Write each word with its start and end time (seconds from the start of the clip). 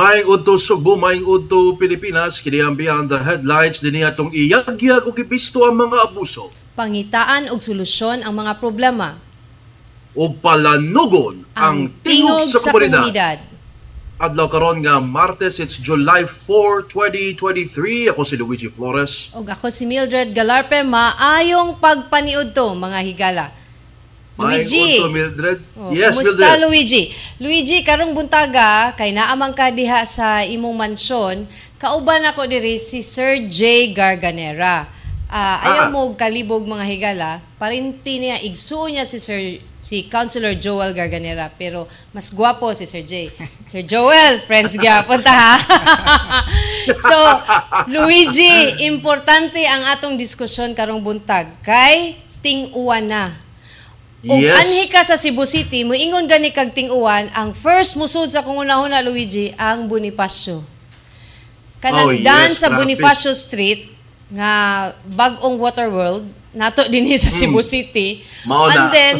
Maing 0.00 0.32
udto 0.32 0.56
Subo, 0.56 0.96
maing 0.96 1.28
udto 1.28 1.76
Pilipinas, 1.76 2.40
kini 2.40 2.64
ang 2.64 2.72
beyond 2.72 3.12
the 3.12 3.20
headlights 3.20 3.84
din 3.84 4.00
atong 4.00 4.32
iyagyag 4.32 5.04
ug 5.04 5.12
gibisto 5.12 5.60
ang 5.68 5.76
mga 5.76 6.08
abuso 6.08 6.48
Pangitaan 6.72 7.52
og 7.52 7.60
solusyon 7.60 8.24
ang 8.24 8.32
mga 8.32 8.56
problema. 8.64 9.20
ug 10.16 10.40
palanugon 10.40 11.44
ang, 11.52 11.92
tingog, 12.00 12.48
sa, 12.48 12.72
komunidad. 12.72 13.44
Adlaw 14.16 14.48
karon 14.48 14.80
nga 14.80 14.96
Martes, 15.04 15.60
it's 15.60 15.76
July 15.76 16.24
4, 16.24 16.88
2023. 16.88 18.08
Ako 18.08 18.24
si 18.24 18.34
Luigi 18.40 18.72
Flores. 18.72 19.28
Og 19.36 19.44
ako 19.44 19.68
si 19.68 19.84
Mildred 19.84 20.32
Galarpe, 20.32 20.80
maayong 20.80 21.76
pagpaniud 21.76 22.56
to 22.56 22.72
mga 22.72 22.98
higala. 23.04 23.59
Luigi. 24.48 25.00
udto 25.00 25.08
Mildred. 25.12 25.58
Oh, 25.76 25.90
yes, 25.92 26.16
kumusta 26.16 26.36
Mildred. 26.36 26.60
Luigi? 26.64 27.02
Luigi, 27.40 27.78
karong 27.84 28.12
buntaga 28.16 28.96
kay 28.96 29.12
naamang 29.12 29.52
ka 29.52 29.68
diha 29.68 30.04
sa 30.08 30.40
imong 30.44 30.76
mansyon, 30.76 31.44
kauban 31.76 32.24
ako 32.24 32.48
diri 32.48 32.80
si 32.80 33.04
Sir 33.04 33.44
J 33.48 33.90
Garganera. 33.92 34.88
Ah, 35.30 35.62
ayaw 35.62 35.84
Ah. 35.86 35.92
mo 35.94 36.10
og 36.10 36.18
kalibog 36.18 36.66
mga 36.66 36.84
higala, 36.90 37.38
parinti 37.54 38.18
niya 38.18 38.42
igsuo 38.42 38.90
niya 38.90 39.06
si 39.06 39.22
Sir 39.22 39.62
si 39.80 40.04
Councilor 40.12 40.60
Joel 40.60 40.92
Garganera 40.92 41.48
pero 41.48 41.88
mas 42.12 42.28
gwapo 42.28 42.68
si 42.76 42.84
Sir 42.84 43.00
J. 43.00 43.32
Sir 43.64 43.80
Joel, 43.86 44.44
friends 44.44 44.76
gyapon 44.76 45.24
ta 45.24 45.32
ha. 45.32 45.54
so, 47.08 47.16
Luigi, 47.88 48.84
importante 48.84 49.62
ang 49.64 49.88
atong 49.88 50.20
diskusyon 50.20 50.76
karong 50.76 51.00
buntag 51.00 51.56
kay 51.64 52.20
ting-uwan 52.44 53.04
na. 53.08 53.24
Ug 54.20 54.36
Yes. 54.36 54.52
anhi 54.54 54.84
ka 54.86 55.00
sa 55.00 55.16
Cebu 55.16 55.44
City, 55.44 55.80
moingon 55.80 56.28
gani 56.28 56.52
kag 56.52 56.76
ting-uwan, 56.76 57.32
ang 57.32 57.56
first 57.56 57.96
musud 57.96 58.28
sa 58.28 58.44
kung 58.44 58.60
una-una 58.60 59.00
Luigi 59.00 59.48
ang 59.56 59.88
Bonifacio. 59.88 60.60
Kanang 61.80 62.04
Oh, 62.04 62.12
yes, 62.12 62.20
daan 62.20 62.50
sa 62.52 62.68
traffic. 62.68 62.76
Bonifacio 62.76 63.32
Street 63.32 63.82
nga 64.28 64.52
bag-ong 65.02 65.56
Waterworld 65.56 66.28
nato 66.52 66.84
dinhi 66.84 67.16
sa 67.16 67.32
Cebu 67.32 67.64
City. 67.64 68.20
Mao 68.44 68.68
na. 68.68 68.70
And 68.70 68.86
then 68.92 69.16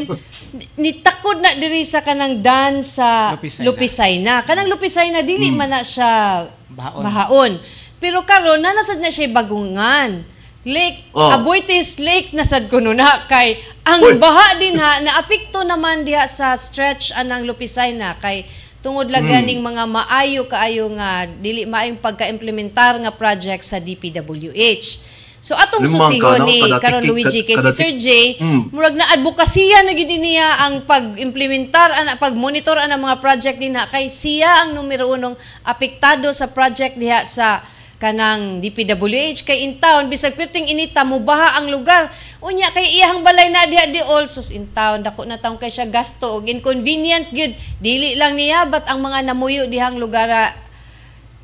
nitakod 0.76 1.40
na 1.40 1.54
diri 1.54 1.80
sa 1.80 2.02
kanang 2.02 2.42
daan 2.42 2.82
sa 2.82 3.32
Lupisay 3.32 3.56
na. 3.56 3.64
Lupisay 3.64 4.12
na. 4.20 4.34
Kanang 4.42 4.68
Lupisay 4.68 5.08
na 5.08 5.22
dili 5.22 5.48
man 5.48 5.70
na 5.70 5.80
siya 5.80 6.44
Bahaon. 6.68 7.00
bahaon. 7.00 7.52
Pero 7.96 8.20
karon 8.22 8.60
nanasad 8.60 9.00
na 9.00 9.08
siya 9.08 9.32
bagungan. 9.32 10.26
Lake, 10.60 11.08
Oh. 11.16 11.32
Aboitiz 11.32 11.96
Lake 11.96 12.36
na 12.36 12.44
sad 12.44 12.68
kuno 12.68 12.92
na 12.92 13.24
kay 13.24 13.56
ang 13.90 14.00
Uy. 14.00 14.14
baha 14.16 14.54
din 14.56 14.76
ha 14.76 15.00
naapekto 15.00 15.60
naman 15.62 16.02
diha 16.02 16.24
sa 16.24 16.54
stretch 16.54 17.10
anang 17.12 17.42
Lupisay 17.42 17.90
na 17.90 18.14
kay 18.14 18.46
tungod 18.80 19.10
lang 19.10 19.26
Hmm. 19.26 19.32
ganing 19.34 19.60
mga 19.60 19.84
maayo 19.84 20.46
kaayo 20.46 20.88
nga 20.94 21.26
dili 21.26 21.66
maayong 21.66 21.98
pagka-implementar 21.98 22.96
nga 22.96 23.12
project 23.12 23.60
sa 23.60 23.76
DPWH. 23.76 25.18
So 25.40 25.56
atong 25.56 25.88
Limang 25.88 26.12
susiho 26.12 26.20
ka, 26.22 26.36
no? 26.36 26.44
ni 26.44 26.58
karon 26.76 27.00
Luigi 27.00 27.40
kay 27.42 27.56
si 27.58 27.70
Sir 27.72 27.92
J 27.96 28.36
Mm. 28.36 28.62
murag 28.72 28.92
na 28.92 29.08
advokasya 29.10 29.84
na 29.84 29.96
gid 29.96 30.12
niya 30.12 30.60
ang 30.60 30.84
pag-implementar 30.84 31.96
ana 31.96 32.20
pag-monitor 32.20 32.76
ana 32.76 32.96
mga 32.96 33.20
project 33.20 33.56
dinha 33.56 33.88
kay 33.88 34.12
siya 34.12 34.64
ang 34.64 34.76
numero 34.76 35.08
unong 35.08 35.32
apektado 35.64 36.28
sa 36.30 36.44
project 36.44 36.96
diha 36.96 37.24
sa 37.24 37.64
kanang 38.00 38.64
DPWH 38.64 39.44
kay 39.44 39.60
in 39.60 39.76
town 39.76 40.08
bisag 40.08 40.32
perting 40.32 40.64
inita 40.66 41.04
mo 41.04 41.20
baha 41.20 41.60
ang 41.60 41.68
lugar 41.68 42.08
unya 42.40 42.72
kay 42.72 42.96
iyang 42.96 43.20
balay 43.20 43.52
na 43.52 43.68
diha 43.68 43.84
di 43.86 44.00
all 44.00 44.24
sus 44.24 44.48
in 44.48 44.64
town 44.72 45.04
dako 45.04 45.28
na 45.28 45.36
taon 45.36 45.60
kay 45.60 45.68
siya 45.68 45.84
gasto 45.84 46.40
og 46.40 46.48
inconvenience 46.48 47.28
gyud 47.28 47.52
dili 47.76 48.16
lang 48.16 48.40
niya 48.40 48.64
but 48.64 48.88
ang 48.88 49.04
mga 49.04 49.28
namuyo 49.28 49.68
dihang 49.68 50.00
lugar 50.00 50.26
ah, 50.26 50.50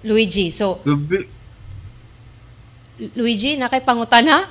Luigi 0.01 0.49
so 0.49 0.81
Gabi- 0.81 1.29
Luigi 3.13 3.61
na 3.61 3.69
kay 3.69 3.85
pangutana 3.85 4.49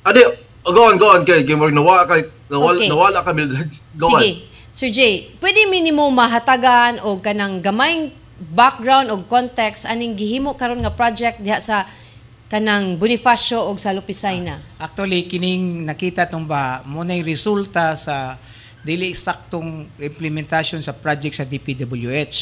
Adi, 0.00 0.24
oh, 0.64 0.72
go 0.72 0.88
on, 0.88 0.96
go 0.96 1.12
on. 1.12 1.28
Kay, 1.28 1.44
kay 1.44 1.52
Mark, 1.52 1.76
nawala 1.76 2.08
ka, 2.08 2.16
nawala, 2.48 2.80
Okay. 2.80 2.88
nawala 2.88 3.18
ka, 3.20 3.36
Mildred. 3.36 3.68
Go 4.00 4.08
Sige. 4.16 4.48
Sir 4.72 4.88
Jay, 4.88 5.34
pwede 5.36 5.68
minimo 5.68 6.08
mahatagan 6.08 7.04
o 7.04 7.20
kanang 7.20 7.60
gamayng 7.60 8.14
background 8.40 9.12
o 9.12 9.20
context 9.28 9.84
aning 9.84 10.16
gihimo 10.16 10.56
karon 10.56 10.80
nga 10.80 10.92
project 10.92 11.44
diha 11.44 11.60
sa 11.60 11.84
kanang 12.50 12.98
Bonifacio 12.98 13.62
o 13.62 13.70
sa 13.78 13.94
Lupisay 13.94 14.42
na. 14.42 14.58
Actually, 14.74 15.22
kining 15.30 15.86
nakita 15.86 16.26
tong 16.26 16.42
ba, 16.42 16.82
mo 16.82 17.06
na 17.06 17.14
yung 17.14 17.28
resulta 17.28 17.94
sa 17.94 18.40
dili 18.80 19.12
saktong 19.12 19.86
implementation 20.00 20.80
sa 20.80 20.96
project 20.96 21.36
sa 21.36 21.44
DPWH. 21.44 22.36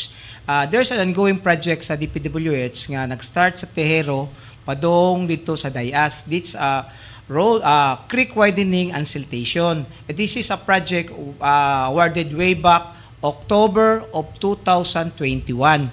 Uh, 0.46 0.64
there's 0.70 0.88
an 0.94 1.02
ongoing 1.02 1.36
project 1.36 1.84
sa 1.84 1.98
DPWH 1.98 2.94
nga 2.94 3.04
nag-start 3.10 3.58
sa 3.58 3.66
Tejero 3.66 4.30
padong 4.62 5.26
dito 5.26 5.58
sa 5.58 5.68
Dayas. 5.68 6.24
This 6.24 6.54
uh, 6.54 6.86
road 7.28 7.60
uh, 7.60 8.00
creek 8.08 8.32
widening 8.38 8.94
and 8.94 9.04
siltation. 9.04 9.84
This 10.08 10.38
is 10.38 10.48
a 10.54 10.56
project 10.56 11.12
uh, 11.42 11.90
awarded 11.90 12.32
way 12.32 12.54
back 12.56 12.96
October 13.22 14.06
of 14.14 14.30
2021. 14.38 15.90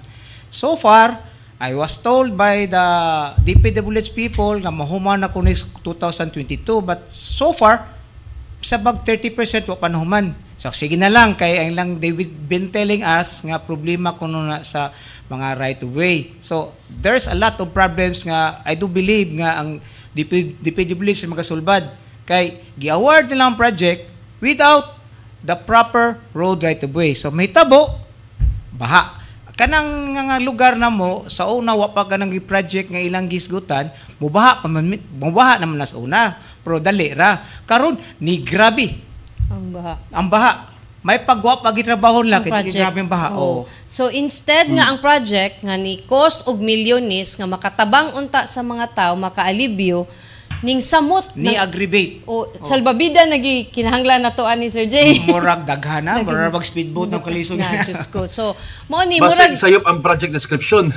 So 0.53 0.77
far, 0.77 1.19
I 1.55 1.71
was 1.71 1.95
told 1.97 2.35
by 2.35 2.67
the 2.67 2.85
DPWH 3.39 4.11
people 4.11 4.59
nga 4.59 4.69
mahuman 4.69 5.23
ako 5.23 5.39
ni 5.39 5.55
2022 5.81 6.83
but 6.83 7.07
so 7.09 7.55
far 7.55 7.95
sa 8.59 8.75
bag 8.75 9.07
30% 9.07 9.71
wa 9.71 9.77
panahuman. 9.79 10.35
So 10.55 10.71
sige 10.71 10.95
na 10.95 11.11
lang 11.11 11.35
kay 11.35 11.59
ang 11.59 11.71
lang 11.75 11.89
they 11.99 12.11
been 12.49 12.71
telling 12.71 13.03
us 13.03 13.43
nga 13.43 13.59
problema 13.59 14.15
kuno 14.15 14.43
na 14.43 14.63
sa 14.63 14.91
mga 15.31 15.47
right 15.59 15.79
of 15.83 15.91
way. 15.95 16.35
So 16.39 16.75
there's 16.87 17.27
a 17.27 17.35
lot 17.35 17.59
of 17.59 17.71
problems 17.75 18.23
nga 18.23 18.59
I 18.63 18.75
do 18.75 18.87
believe 18.87 19.31
nga 19.35 19.59
ang 19.59 19.79
DP, 20.15 20.59
DPWH 20.63 21.27
magasulbad 21.27 21.91
kay 22.23 22.63
gi-award 22.79 23.31
nila 23.31 23.51
ang 23.51 23.55
project 23.59 24.07
without 24.39 24.94
the 25.45 25.53
proper 25.55 26.17
road 26.33 26.65
right 26.65 26.81
of 26.81 26.89
way. 26.89 27.13
So 27.13 27.29
may 27.29 27.47
tabo 27.47 28.01
baha 28.73 29.21
kanang 29.55 30.11
nga 30.11 30.35
lugar 30.35 30.75
na 30.75 30.91
mo 30.91 31.31
sa 31.31 31.47
una 31.47 31.71
wa 31.71 31.87
pa 31.87 32.03
kanang 32.03 32.27
gi-project 32.27 32.91
nga 32.91 32.99
ilang 32.99 33.31
gisgutan 33.31 33.87
mubaha 34.19 34.59
pa 34.59 34.67
man 34.67 34.83
mubaha 35.15 35.55
naman 35.55 35.79
nas 35.79 35.95
una 35.95 36.35
pero 36.59 36.75
dali 36.75 37.15
ra 37.15 37.39
karon 37.63 37.95
ni 38.19 38.43
grabe 38.43 38.99
Ang 39.47 39.71
baha. 39.71 39.93
ang 40.11 40.27
baha 40.27 40.51
may 40.99 41.23
pagwa 41.23 41.63
pa 41.63 41.71
gitrabahon 41.71 42.27
lang 42.27 42.43
Ang 42.43 42.51
kay 42.51 42.75
grabe 42.75 42.99
ang 42.99 43.07
baha 43.07 43.31
Oo. 43.31 43.63
oh. 43.63 43.71
So 43.87 44.11
instead 44.11 44.67
nga 44.67 44.91
ang 44.91 44.99
project 44.99 45.63
nga 45.63 45.79
ni 45.79 46.03
cost 46.03 46.43
og 46.43 46.59
milyones 46.59 47.39
nga 47.39 47.47
makatabang 47.47 48.11
unta 48.11 48.51
sa 48.51 48.59
mga 48.59 48.91
tao 48.91 49.15
makaalibyo 49.15 50.03
ning 50.61 50.79
samot 50.79 51.33
ni 51.35 51.51
ng- 51.51 51.59
aggravate 51.59 52.23
o 52.29 52.47
salbabida 52.63 53.27
nagi 53.27 53.67
kinahanglan 53.73 54.23
na 54.23 54.31
to 54.31 54.47
ani 54.47 54.71
Sir 54.71 54.87
Jay. 54.87 55.19
murag 55.27 55.67
daghana 55.67 56.21
murag 56.21 56.53
mag 56.55 56.63
speedboat 56.63 57.11
ng 57.11 57.23
kalisod 57.23 57.59
na 57.59 57.83
Diyos 57.83 58.07
ko. 58.07 58.29
So, 58.29 58.55
mo 58.87 59.03
ni 59.03 59.19
murag 59.19 59.59
sayop 59.59 59.83
ang 59.83 59.99
project 59.99 60.31
description. 60.31 60.93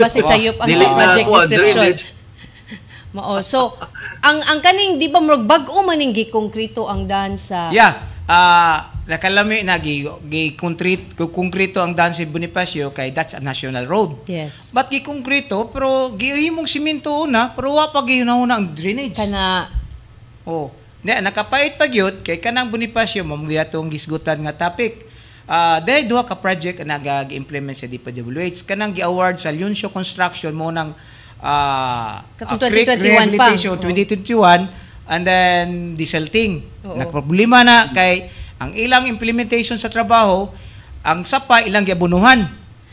basi 0.00 0.20
sayop 0.20 0.60
ang 0.60 0.68
na 0.68 0.88
project 0.92 1.28
description. 1.48 1.94
Mao. 3.16 3.42
So, 3.42 3.74
ang 4.22 4.38
ang 4.46 4.60
kaning 4.62 5.00
di 5.00 5.10
ba 5.10 5.18
murag 5.18 5.42
bag-o 5.48 5.82
maning 5.82 6.14
gikongkrito 6.14 6.86
ang 6.86 7.10
daan 7.10 7.34
sa 7.40 7.72
yeah 7.74 8.19
ah 8.30 8.94
nakalami 9.10 9.66
na 9.66 9.74
gi 9.82 10.06
gi 10.06 10.54
concrete 10.54 11.18
konkreto 11.34 11.82
ang 11.82 11.98
daan 11.98 12.14
si 12.14 12.22
Bonifacio 12.30 12.94
kay 12.94 13.10
that's 13.10 13.34
a 13.34 13.42
national 13.42 13.90
road 13.90 14.22
Yes. 14.30 14.70
Ba't 14.70 14.86
gi 14.86 15.02
konkreto 15.02 15.66
pero 15.74 16.14
gihimong 16.14 16.70
simento 16.70 17.10
una 17.26 17.50
pero 17.50 17.74
wa 17.74 17.90
pa 17.90 18.06
gihunahuna 18.06 18.54
ang 18.54 18.70
drainage. 18.70 19.18
Kana 19.18 19.66
Oh. 20.46 20.70
Di 21.00 21.16
nakapait 21.16 21.74
pa 21.80 21.88
gyud 21.88 22.20
kay 22.22 22.38
kanang 22.38 22.68
Bonifacio 22.70 23.24
mamuya 23.24 23.64
tong 23.66 23.88
gisgutan 23.88 24.40
nga 24.44 24.52
topic. 24.68 25.08
Ah, 25.50 25.82
dahil 25.82 26.06
duha 26.06 26.22
ka 26.22 26.38
project 26.38 26.78
na 26.86 26.94
nag-implement 27.00 27.74
sa 27.74 27.90
DPWH 27.90 28.62
kanang 28.62 28.94
gi-award 28.94 29.42
sa 29.42 29.50
Lunsio 29.50 29.90
Construction 29.90 30.54
mo 30.54 30.70
nang 30.70 30.94
ah 31.42 32.22
ah, 32.38 32.56
creek 32.60 32.86
2021 32.86 32.94
pa. 32.94 33.02
rehabilitation 33.02 33.74
Oh. 33.74 33.82
2021 33.82 34.89
and 35.10 35.26
then 35.26 35.98
desalting. 35.98 36.62
Nagproblema 36.86 37.66
na 37.66 37.90
kay 37.90 38.30
ang 38.62 38.70
ilang 38.78 39.10
implementation 39.10 39.74
sa 39.74 39.90
trabaho 39.90 40.46
ang 41.02 41.26
sapa 41.26 41.66
ilang 41.66 41.82
giabunuhan. 41.82 42.46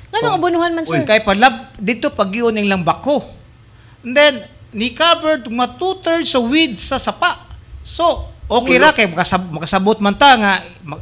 Ngano 0.09 0.27
abunuhan 0.33 0.73
man 0.73 0.83
sir? 0.87 1.05
Kay 1.05 1.21
palab 1.21 1.77
dito 1.77 2.09
pag-iyon 2.09 2.57
lang 2.57 2.81
bako. 2.81 3.21
And 4.01 4.17
then 4.17 4.33
ni 4.73 4.97
covered 4.97 5.45
mga 5.45 5.77
two-thirds 5.77 6.33
sa 6.33 6.39
weed 6.41 6.81
sa 6.81 6.97
sapa. 6.97 7.45
So, 7.85 8.33
okay 8.47 8.79
ra 8.79 8.91
kay 8.91 9.05
makasab 9.05 9.51
makasabot 9.51 9.99
man 9.99 10.15
ta 10.15 10.33
nga 10.33 10.53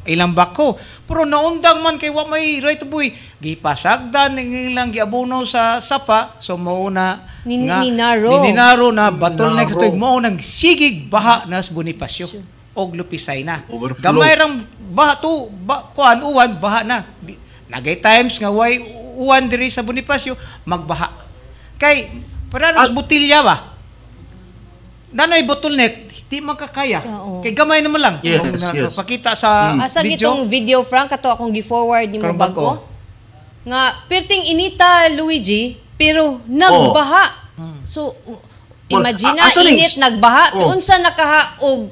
ilang 0.03 0.33
bako. 0.33 0.75
Pero 1.03 1.24
naundang 1.24 1.80
man 1.80 1.95
kay 1.95 2.09
wa 2.09 2.25
may 2.25 2.57
right 2.57 2.81
of 2.81 2.89
way. 2.89 3.13
Gipasagdan 3.38 4.33
ng 4.36 4.74
ilang 4.74 4.89
giabuno 4.89 5.42
sa 5.44 5.77
sapa. 5.80 6.36
So 6.38 6.57
mao 6.57 6.89
na 6.89 7.21
Nin- 7.45 7.69
nga 7.69 7.80
ninaro. 7.80 8.42
ninaro 8.42 8.88
na 8.89 9.09
bottleneck 9.09 9.69
Ninaro. 9.71 9.81
sa 9.86 9.95
mao 9.95 10.18
nang 10.18 10.38
sigig 10.39 11.06
baha 11.06 11.45
na 11.45 11.62
sa 11.62 11.69
Bonifacio 11.69 12.25
og 12.74 12.92
Lupisay 12.92 13.45
na. 13.45 13.62
Overflow. 13.68 14.01
Gamay 14.01 14.33
rang 14.33 14.56
baha 14.91 15.13
to 15.15 15.45
ba 15.48 15.94
kuan 15.94 16.19
uwan 16.19 16.57
baha 16.57 16.81
na. 16.81 16.98
Nagay 17.65 17.98
times 17.98 18.36
nga 18.36 18.50
way 18.50 18.81
uwan 19.15 19.45
diri 19.45 19.69
sa 19.69 19.86
Bonifacio 19.86 20.33
magbaha. 20.63 21.13
Kay 21.77 22.09
para 22.50 22.71
nas 22.71 22.89
At- 22.89 22.95
botilya 22.95 23.45
ba? 23.45 23.75
Nanay 25.15 25.47
bottleneck, 25.47 25.95
di 26.27 26.44
makakaya. 26.44 27.00
Oo. 27.00 27.39
Kay 27.39 27.56
gamay 27.56 27.79
naman 27.79 27.97
lang. 27.97 28.15
Yes, 28.19 28.44
Kung 28.44 28.51
na- 28.53 28.75
yes. 28.75 28.91
Pakita 28.91 29.31
sa 29.31 29.71
Mm. 29.71 29.79
Asa 29.79 30.00
video. 30.01 30.12
gitong 30.12 30.41
video 30.45 30.77
Frank 30.83 31.07
kato 31.09 31.31
akong 31.31 31.56
gi-forward 31.56 32.12
ni 32.12 32.19
mo 32.19 32.35
bago. 32.35 32.83
Nga 33.63 33.81
perting 34.06 34.44
inita 34.45 35.07
Luigi 35.09 35.79
pero 35.95 36.44
nagbaha. 36.44 37.47
So 37.81 38.12
u- 38.27 38.44
imagine 38.89 39.39
a- 39.39 39.47
asa 39.47 39.63
rin? 39.63 39.79
init 39.79 39.95
nagbaha 39.95 40.59
Oh. 40.59 40.69
unsa 40.69 41.00
nakaha 41.00 41.63
og 41.63 41.88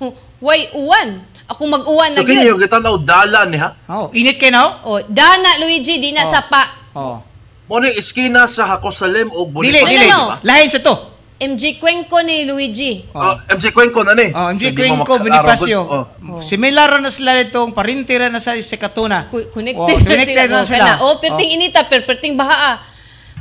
huh, 0.00 0.12
way 0.40 0.72
uwan. 0.72 1.20
Ako 1.44 1.68
mag-uwan 1.68 2.08
na 2.10 2.18
So 2.18 2.24
kini 2.24 2.40
gyud. 2.40 2.48
yung 2.48 2.60
kitanaw 2.62 2.96
dalan 2.98 3.52
niya. 3.52 3.68
Oh, 3.84 4.08
init 4.10 4.40
kay 4.40 4.48
now? 4.48 4.80
Oh, 4.80 4.96
dana 5.04 5.60
Luigi 5.60 6.00
di 6.00 6.08
na 6.10 6.24
Oh. 6.24 6.32
sapa. 6.32 6.62
Oh. 6.96 7.20
Mo 7.68 7.76
ni 7.78 7.92
iskina 7.92 8.48
sa 8.48 8.64
Hakosalem 8.66 9.28
o 9.28 9.44
Dili, 9.44 9.52
Bonifacio. 9.76 9.92
dili. 9.92 10.08
no. 10.08 10.40
Lahin 10.40 10.66
sa 10.66 10.80
to. 10.80 11.11
MJ 11.42 11.82
Cuenco 11.82 12.22
ni 12.22 12.46
Luigi. 12.46 13.02
Oh, 13.10 13.34
MC 13.50 13.74
Cuenco 13.74 14.06
na 14.06 14.14
ni. 14.14 14.30
Oh, 14.30 14.46
MJ 14.54 14.70
So, 14.70 14.76
Cuenco, 14.78 15.12
Bonifacio. 15.18 15.80
Oh. 15.82 16.04
Oh. 16.06 16.40
Similar 16.40 17.02
na 17.02 17.10
sila 17.10 17.34
itong 17.42 17.74
parintira 17.74 18.30
na 18.30 18.38
sa 18.38 18.54
Sekatuna. 18.54 19.26
Ku- 19.26 19.50
Connected, 19.50 19.82
Oh, 19.82 19.90
na 19.90 20.06
connected 20.06 20.46
sila. 20.46 20.62
na 20.62 20.66
sila. 20.66 20.90
Oh, 21.02 21.18
perting 21.18 21.58
inita 21.58 21.82
per 21.90 22.06
perting 22.06 22.38
baha. 22.38 22.56
ah. 22.56 22.76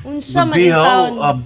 Unsa 0.02 0.42
man 0.50 0.58
oh, 0.58 0.82
taon? 0.82 1.14
ah, 1.22 1.38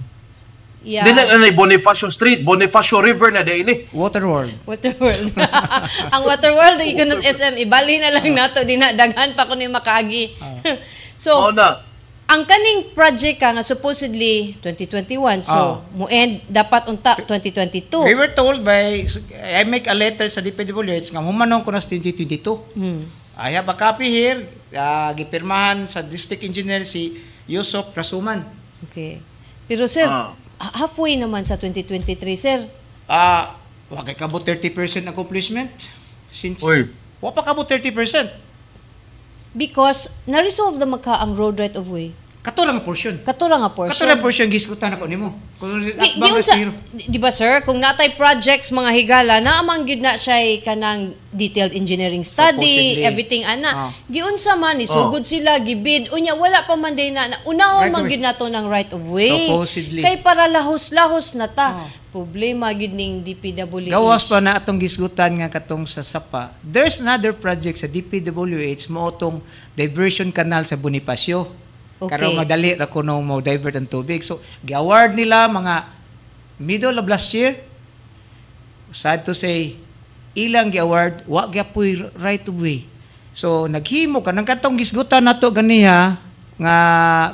Yeah. 0.86 1.02
Dili 1.02 1.18
na 1.18 1.42
ni 1.42 1.50
Bonifacio 1.50 2.14
Street, 2.14 2.46
Bonifacio 2.46 3.02
River 3.02 3.34
na 3.34 3.42
din 3.42 3.66
ni. 3.66 3.74
Waterworld. 3.90 4.54
Waterworld. 4.70 5.34
ang 6.14 6.22
Waterworld, 6.22 6.78
Ikonos 6.78 7.26
SM, 7.26 7.58
ibali 7.58 7.98
na 7.98 8.14
lang 8.14 8.30
nato, 8.30 8.62
di 8.62 8.78
na, 8.78 8.94
daghan 8.94 9.34
pa 9.34 9.50
ko 9.50 9.58
ni 9.58 9.66
makaagi. 9.66 10.38
so, 11.18 11.34
Oh 11.34 11.50
na. 11.50 11.82
Ang 12.26 12.42
kaning 12.42 12.90
project 12.90 13.38
ka 13.38 13.54
nga 13.54 13.62
supposedly 13.62 14.58
2021, 14.58 15.40
so, 15.40 15.54
Oh. 15.54 15.74
mo 15.94 16.04
end 16.06 16.42
dapat 16.46 16.90
unta 16.90 17.14
2022. 17.18 18.02
We 18.02 18.14
were 18.14 18.30
told 18.30 18.60
by, 18.60 19.06
I 19.32 19.62
make 19.62 19.86
a 19.86 19.94
letter 19.94 20.26
sa 20.26 20.42
DPWH 20.42 21.08
nga 21.08 21.22
humanong 21.22 21.62
ko 21.62 21.70
na 21.70 21.78
sa 21.78 21.86
2022. 21.88 22.58
Hmm. 22.74 23.06
I 23.36 23.52
have 23.52 23.68
a 23.68 23.76
copy 23.76 24.08
here, 24.08 24.42
uh, 24.72 25.12
gipirmahan 25.12 25.86
sa 25.86 26.00
district 26.00 26.42
engineer 26.42 26.82
si 26.82 27.20
Yusuf 27.46 27.92
Rasuman. 27.92 28.42
Okay. 28.82 29.22
Pero 29.64 29.86
sir, 29.86 30.04
Ah. 30.04 30.34
ha- 30.58 30.74
halfway 30.82 31.14
naman 31.14 31.42
sa 31.42 31.54
2023, 31.54 32.34
sir. 32.34 32.58
Ah, 33.06 33.54
uh, 33.86 33.94
wag 33.94 34.02
kay 34.04 34.18
kabot 34.18 34.42
30% 34.42 35.06
accomplishment 35.06 35.70
since 36.26 36.58
Uy. 36.58 36.90
wa 37.16 37.30
pa 37.30 37.46
kabot 37.46 37.62
30%. 37.62 38.26
Because, 39.56 40.12
na-resolve 40.28 40.76
na 40.76 40.84
magka 40.84 41.16
ang 41.16 41.32
road 41.32 41.56
right 41.56 41.72
of 41.72 41.88
way. 41.88 42.12
Kato 42.46 42.62
lang 42.62 42.78
ang 42.78 42.86
portion. 42.86 43.18
Katura 43.26 43.58
nga 43.58 43.74
portion. 43.74 43.90
Kato 43.90 44.06
lang 44.06 44.22
portion 44.22 44.46
giskutan 44.46 44.94
ako 44.94 45.10
nimo. 45.10 45.34
Kung 45.58 45.82
Di, 45.82 45.98
di, 45.98 46.30
na 46.30 46.38
zero. 46.38 46.70
di, 46.94 47.18
ba 47.18 47.34
sir, 47.34 47.58
kung 47.66 47.82
natay 47.82 48.14
projects 48.14 48.70
mga 48.70 48.94
higala, 48.94 49.42
naamang 49.42 49.82
gyud 49.82 49.98
na 49.98 50.14
siya 50.14 50.62
kanang 50.62 51.18
detailed 51.34 51.74
engineering 51.74 52.22
study, 52.22 53.02
Supposedly. 53.02 53.02
everything 53.02 53.42
ana. 53.42 53.90
Ah. 53.90 53.90
Giunsa 54.06 54.54
man 54.54 54.78
isugod 54.78 55.26
sila 55.26 55.58
gibid 55.58 56.06
unya 56.14 56.38
wala 56.38 56.62
pa 56.62 56.78
man 56.78 56.94
day 56.94 57.10
na 57.10 57.34
na- 57.34 57.42
unahon 57.42 57.90
Right 57.90 57.94
man 57.98 58.06
gyud 58.06 58.22
nato 58.22 58.46
ng 58.46 58.66
right 58.70 58.94
of 58.94 59.02
way. 59.10 59.50
Supposedly. 59.50 60.06
Kay 60.06 60.22
para 60.22 60.46
lahos-lahos 60.46 61.34
na 61.34 61.50
ta. 61.50 61.82
Ah. 61.82 61.90
Problema 62.14 62.70
gyud 62.70 62.94
ning 62.94 63.26
DPWH. 63.26 63.90
Gawas 63.90 64.22
pa 64.22 64.38
na 64.38 64.54
atong 64.54 64.78
gisgutan 64.78 65.34
nga 65.42 65.50
katong 65.50 65.82
sa 65.82 66.06
Sapa. 66.06 66.54
There's 66.62 67.02
another 67.02 67.34
project 67.34 67.82
sa 67.82 67.90
DPWH 67.90 68.86
mo 68.86 69.10
tong 69.10 69.42
diversion 69.74 70.30
canal 70.30 70.62
sa 70.62 70.78
Bonifacio. 70.78 71.65
Okay. 71.96 72.12
Karon 72.12 72.36
madali 72.36 72.76
ra 72.76 72.84
kuno 72.84 73.24
mo 73.24 73.40
divert 73.40 73.76
ang 73.76 73.88
tubig. 73.88 74.20
So, 74.20 74.44
gi-award 74.60 75.16
nila 75.16 75.48
mga 75.48 75.74
middle 76.60 76.96
of 77.00 77.08
last 77.08 77.32
year. 77.32 77.56
Sad 78.92 79.24
to 79.24 79.32
say, 79.32 79.80
ilang 80.36 80.68
gi-award, 80.68 81.24
wa 81.24 81.48
gyapoy 81.48 81.96
right 82.20 82.44
of 82.44 82.56
way. 82.60 82.84
So, 83.32 83.64
naghimo 83.64 84.20
ka 84.20 84.32
nang 84.32 84.44
katong 84.44 84.76
gisgutan 84.76 85.24
nato 85.24 85.48
ganiha 85.48 86.20
nga 86.56 86.76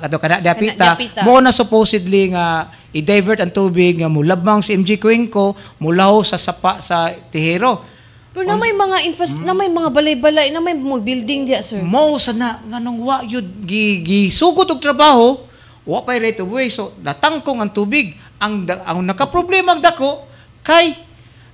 kato 0.02 0.18
kana 0.18 0.42
diapita, 0.42 0.98
diapita. 0.98 1.20
mo 1.22 1.38
na 1.38 1.54
supposedly 1.54 2.34
nga 2.34 2.74
i-divert 2.90 3.38
ang 3.38 3.54
tubig 3.54 4.02
nga 4.02 4.10
mulabang 4.10 4.66
si 4.66 4.74
MG 4.74 4.98
Cuenco 4.98 5.54
mulaho 5.78 6.26
sa 6.26 6.34
sapa 6.34 6.82
sa 6.82 7.14
Tihero. 7.30 8.01
Pero 8.32 8.44
na 8.44 8.56
may 8.56 8.72
mga 8.72 8.96
infras- 9.04 9.36
na 9.38 9.52
may 9.52 9.68
mga 9.68 9.88
balay-balay, 9.88 10.48
na 10.48 10.58
may 10.58 10.72
mga 10.72 11.00
building 11.00 11.40
diya 11.44 11.60
sir. 11.60 11.78
Mo 11.78 12.16
sana 12.16 12.60
nga 12.62 12.78
nung 12.78 12.98
wa 12.98 13.20
yun 13.22 13.44
gi, 13.60 14.00
gisugod 14.00 14.66
og 14.66 14.80
trabaho, 14.80 15.44
wa 15.82 16.00
pay 16.00 16.16
right 16.18 16.38
of 16.38 16.48
way 16.48 16.66
so 16.66 16.96
natangkong 16.98 17.58
ang 17.58 17.68
tubig. 17.68 18.14
Ang 18.38 18.64
ang 18.66 19.02
nakaproblema 19.02 19.72
ang 19.72 19.82
dako 19.82 20.24
kay 20.60 20.96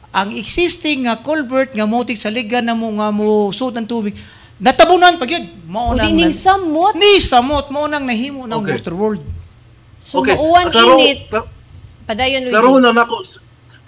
ang 0.08 0.32
existing 0.32 1.04
nga 1.04 1.18
culvert 1.18 1.70
nga 1.70 1.84
motik 1.84 2.16
sa 2.16 2.28
liga 2.28 2.60
na 2.60 2.72
mo 2.72 2.88
nga 2.94 3.10
mo 3.10 3.50
sud 3.50 3.74
ng 3.74 3.84
tubig 3.84 4.16
natabunan 4.56 5.14
pa 5.14 5.22
gyud 5.22 5.44
O 5.44 5.68
mao 5.68 5.92
nang 5.92 6.16
nan- 6.16 6.32
samot. 6.32 6.96
ni 6.96 7.18
samot 7.18 7.68
mao 7.68 7.84
nang 7.84 8.02
nahimo 8.02 8.42
ng 8.42 8.58
Okay. 8.58 8.74
water 8.74 8.90
world 8.92 9.22
So 10.00 10.24
Klaro- 10.24 10.96
init. 10.96 11.28
Padayon 12.04 12.40
Luigi. 12.42 12.54
Klaro 12.54 12.78
na 12.78 12.90
nako 12.90 13.20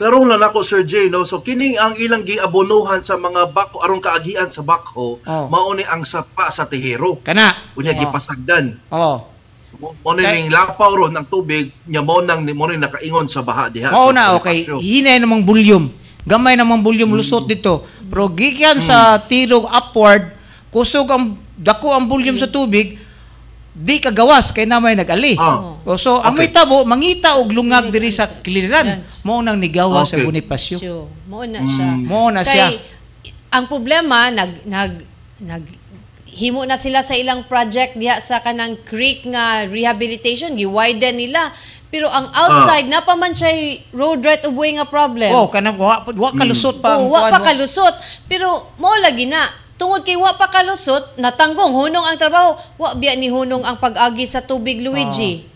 Klaro 0.00 0.24
na 0.24 0.40
nako 0.40 0.64
Sir 0.64 0.88
J 0.88 1.12
no. 1.12 1.28
So 1.28 1.44
kining 1.44 1.76
ang 1.76 1.92
ilang 2.00 2.24
giabonohan 2.24 3.04
sa 3.04 3.20
mga 3.20 3.52
bako 3.52 3.84
aron 3.84 4.00
kaagian 4.00 4.48
sa 4.48 4.64
bako, 4.64 5.20
Oh. 5.28 5.44
mao 5.52 5.76
ni 5.76 5.84
ang 5.84 6.08
sapa 6.08 6.48
sa 6.48 6.64
Tihero. 6.64 7.20
kana 7.20 7.52
Unya 7.76 7.92
Oh. 7.92 8.00
gipasagdan. 8.00 8.80
oh 8.88 9.28
Mo 9.76 10.12
ni 10.16 10.48
lapaw 10.48 10.96
ron 10.96 11.12
ng 11.14 11.28
tubig, 11.28 11.70
nya 11.84 12.00
mo 12.00 12.18
nang 12.24 12.42
mo 12.42 12.64
ni 12.66 12.80
nakaingon 12.80 13.28
sa 13.28 13.44
baha 13.44 13.68
diha. 13.68 13.92
Mao 13.92 14.08
na 14.10 14.34
okay, 14.34 14.64
hinay 14.66 15.20
namang 15.20 15.44
volume. 15.44 15.92
Gamay 16.24 16.56
namang 16.56 16.80
volume 16.80 17.12
lusot 17.14 17.44
dito. 17.44 17.84
Pero 18.08 18.28
gikan 18.32 18.80
sa 18.80 19.20
tirog 19.20 19.68
upward, 19.68 20.32
kusog 20.72 21.06
ang 21.12 21.36
dako 21.54 21.92
ang 21.92 22.08
volume 22.08 22.40
sa 22.40 22.48
tubig, 22.48 22.96
di 23.70 23.96
kagawas 23.96 24.50
kay 24.50 24.66
namay 24.66 24.92
nag-ali. 24.92 25.38
Ah. 25.38 25.78
O, 25.80 25.94
so 25.94 26.18
ang 26.18 26.34
may 26.34 26.50
Okay. 26.50 26.56
tabo 26.56 26.82
mangita 26.82 27.38
og 27.38 27.48
lungag 27.48 27.88
diri 27.88 28.10
sa 28.10 28.26
kiliran. 28.26 29.06
Clearance. 29.06 29.22
Mao 29.22 29.38
nang 29.38 29.56
nigawa 29.56 30.02
sa 30.02 30.14
Okay. 30.14 30.26
Bonifacio. 30.26 30.76
Sure. 30.76 31.06
Mao 31.24 31.42
na 31.42 31.62
siya. 31.62 31.88
Mm. 31.88 32.02
Mao 32.04 32.28
na 32.28 32.42
Kay, 32.42 32.50
siya. 32.50 32.66
ang 33.48 33.64
problema 33.66 34.26
nag 34.28 34.62
nag 34.64 34.92
nag 35.38 35.64
himo 36.26 36.62
na 36.62 36.76
sila 36.76 37.02
sa 37.02 37.14
ilang 37.14 37.42
project 37.44 37.94
diha 37.94 38.18
sa 38.18 38.38
kanang 38.38 38.78
creek 38.84 39.26
nga 39.26 39.66
rehabilitation 39.66 40.54
gi-widen 40.54 41.18
nila 41.18 41.50
pero 41.90 42.06
ang 42.06 42.30
outside 42.30 42.86
Ah. 42.86 42.92
na 42.92 43.02
pa 43.02 43.18
man 43.18 43.34
siya 43.34 43.50
road 43.90 44.22
right 44.22 44.46
of 44.46 44.54
way 44.54 44.70
nga 44.70 44.86
problem 44.86 45.26
Oh, 45.28 45.50
kanang 45.50 45.74
wa, 45.74 46.06
wa 46.06 46.30
kalusot 46.30 46.78
pa 46.78 46.94
Oo, 46.94 47.10
ang 47.10 47.10
wa 47.10 47.20
pa 47.28 47.42
kalusot 47.44 47.98
pero 48.26 48.70
mo 48.78 48.94
lagi 48.96 49.26
na 49.26 49.50
tungod 49.80 50.04
kay 50.04 50.12
wa 50.12 50.36
pa 50.36 50.46
kalusot 50.46 51.16
natanggong 51.16 51.72
hunong 51.72 52.04
ang 52.04 52.20
trabaho 52.20 52.52
wa 52.76 52.92
biya 52.92 53.16
ni 53.16 53.32
hunong 53.32 53.64
ang 53.64 53.80
pag-agi 53.80 54.28
sa 54.28 54.44
tubig 54.44 54.76
Luigi 54.78 55.48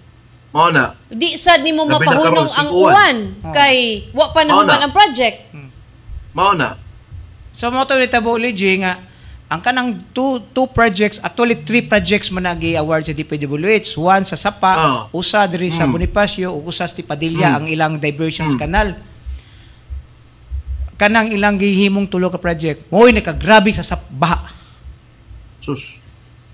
Mao 0.48 0.72
na. 0.72 0.96
di 1.12 1.36
sad 1.36 1.60
nimo 1.60 1.84
mapahunong 1.84 2.48
ang 2.48 2.68
uwan 2.72 3.16
Oh. 3.44 3.52
kay 3.52 4.08
wa 4.10 4.32
pa 4.32 4.40
nahuman 4.40 4.80
na. 4.80 4.88
ang 4.88 4.94
project 4.94 5.52
Mao 6.32 6.50
na. 6.50 6.80
So 7.52 7.68
mo 7.68 7.84
to 7.84 7.94
nitabo 7.94 8.34
Ligi 8.34 8.80
nga 8.80 8.98
ang 9.44 9.60
kanang 9.60 10.02
two 10.10 10.40
two 10.50 10.66
projects, 10.66 11.20
actually 11.22 11.62
three 11.62 11.84
projects 11.84 12.32
man 12.32 12.42
nagi 12.42 12.74
award 12.74 13.06
sa 13.06 13.12
DPWH. 13.12 13.94
One 13.94 14.24
sa 14.24 14.34
Sapa, 14.34 14.72
Ah. 14.72 15.00
usa 15.12 15.46
diri 15.46 15.70
sa 15.70 15.84
Mm. 15.84 15.92
Bonifacio 15.94 16.50
ug 16.50 16.66
usa 16.66 16.88
sa 16.88 16.96
Padilla 16.98 17.54
Mm. 17.54 17.56
ang 17.60 17.66
ilang 17.68 17.94
diversions 17.94 18.56
Mm. 18.56 18.58
canal. 18.58 18.88
Kanang 20.94 21.26
ilang 21.28 21.58
gihimong 21.58 22.06
tulo 22.06 22.30
ka 22.30 22.38
project. 22.38 22.86
Moy 22.86 23.10
nakagrabe 23.10 23.74
sa 23.74 23.82
sap 23.82 24.06
baha. 24.08 24.46
Sus. 25.58 25.82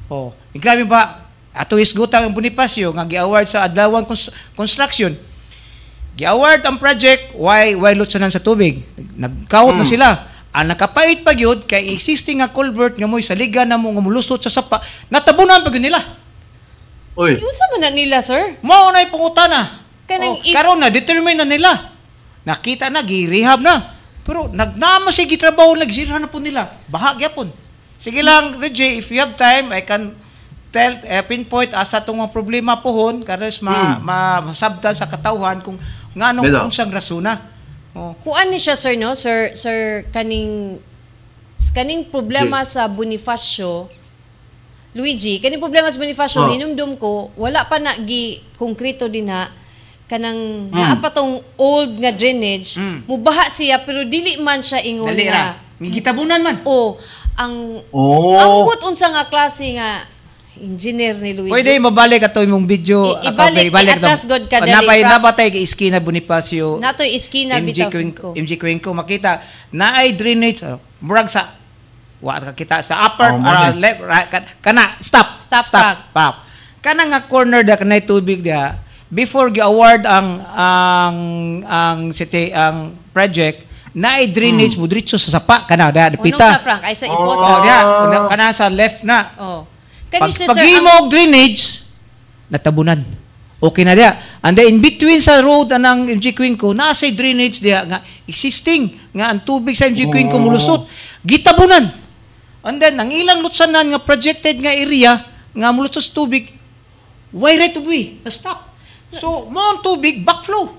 Oh, 0.08 0.32
grabe 0.52 0.82
ba? 0.84 1.28
Ato 1.50 1.76
isgutan 1.76 2.24
ang 2.24 2.32
Bonifacio 2.32 2.90
nga 2.90 3.04
gi-award 3.04 3.46
sa 3.46 3.66
Adlawan 3.66 4.06
Cons- 4.06 4.30
Construction. 4.54 5.12
Gi-award 6.14 6.62
ang 6.62 6.78
project 6.78 7.34
why 7.34 7.74
why 7.74 7.92
lutsanan 7.92 8.30
sa 8.30 8.40
tubig. 8.40 8.82
Nagkawot 8.96 9.74
na 9.74 9.84
Hmm. 9.84 9.92
sila. 9.92 10.08
Ang 10.50 10.66
nakapait 10.66 11.22
pa 11.22 11.30
gyud 11.30 11.62
kay 11.62 11.94
existing 11.94 12.42
nga 12.42 12.50
culvert 12.50 12.98
nga 12.98 13.06
moy 13.06 13.22
sa 13.22 13.38
liga 13.38 13.62
na 13.62 13.78
mo 13.78 13.86
nga 13.88 14.02
mulusot 14.02 14.40
sa 14.40 14.50
sapa, 14.50 14.82
natabunan 15.06 15.62
pa 15.62 15.70
gyud 15.70 15.84
nila. 15.84 16.00
Uy. 17.14 17.34
unsa 17.36 17.64
man 17.74 17.82
na 17.82 17.90
nila 17.90 18.22
sir 18.22 18.56
Mao 18.62 18.88
na 18.88 19.04
pangutana. 19.04 19.82
Kanang 20.06 20.38
oh, 20.38 20.42
if- 20.42 20.54
karon 20.54 20.78
na 20.78 20.88
determine 20.88 21.36
na 21.36 21.46
nila. 21.46 21.92
Nakita 22.42 22.88
na 22.88 23.04
gi-rehab 23.04 23.60
na. 23.60 23.99
Pero 24.30 24.46
nagnama 24.46 25.10
siya 25.10 25.26
gitrabaho 25.26 25.74
nagsira 25.74 26.14
na 26.22 26.30
po 26.30 26.38
nila. 26.38 26.70
Bahagya 26.86 27.34
po. 27.34 27.50
Sige 27.98 28.22
lang, 28.22 28.54
Reggie, 28.54 29.02
if 29.02 29.10
you 29.10 29.18
have 29.18 29.34
time, 29.34 29.74
I 29.74 29.82
can 29.82 30.14
tell, 30.70 30.94
eh, 31.02 31.18
pinpoint 31.26 31.74
asa 31.74 31.98
itong 31.98 32.22
mga 32.22 32.30
problema 32.30 32.78
pohon, 32.78 33.26
kares 33.26 33.58
ma, 33.58 33.98
Hmm. 33.98 34.06
ma, 34.06 34.18
masabtan 34.54 34.94
sa 34.94 35.10
katawhan 35.10 35.58
kung 35.58 35.82
nga 36.14 36.30
nung 36.30 36.46
Belo. 36.46 36.62
kung 36.62 36.70
siyang 36.70 36.94
rasuna. 36.94 37.42
Oh. 37.90 38.14
Kuan 38.22 38.54
ni 38.54 38.62
siya 38.62 38.78
sir 38.78 38.94
no 38.94 39.18
sir 39.18 39.50
sir 39.58 40.06
kaning 40.14 40.78
kaning 41.74 42.06
problema 42.06 42.62
sa 42.62 42.86
Bonifacio 42.86 43.90
Luigi, 44.94 45.42
kani 45.42 45.58
problema 45.58 45.90
sa 45.90 45.98
Bonifacio, 45.98 46.46
Oh. 46.46 46.54
hinumdum 46.54 46.94
ko, 46.94 47.34
wala 47.34 47.66
pa 47.66 47.82
na 47.82 47.98
gi 47.98 48.38
konkreto 48.54 49.10
din 49.10 49.26
ha 49.26 49.50
kanang 50.10 50.66
Mm. 50.66 50.74
naa 50.74 50.98
pa 50.98 51.08
tong 51.08 51.38
old 51.54 51.94
nga 51.96 52.10
drainage, 52.10 52.74
Mm. 52.74 53.06
mubaha 53.06 53.46
siya 53.46 53.78
pero 53.78 54.02
dili 54.02 54.34
man 54.36 54.58
siya 54.58 54.82
ingon 54.82 55.06
Dali 55.06 55.24
nga. 55.24 55.54
ra. 55.54 55.78
Ngigitabunan 55.78 56.42
man. 56.42 56.56
Oh, 56.66 56.98
ang 57.38 57.78
Oh. 57.88 58.34
ang 58.34 58.66
but 58.66 58.82
unsa 58.82 59.06
nga 59.06 59.24
klase 59.24 59.70
nga 59.72 60.02
engineer 60.58 61.14
ni 61.14 61.32
Luigi. 61.32 61.48
Pwede 61.48 61.72
mabalik 61.78 62.20
ato 62.20 62.42
imong 62.42 62.66
video. 62.66 63.16
I- 63.16 63.32
ibalik, 63.32 63.70
i-atras 63.72 64.26
god 64.26 64.44
ka 64.44 64.60
dali, 64.60 64.74
Napay 64.74 65.00
nabatay 65.00 65.48
kay 65.48 65.62
Iskina 65.62 65.96
Bonifacio. 65.96 66.76
Natoy 66.76 67.14
iskina 67.14 67.56
MJ 67.56 67.66
bitaw 67.80 67.88
Quinco, 67.88 68.20
ko. 68.20 68.28
MJ 68.36 68.58
Quinco 68.58 68.90
makita 68.92 69.40
na 69.72 69.96
ay 69.96 70.12
drainage 70.12 70.60
uh, 70.60 70.76
murag 71.00 71.30
sa 71.30 71.54
wa 72.20 72.36
ka 72.36 72.52
kita 72.52 72.84
sa 72.84 73.08
upper 73.08 73.32
Oh, 73.32 73.40
mo 73.40 73.48
left 73.72 74.04
right, 74.04 74.28
kan- 74.28 74.44
kana 74.60 75.00
stop 75.00 75.40
Stop, 75.40 75.64
stop 75.64 76.12
stop 76.12 76.34
kana 76.84 77.08
nga 77.08 77.24
corner 77.24 77.64
da 77.64 77.80
kanay 77.80 78.04
tubig 78.04 78.44
dia 78.44 78.76
before 79.10 79.50
gi-award 79.50 80.06
ang 80.06 80.28
ang 80.46 81.16
ang 81.66 81.98
city 82.10 82.54
ang 82.54 82.94
project 83.10 83.66
na 83.90 84.22
ay 84.22 84.30
drainage 84.30 84.78
mo 84.78 84.86
diretso 84.86 85.18
sa 85.18 85.34
sapa 85.34 85.66
kana 85.66 85.90
da 85.90 86.14
Unong 86.14 86.22
pita 86.22 86.46
sa 86.48 86.62
Frank 86.62 86.82
ay 86.86 86.94
sa 86.94 87.10
Oh. 87.10 87.18
iposa. 87.18 87.42
oh 87.42 87.58
dia 87.60 87.78
una- 88.06 88.26
kana 88.30 88.46
sa 88.54 88.70
left 88.70 89.02
na 89.02 89.34
Oh. 89.34 89.60
pag 90.06 90.22
Kani 90.22 90.30
siya, 90.30 90.46
pag 90.46 90.56
sir, 90.56 90.78
ang- 90.78 91.10
drainage 91.10 91.82
natabunan 92.46 93.02
okay 93.58 93.82
na 93.82 93.98
dia 93.98 94.14
and 94.40 94.54
then 94.54 94.70
in 94.70 94.78
between 94.78 95.18
sa 95.18 95.42
road 95.42 95.68
anang 95.68 96.06
MJ 96.08 96.30
Quinco 96.30 96.70
nasa 96.70 97.10
drainage 97.10 97.58
dia 97.58 97.82
nga 97.82 97.98
existing 98.24 98.94
nga 99.10 99.34
ang 99.34 99.42
tubig 99.42 99.74
sa 99.74 99.90
MJ 99.90 100.06
Quinco 100.06 100.38
Oh. 100.38 100.42
mulusot 100.42 100.86
gitabunan 101.26 101.90
and 102.62 102.78
then 102.78 102.94
ang 102.94 103.10
ilang 103.10 103.42
lutsanan 103.42 103.90
nga 103.90 103.98
projected 103.98 104.54
nga 104.56 104.70
area 104.70 105.18
nga 105.50 105.68
mulusot 105.68 106.14
tubig 106.14 106.54
why 107.30 107.58
right 107.58 107.74
of 107.74 107.82
way 107.82 108.22
na 108.22 108.30
stop 108.30 108.69
so 109.12 109.46
mo 109.46 109.60
ang 109.60 109.80
tubig 109.80 110.20
backflow 110.20 110.70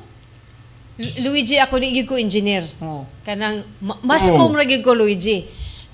Lu- 0.95 1.15
Luigi 1.25 1.55
ako 1.55 1.79
gyud 1.79 2.05
ko 2.05 2.15
engineer. 2.15 2.67
oh 2.77 3.07
Kanang 3.21 3.63
ma- 3.79 3.97
mas 4.01 4.27
Oh. 4.27 4.37
kum 4.37 4.53
ra 4.53 4.61
gyud 4.61 4.81
ko 4.81 4.93
Luigi. 4.93 5.47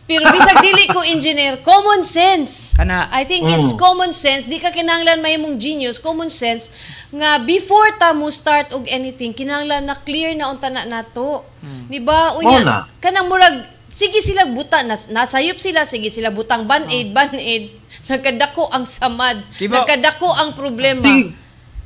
Pero 0.03 0.23
bisag 0.25 0.63
dili 0.63 0.87
ko 0.87 1.03
engineer, 1.03 1.59
common 1.61 1.99
sense. 1.99 2.71
Kana. 2.73 3.11
I 3.11 3.23
think 3.23 3.43
it's 3.45 3.71
Mm. 3.71 3.77
common 3.77 4.11
sense. 4.11 4.47
Di 4.47 4.55
ka 4.55 4.71
kinahanglan 4.71 5.19
may 5.19 5.35
mong 5.35 5.55
genius, 5.57 5.95
common 5.97 6.27
sense 6.27 6.71
nga 7.09 7.39
before 7.39 7.91
ta 7.93 8.11
mo 8.11 8.27
start 8.27 8.71
og 8.71 8.87
anything, 8.87 9.31
kinahanglan 9.31 9.83
na 9.83 9.95
clear 9.97 10.31
na 10.31 10.47
unta 10.47 10.67
na 10.67 10.83
nato. 10.83 11.43
Di 11.87 11.99
ba? 11.99 12.35
Unya, 12.35 12.63
na. 12.63 12.77
kanang 12.97 13.27
murag 13.27 13.67
sige 13.87 14.19
sila 14.19 14.45
buta 14.45 14.79
nas, 14.81 15.07
nasayop 15.07 15.55
sila 15.57 15.83
sige 15.83 16.07
sila 16.07 16.29
butang 16.29 16.63
band-aid 16.63 17.11
band-aid 17.11 17.71
nagkadako 18.07 18.69
ang 18.69 18.83
samad 18.83 19.41
Diba? 19.55 19.81
nagkadako 19.81 20.27
ang 20.29 20.51
problema 20.53 21.01
Ting, 21.01 21.33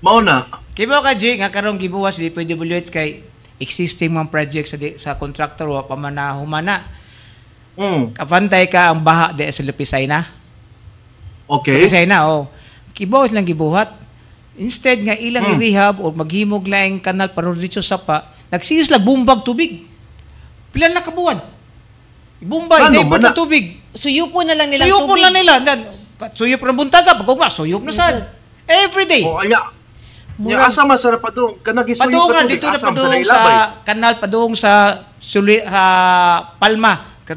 mao 0.02 0.20
na. 0.20 0.50
Kibo 0.74 0.98
ka 0.98 1.14
G 1.14 1.38
nga 1.38 1.50
karong 1.50 1.78
gibuwas 1.78 2.18
di 2.18 2.30
PWH 2.30 2.90
kay 2.90 3.22
existing 3.58 4.10
mga 4.12 4.30
project 4.30 4.68
sa 4.68 4.78
di, 4.78 4.98
sa 4.98 5.14
contractor 5.16 5.70
wa 5.70 5.86
pa 5.86 5.94
man 5.94 6.16
na 6.16 6.34
humana 6.34 7.00
Mm. 7.72 8.12
kapantay 8.12 8.68
ka 8.68 8.92
ang 8.92 9.00
baha 9.00 9.32
di 9.32 9.48
sa 9.48 9.64
Lupisay 9.64 10.04
na. 10.04 10.28
Okay. 11.48 11.80
Lupisay 11.80 12.04
na 12.04 12.28
oh. 12.28 12.52
Kibaw 12.92 13.24
silang 13.26 13.48
gibuhat. 13.48 13.96
Instead 14.60 15.00
nga 15.00 15.16
ilang 15.16 15.48
Hmm. 15.48 15.56
i-rehab 15.56 16.04
o 16.04 16.12
maghimog 16.12 16.68
laing 16.68 17.00
kanal 17.00 17.32
para 17.32 17.48
dito 17.56 17.80
sa 17.80 17.96
pa, 17.96 18.28
nagsisis 18.52 18.92
lang 18.92 19.00
bumbag 19.00 19.48
tubig. 19.48 19.88
Pila 20.70 20.92
na 20.92 21.00
kabuwan. 21.00 21.40
Bumbay, 22.42 22.92
Ano, 22.92 23.08
mana- 23.08 23.32
sa 23.32 23.38
tubig. 23.38 23.80
suyupo 23.96 24.44
na 24.44 24.52
lang 24.52 24.68
nilang 24.68 24.88
Suyop 24.88 25.02
tubig 25.08 25.24
na 25.24 25.30
nila. 25.32 25.54
Suyop 26.34 26.62
na 26.62 26.74
buntaga. 26.74 27.12
Pag 27.16 27.38
ba, 27.40 27.48
suyop 27.48 27.84
na 27.86 27.94
sad. 27.96 28.28
Every 28.68 29.08
day. 29.08 29.24
O 29.24 29.40
anya. 29.40 29.72
Nya 30.42 30.58
Murag- 30.58 30.68
asa 30.68 30.82
man 30.82 30.98
sa 30.98 31.14
padung 31.16 31.62
kana 31.62 31.86
gisuyo 31.86 32.02
Padung 32.02 32.26
ka 32.26 32.34
nga, 32.34 32.42
tubig, 32.42 32.52
dito 32.52 32.66
na 32.66 32.78
padung 32.82 33.10
nailabay. 33.10 33.54
sa 33.54 33.60
kanal, 33.84 34.14
padung 34.18 34.54
sa 34.54 34.72
suli, 35.16 35.62
sa 35.62 35.84
Palma, 36.58 36.94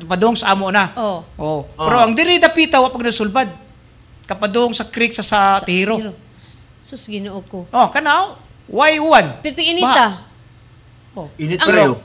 padung 0.08 0.32
sa 0.32 0.50
amo 0.50 0.72
na. 0.72 0.88
oh 0.94 1.20
Oh. 1.36 1.60
Oh. 1.70 1.84
Pero 1.84 1.96
ang 2.00 2.12
diri 2.12 2.38
dapita 2.38 2.78
wa 2.78 2.88
pag 2.88 3.04
nasulbad. 3.04 3.48
Kapadung 4.24 4.72
sa 4.72 4.88
creek 4.88 5.12
sa 5.12 5.20
sa, 5.20 5.60
Tihiro. 5.60 6.00
Tihiro. 6.00 6.14
sus 6.80 7.04
Ginoo 7.04 7.44
ko 7.44 7.68
Oh, 7.68 7.88
kanaw. 7.88 8.40
Why 8.66 8.96
one? 8.96 9.40
pero 9.40 9.52
ting 9.52 9.68
inita 9.70 10.24
Oh. 11.12 11.28
Init 11.36 11.60
kayo. 11.60 12.00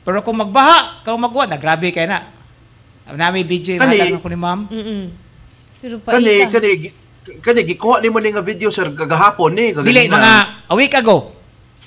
Pero 0.00 0.18
kung 0.20 0.34
magbaha, 0.34 1.04
kung 1.04 1.14
magwa, 1.14 1.44
na 1.44 1.54
grabe 1.54 1.92
kay 1.92 2.04
na. 2.04 2.24
Nami 3.06 3.40
BJ, 3.40 3.76
Kani- 3.76 3.94
matag 3.94 4.18
ko 4.18 4.26
ni 4.26 4.34
ma'am. 4.34 4.60
Mm-mm. 4.66 5.02
Pero 5.78 6.00
Kani 6.00 6.24
paita. 6.42 6.50
kani 6.50 6.70
gi- 6.74 6.94
kani 7.40 7.62
gikuha 7.64 8.00
nimo 8.00 8.18
ni 8.20 8.32
nga 8.32 8.40
video 8.40 8.68
sir 8.72 8.88
kagahapon 8.92 9.50
ni 9.52 9.72
Dili, 9.76 10.08
mga 10.08 10.32
a 10.68 10.74
week 10.74 10.94
ago. 10.96 11.36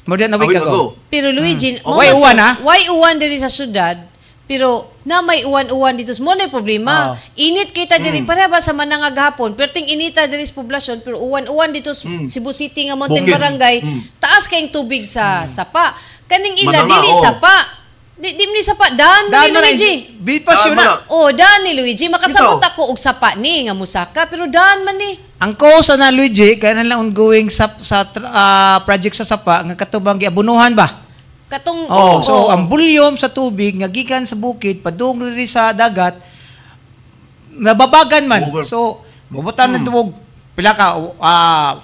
More 0.06 0.18
than 0.18 0.34
a 0.34 0.38
week, 0.42 0.58
ago. 0.58 0.98
Pero 1.14 1.30
Luigi, 1.30 1.78
Oh, 1.86 1.94
mo 1.94 2.02
why 2.02 2.10
uwan, 2.10 2.38
ha? 2.42 2.58
Why 2.66 2.90
uwan 2.90 3.22
diri 3.22 3.38
sa 3.38 3.54
syudad? 3.54 4.10
Pero 4.50 4.90
na 5.06 5.22
may 5.22 5.46
uwan-uwan 5.46 5.94
dito. 5.96 6.12
Mo 6.20 6.34
na 6.34 6.50
problema. 6.50 7.14
Oh. 7.14 7.40
Init 7.40 7.72
kita 7.72 8.02
diri 8.02 8.26
Mm. 8.26 8.28
para 8.28 8.50
ba 8.50 8.58
sa 8.60 8.74
manangag 8.74 9.14
hapon. 9.16 9.54
Pero 9.54 9.70
ting 9.72 9.88
inita 9.88 10.26
diri 10.28 10.44
sa 10.44 10.58
poblasyon 10.58 11.06
pero 11.06 11.22
uwan-uwan 11.22 11.70
dito 11.72 11.94
sa 11.94 12.10
Mm. 12.10 12.26
Cebu 12.28 12.52
City 12.52 12.90
nga 12.90 12.98
Mountain 12.98 13.24
Bukid. 13.24 13.34
Barangay. 13.38 13.76
Mm. 13.86 14.02
Taas 14.20 14.50
kayong 14.50 14.74
tubig 14.74 15.06
sa 15.08 15.46
sapa. 15.48 15.96
Kaning 16.28 16.66
ila 16.66 16.84
Mananga, 16.84 16.94
dili 17.00 17.10
oh. 17.16 17.22
sapa. 17.22 17.56
Di, 18.22 18.38
di 18.38 18.44
ni 18.46 18.62
sapa 18.62 18.94
daan, 18.94 19.34
Daan 19.34 19.50
ni 19.50 19.58
Luigi. 19.58 19.94
Bipas 20.20 20.62
yun 20.68 20.78
Daan 20.78 20.78
man 20.78 20.86
na. 21.00 21.10
Oh, 21.10 21.30
daan 21.34 21.60
ni 21.66 21.72
Luigi. 21.74 22.06
Makasabot 22.06 22.60
ako 22.62 22.92
og 22.92 23.00
sapa 23.00 23.34
ni 23.40 23.66
nga 23.66 23.74
musaka 23.74 24.28
pero 24.28 24.46
daan 24.52 24.84
man 24.84 24.98
ni. 24.98 25.31
Ang 25.42 25.58
cause 25.58 25.90
na 25.98 26.14
Luigi, 26.14 26.54
kaya 26.56 26.78
na 26.78 26.86
lang 26.86 27.02
ongoing 27.02 27.50
sa, 27.50 27.74
sa 27.82 28.06
ah, 28.24 28.78
project 28.86 29.18
sa 29.18 29.26
Sapa, 29.26 29.66
nga 29.66 29.74
katubang 29.76 30.16
giabunuhan 30.16 30.78
ba? 30.78 31.02
Katong 31.50 31.90
Oh, 31.90 32.22
so 32.22 32.48
oh. 32.48 32.48
ang 32.48 32.70
bulyom 32.70 33.18
sa 33.18 33.28
tubig 33.28 33.76
nga 33.76 33.90
gikan 33.90 34.24
sa 34.24 34.38
bukid 34.38 34.80
padung 34.80 35.20
diri 35.20 35.44
sa 35.44 35.74
dagat 35.74 36.16
nababagan 37.52 38.24
man. 38.24 38.48
Over. 38.48 38.64
So 38.64 39.04
bubutan 39.28 39.76
Hmm. 39.76 39.84
tubog 39.84 40.16
pila 40.54 40.72
ka 40.72 40.96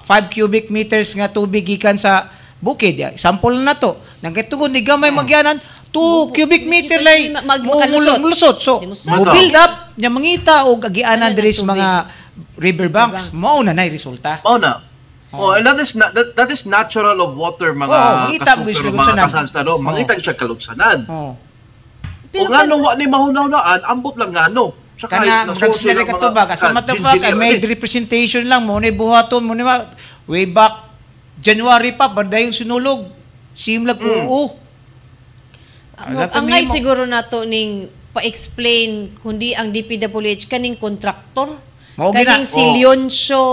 cubic 0.30 0.70
meters 0.70 1.12
nga 1.12 1.28
tubig 1.28 1.66
gikan 1.66 1.96
sa 1.96 2.32
bukid. 2.56 2.96
Ya, 2.96 3.12
Sample 3.14 3.60
na 3.60 3.76
to. 3.76 3.92
Nang 4.18 4.32
kitugod 4.32 4.72
ni 4.72 4.80
gamay 4.80 5.10
magyanan 5.10 5.60
2 5.88 6.32
cubic 6.32 6.64
meter 6.64 7.00
lay 7.00 7.28
Mag- 7.28 7.44
mag- 7.44 7.64
makalusot. 7.64 8.18
mulusot. 8.20 8.56
So 8.58 8.72
Di 8.78 8.86
mo 8.86 8.96
mo 8.96 8.96
sa- 8.96 9.34
build 9.34 9.52
up 9.52 9.72
nya 9.94 10.08
mangita 10.08 10.64
og 10.64 10.80
agianan 10.82 11.28
Ano 11.28 11.36
diri 11.36 11.50
ng 11.50 11.52
sa 11.52 11.60
tubig? 11.60 11.72
mga 11.74 11.88
riverbanks. 12.56 13.32
Riverbanks. 13.32 13.36
Mao 13.36 13.62
na 13.62 13.72
nay 13.72 13.88
resulta. 13.90 14.40
Oh 14.44 14.58
na. 14.58 14.84
Oh, 15.28 15.52
and 15.52 15.60
that 15.68 15.76
is 15.76 15.92
na, 15.92 16.08
that, 16.16 16.32
that 16.40 16.48
is 16.48 16.64
natural 16.64 17.20
of 17.20 17.36
water 17.36 17.76
mga 17.76 17.92
Oo, 17.92 18.12
mangita 18.24 18.52
mo 18.56 18.72
siya 18.72 19.12
na 19.12 19.60
no. 19.60 19.76
Mangita 19.76 20.16
siya 20.16 20.32
kalutsanan. 20.32 21.04
Oh. 21.04 21.36
o 22.28 22.44
nga 22.48 22.64
nung 22.64 22.80
wa 22.80 22.96
ni 22.96 23.04
mahunaw-naan, 23.04 23.80
ambot 23.84 24.16
lang 24.16 24.32
nga 24.32 24.48
no. 24.48 24.72
Saka 24.98 25.22
kana 25.22 25.52
nila 25.54 26.02
ka 26.02 26.16
mga- 26.16 26.22
to 26.24 26.28
ba 26.34 26.44
matter 26.74 26.94
of 26.96 27.04
fact 27.04 27.22
I 27.22 27.36
made 27.36 27.62
ulit. 27.62 27.70
representation 27.76 28.42
lang 28.48 28.66
mo 28.66 28.82
ni 28.82 28.90
buhaton 28.90 29.46
mo 29.46 29.54
ni 29.54 29.62
way 30.26 30.42
back 30.48 30.90
January 31.38 31.94
pa 31.94 32.10
barda 32.10 32.42
yung 32.42 32.50
sinulog 32.50 33.06
simlag 33.54 34.00
Mm. 34.02 34.26
oo 34.26 34.58
Ang, 35.98 36.14
ang 36.30 36.46
ngay 36.46 36.66
siguro 36.66 37.06
nato 37.06 37.42
ning 37.46 37.90
pa-explain 38.14 39.18
kundi 39.22 39.54
ang 39.54 39.70
DPWH 39.70 40.50
kaning 40.50 40.78
kontraktor 40.78 41.58
Mao 41.98 42.14
kaning 42.14 42.46
gina. 42.46 42.46
si 42.46 42.62
Oh. 42.62 42.72
Leoncio 42.72 43.44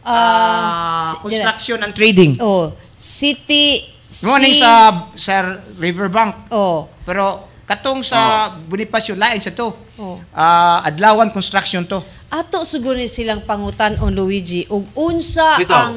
Ah, 0.00 0.12
ah, 0.12 1.08
si- 1.12 1.20
construction 1.28 1.78
and 1.80 1.92
trading. 1.96 2.36
Oh 2.40 2.72
city 3.00 3.84
mo 4.24 4.36
ni 4.36 4.56
si- 4.56 4.60
sa 4.60 5.06
sa 5.16 5.34
riverbank. 5.76 6.48
Oh. 6.52 6.88
Pero 7.04 7.48
katong 7.64 8.00
sa 8.02 8.50
Bonifacio 8.64 9.16
lain 9.16 9.40
sa 9.40 9.52
to. 9.52 9.72
Oh. 10.00 10.16
Ah, 10.32 10.84
adlawan 10.84 11.28
construction 11.28 11.84
to. 11.84 12.00
Ato 12.28 12.62
ni 12.94 13.08
silang 13.10 13.44
pangutan 13.44 13.96
on 14.00 14.12
Luigi. 14.16 14.64
Ug 14.68 14.88
unsa 14.96 15.60
Bitaw. 15.60 15.76
ang 15.90 15.96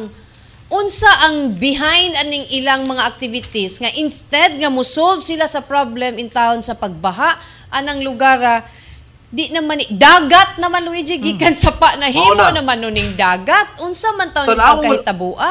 unsa 0.74 1.30
ang 1.30 1.54
behind 1.54 2.18
aning 2.18 2.50
ilang 2.50 2.90
mga 2.90 3.06
activities 3.06 3.78
nga 3.78 3.94
instead 3.94 4.58
nga 4.58 4.74
mo-solve 4.74 5.22
sila 5.22 5.46
sa 5.46 5.62
problem 5.62 6.18
in 6.18 6.25
town 6.34 6.66
sa 6.66 6.74
pagbaha 6.74 7.38
anang 7.70 8.02
lugar 8.02 8.42
ah, 8.42 8.60
di 9.34 9.50
naman 9.50 9.82
ni 9.82 9.90
dagat 9.90 10.56
naman 10.56 10.86
Luigi 10.86 11.18
gikan 11.18 11.52
sa 11.52 11.74
pa 11.74 11.98
na 11.98 12.06
himo 12.06 12.38
Hmm. 12.38 12.54
Na. 12.54 12.54
naman 12.54 12.78
nuning 12.80 13.18
dagat 13.18 13.82
unsa 13.82 14.13
man 14.13 14.30
taon 14.30 14.46
ni 14.46 14.54
mo- 14.54 14.62
pagkahitabua 14.78 15.50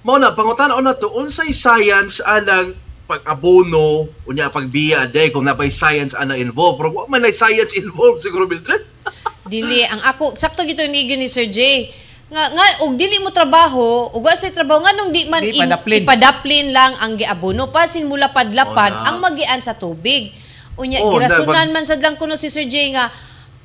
Mao 0.00 0.16
na 0.16 0.30
pangutan-on 0.30 0.80
na 0.80 0.94
to 0.94 1.10
unsay 1.12 1.50
science 1.52 2.18
anang 2.20 2.74
pag-abono 3.04 3.86
unya 4.24 4.46
pagbiya 4.46 5.06
day 5.06 5.28
kung 5.28 5.42
napay 5.42 5.68
science 5.68 6.10
ana 6.12 6.34
involved 6.34 6.76
pero 6.76 6.90
wa 6.92 7.06
man 7.06 7.20
nay 7.20 7.32
science 7.32 7.70
involved 7.72 8.18
siguro 8.18 8.44
Mildred. 8.44 8.82
Dili 9.46 9.80
ang 9.82 9.98
ako 10.00 10.34
sakto 10.34 10.62
gito 10.62 10.82
ni 10.82 11.08
ni 11.08 11.26
Sir 11.26 11.46
J. 11.46 11.88
Nga 12.28 12.44
nga 12.52 12.64
og 12.82 12.92
dili 12.94 13.16
mo 13.16 13.30
trabaho, 13.30 14.12
ug 14.12 14.20
wa 14.20 14.34
say 14.34 14.50
trabaho 14.50 14.82
nganong 14.82 15.08
di 15.08 15.24
man 15.24 15.40
Di 15.40 15.50
in- 15.50 15.64
padaplin. 15.64 15.98
ipadaplin 15.98 16.66
lang 16.68 16.92
ang 16.94 17.16
giabono 17.16 17.68
pasin 17.68 18.04
mula 18.04 18.28
padlapad 18.28 18.92
na. 18.92 19.02
ang 19.04 19.16
magian 19.18 19.58
sa 19.58 19.72
tubig. 19.72 20.36
Unya 20.78 21.02
Oo, 21.02 21.10
girasunan 21.12 21.68
man 21.68 21.82
sad 21.82 21.98
lang 21.98 22.14
kuno 22.14 22.34
si 22.34 22.48
Sir 22.48 22.64
J 22.64 22.94
nga 22.94 23.10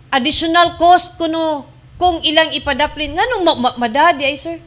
additional 0.09 0.75
cost 0.75 1.13
kuno 1.13 1.69
kung 1.95 2.19
ilang 2.21 2.49
ipadaplin 2.51 3.13
nganong 3.13 3.43
ma- 3.43 3.59
ma- 3.59 3.77
madadi 3.79 4.25
ay 4.25 4.35
sir 4.35 4.57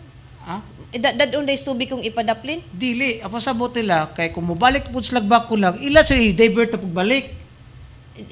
Ha? 0.40 0.62
Idadad 0.88 1.34
unday 1.34 1.58
tubig 1.58 1.90
kung 1.90 1.98
ipadaplin 2.00 2.62
Dili, 2.68 3.18
apa 3.18 3.34
sabot 3.36 3.68
nila 3.68 4.14
kay 4.14 4.30
kung 4.30 4.46
mobalik 4.46 4.86
pud 4.86 5.02
sila 5.02 5.18
bako 5.18 5.58
lang, 5.58 5.74
ila 5.82 6.00
sa 6.00 6.14
divert 6.14 6.70
na 6.70 6.78
pagbalik. 6.78 7.34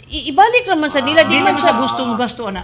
I- 0.06 0.30
ibalik 0.30 0.62
naman 0.64 0.86
sa 0.86 1.02
nila 1.02 1.26
di 1.26 1.34
Di 1.34 1.42
man 1.42 1.58
siya 1.58 1.74
gusto 1.74 2.06
mo 2.06 2.14
gasto 2.14 2.46
ana. 2.46 2.62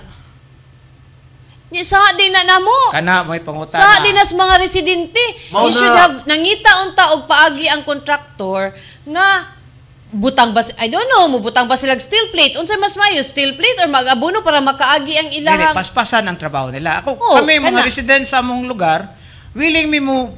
Ni- 1.68 1.82
sa 1.82 2.14
din 2.14 2.30
na 2.30 2.42
namo 2.42 2.90
Kana 2.90 3.22
may 3.22 3.38
pangutana. 3.38 3.74
sa 3.76 4.00
din 4.00 4.14
as 4.14 4.30
mga 4.32 4.54
residente 4.56 5.22
Mao 5.50 5.66
you 5.66 5.72
should 5.72 5.90
have 5.92 6.22
nangita 6.24 6.82
unta 6.82 7.10
og 7.12 7.26
paagi 7.26 7.66
ang 7.66 7.82
kontraktor 7.82 8.74
nga 9.04 9.28
butang 10.10 10.50
ba 10.50 10.60
I 10.76 10.90
don't 10.90 11.06
know 11.06 11.30
mo 11.30 11.38
butang 11.38 11.70
ba 11.70 11.78
sila 11.78 11.94
steel 11.96 12.34
plate 12.34 12.58
unsay 12.58 12.74
mas 12.76 12.98
mayo 12.98 13.22
steel 13.22 13.54
plate 13.54 13.78
or 13.78 13.86
mag-abono 13.86 14.42
para 14.42 14.58
makaagi 14.58 15.14
ang 15.14 15.30
Dili, 15.30 15.42
ilahang 15.42 15.70
paspasan 15.72 16.26
ang 16.26 16.34
trabaho 16.34 16.68
nila. 16.68 16.98
Ako, 16.98 17.14
Oo, 17.14 17.38
kami 17.38 17.62
mga 17.62 17.78
kana. 17.78 17.86
resident 17.86 18.24
sa 18.26 18.42
among 18.42 18.66
lugar, 18.66 19.14
willing 19.54 19.86
mi 19.86 20.02
mo 20.02 20.34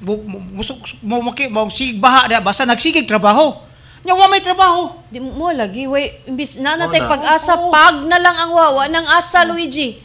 bu- 0.00 0.24
mu- 0.24 0.56
musuk 0.56 0.80
mo 1.04 1.20
maki 1.20 1.52
mo 1.52 1.68
sig 1.68 2.00
baha 2.00 2.26
na 2.26 2.40
basta 2.40 2.64
nagsigig 2.64 3.04
trabaho. 3.04 3.68
Nya 4.00 4.16
wa 4.16 4.32
may 4.32 4.40
trabaho. 4.40 4.96
Di 5.12 5.20
mo 5.20 5.52
lagi, 5.52 5.84
way, 5.84 6.24
imbis 6.24 6.56
na 6.56 6.72
natay 6.72 7.04
pag-asa, 7.04 7.52
pag 7.68 8.00
na 8.08 8.16
lang 8.16 8.32
ang 8.32 8.56
wawa 8.56 8.88
ng 8.88 9.06
asa, 9.12 9.44
Luigi. 9.44 10.00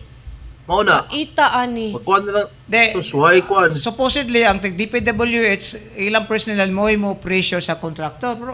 Mao 0.65 0.81
na. 0.81 1.05
Ita, 1.13 1.61
ani. 1.61 1.93
Magkuhan 1.93 2.21
na 2.25 2.31
lang. 2.33 2.47
De, 2.65 2.97
Susuhay 2.97 3.45
kuhan. 3.45 3.77
supposedly 3.77 4.41
ang 4.41 4.57
tag 4.57 4.73
DPWH 4.73 5.93
ilang 6.01 6.25
personal 6.25 6.65
mo 6.73 6.89
mo 6.97 7.13
pressure 7.21 7.61
sa 7.61 7.77
contractor 7.77 8.33
pero 8.33 8.53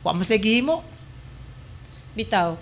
wa 0.00 0.12
mas 0.16 0.32
lagi 0.32 0.64
mo. 0.64 0.80
Bitaw. 2.16 2.56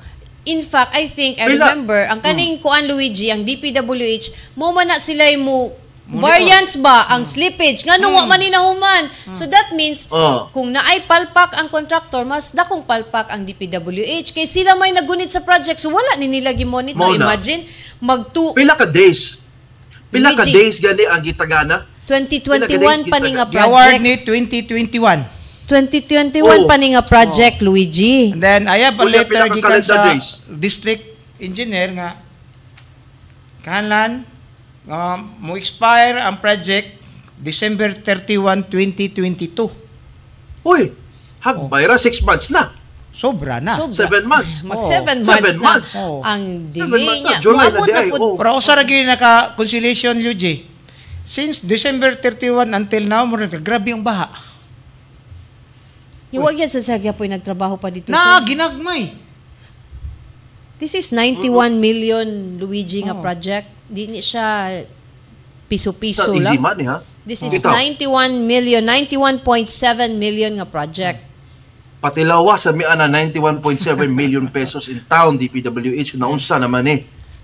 In 0.48 0.64
fact, 0.64 0.96
I 0.96 1.04
think, 1.04 1.36
I 1.36 1.44
remember, 1.44 2.08
ang 2.08 2.24
kaning 2.24 2.64
kuan 2.64 2.88
Luigi, 2.88 3.28
ang 3.28 3.44
DPWH, 3.44 4.56
mo 4.56 4.72
man 4.72 4.88
na 4.88 4.96
sila 4.96 5.28
mo. 5.36 5.76
Variance 6.08 6.80
ba 6.80 7.04
ang 7.12 7.20
slippage 7.20 7.84
nga 7.84 8.00
nung 8.00 8.16
wa 8.16 8.24
man 8.24 8.40
ninahuman. 8.40 9.12
So 9.36 9.44
that 9.44 9.76
means 9.76 10.08
Oh. 10.08 10.48
kung 10.50 10.72
naay 10.72 11.04
palpak 11.04 11.52
ang 11.52 11.68
contractor, 11.68 12.24
mas 12.24 12.48
dakong 12.50 12.88
palpak 12.88 13.28
ang 13.28 13.44
DPWH 13.44 14.32
kay 14.32 14.48
sila 14.48 14.72
may 14.72 14.88
nagunit 14.88 15.28
sa 15.28 15.44
project 15.44 15.76
so 15.76 15.92
wala 15.92 16.16
ni 16.16 16.24
nila 16.24 16.56
gi-monitor. 16.56 17.12
Imagine 17.12 17.68
magtu 18.00 18.56
Pila 18.56 18.72
ka 18.72 18.88
days? 18.88 19.36
Pila 20.08 20.32
ka 20.32 20.48
days 20.48 20.80
gani 20.80 21.04
ang 21.04 21.20
gitagana? 21.20 21.84
2021 22.08 23.12
pa 23.12 23.20
ni 23.20 23.36
nga 23.36 23.44
project. 23.44 24.00
ni 24.00 24.16
2021. 24.24 25.28
2021 25.68 26.40
Oh. 26.40 26.64
pa 26.64 26.80
ni 26.80 26.96
nga 26.96 27.04
project, 27.04 27.60
Luigi. 27.60 28.32
And 28.32 28.40
then 28.40 28.64
I 28.64 28.80
have 28.88 28.96
a 28.96 29.04
letter 29.04 29.44
gikan 29.52 29.84
sa 29.84 30.08
days? 30.08 30.40
district 30.48 31.04
engineer 31.36 31.92
nga 31.92 32.16
kanlan 33.60 34.24
nga 34.88 35.00
mo 35.20 35.52
expire 35.54 36.16
ang 36.16 36.40
project 36.40 36.96
December 37.36 37.92
31, 37.92 38.64
2022. 38.66 39.68
Uy, 40.64 40.90
hagbay 41.38 41.84
ra 41.84 41.94
6 41.94 42.24
months 42.24 42.48
na. 42.48 42.72
Sobra 43.12 43.58
na. 43.58 43.74
Sobra. 43.74 43.98
Seven 44.00 44.24
months. 44.24 44.54
Mag 44.68 44.78
Oh. 44.78 44.86
seven 44.86 45.16
Seven 45.20 45.26
months 45.26 45.54
na 45.54 45.62
months. 45.62 45.90
Oh. 45.92 46.22
ang 46.22 46.70
Seven 46.70 46.88
delay 46.88 47.04
months 47.04 47.20
na. 47.20 47.28
niya. 47.28 47.38
July 47.42 47.66
na 47.68 47.78
di 47.78 47.92
na 47.92 48.02
pud. 48.08 48.20
Oh. 48.22 48.34
Pero 48.34 48.48
usa 48.56 48.72
ra 48.72 48.82
gyud 48.82 49.04
naka 49.04 49.32
conciliation 49.54 50.14
Luigi. 50.16 50.64
Since 51.22 51.60
December 51.60 52.16
31 52.16 52.72
until 52.72 53.04
now 53.04 53.22
mo 53.22 53.36
rin 53.36 53.50
grabe 53.60 53.92
yung 53.92 54.00
baha. 54.00 54.32
Yung 56.30 56.44
wag 56.44 56.56
yan 56.56 56.68
sa 56.68 56.80
sagya 56.80 57.12
po 57.12 57.24
nagtrabaho 57.24 57.76
pa 57.76 57.88
dito. 57.88 58.08
Na 58.08 58.38
sir. 58.38 58.54
ginagmay. 58.54 59.12
This 60.78 60.94
is 60.94 61.10
91 61.10 61.50
million 61.76 62.26
Luigi 62.56 63.02
nga 63.02 63.12
Oh. 63.12 63.20
project. 63.20 63.66
Di 63.88 64.04
ni 64.04 64.20
siya 64.20 64.84
piso-piso 65.68 66.32
easy 66.32 66.44
lang. 66.44 66.60
money 66.60 66.84
ha. 66.84 67.00
This 67.24 67.44
is 67.44 67.60
Bitaw. 67.60 67.76
91 67.76 68.40
million, 68.40 68.80
91.7 68.80 69.68
million 70.16 70.52
nga 70.56 70.64
project. 70.64 71.20
Patilawa 71.98 72.56
sa 72.56 72.72
miya 72.72 72.96
na 72.96 73.04
91.7 73.04 73.60
million 74.20 74.46
pesos 74.48 74.88
in 74.88 75.04
town 75.04 75.36
DPWH 75.36 76.16
naunsa 76.16 76.56
naman 76.56 76.88
eh. 76.88 77.00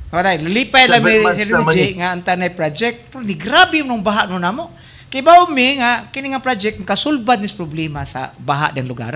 Alright, 0.09 0.41
lipay 0.41 0.87
lang 0.87 1.03
mi 1.03 1.19
Luigi 1.21 1.91
eh. 1.91 1.99
nga 1.99 2.15
ang 2.15 2.23
tanay 2.23 2.55
project. 2.55 3.11
Pero 3.11 3.21
ni 3.27 3.35
grabe 3.35 3.83
yung 3.83 3.91
nung 3.91 4.05
baha 4.05 4.31
no 4.31 4.39
namo. 4.39 4.71
Kay 5.11 5.21
bawo 5.21 5.51
mi 5.51 5.83
nga 5.83 6.07
kini 6.09 6.31
nga 6.33 6.41
project 6.41 6.79
ang 6.79 6.87
kasulbad 6.87 7.43
nis 7.43 7.51
problema 7.53 8.07
sa 8.07 8.31
baha 8.39 8.71
ng 8.79 8.87
lugar. 8.87 9.13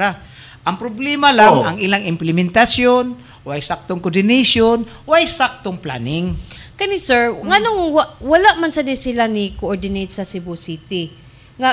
Ang 0.66 0.76
problema 0.76 1.30
lang 1.30 1.54
Oh. 1.54 1.62
ang 1.64 1.78
ilang 1.78 2.02
implementasyon, 2.02 3.14
way 3.46 3.62
saktong 3.62 4.02
coordination, 4.02 4.82
way 5.06 5.22
saktong 5.24 5.78
planning. 5.78 6.34
Kani 6.78 6.94
sir, 6.94 7.34
nganong 7.34 7.90
wa- 7.90 8.14
wala 8.22 8.54
man 8.54 8.70
sa 8.70 8.80
di 8.80 8.94
sila 8.94 9.26
ni 9.26 9.50
coordinate 9.52 10.14
sa 10.14 10.22
Cebu 10.22 10.54
City. 10.54 11.10
Nga 11.58 11.70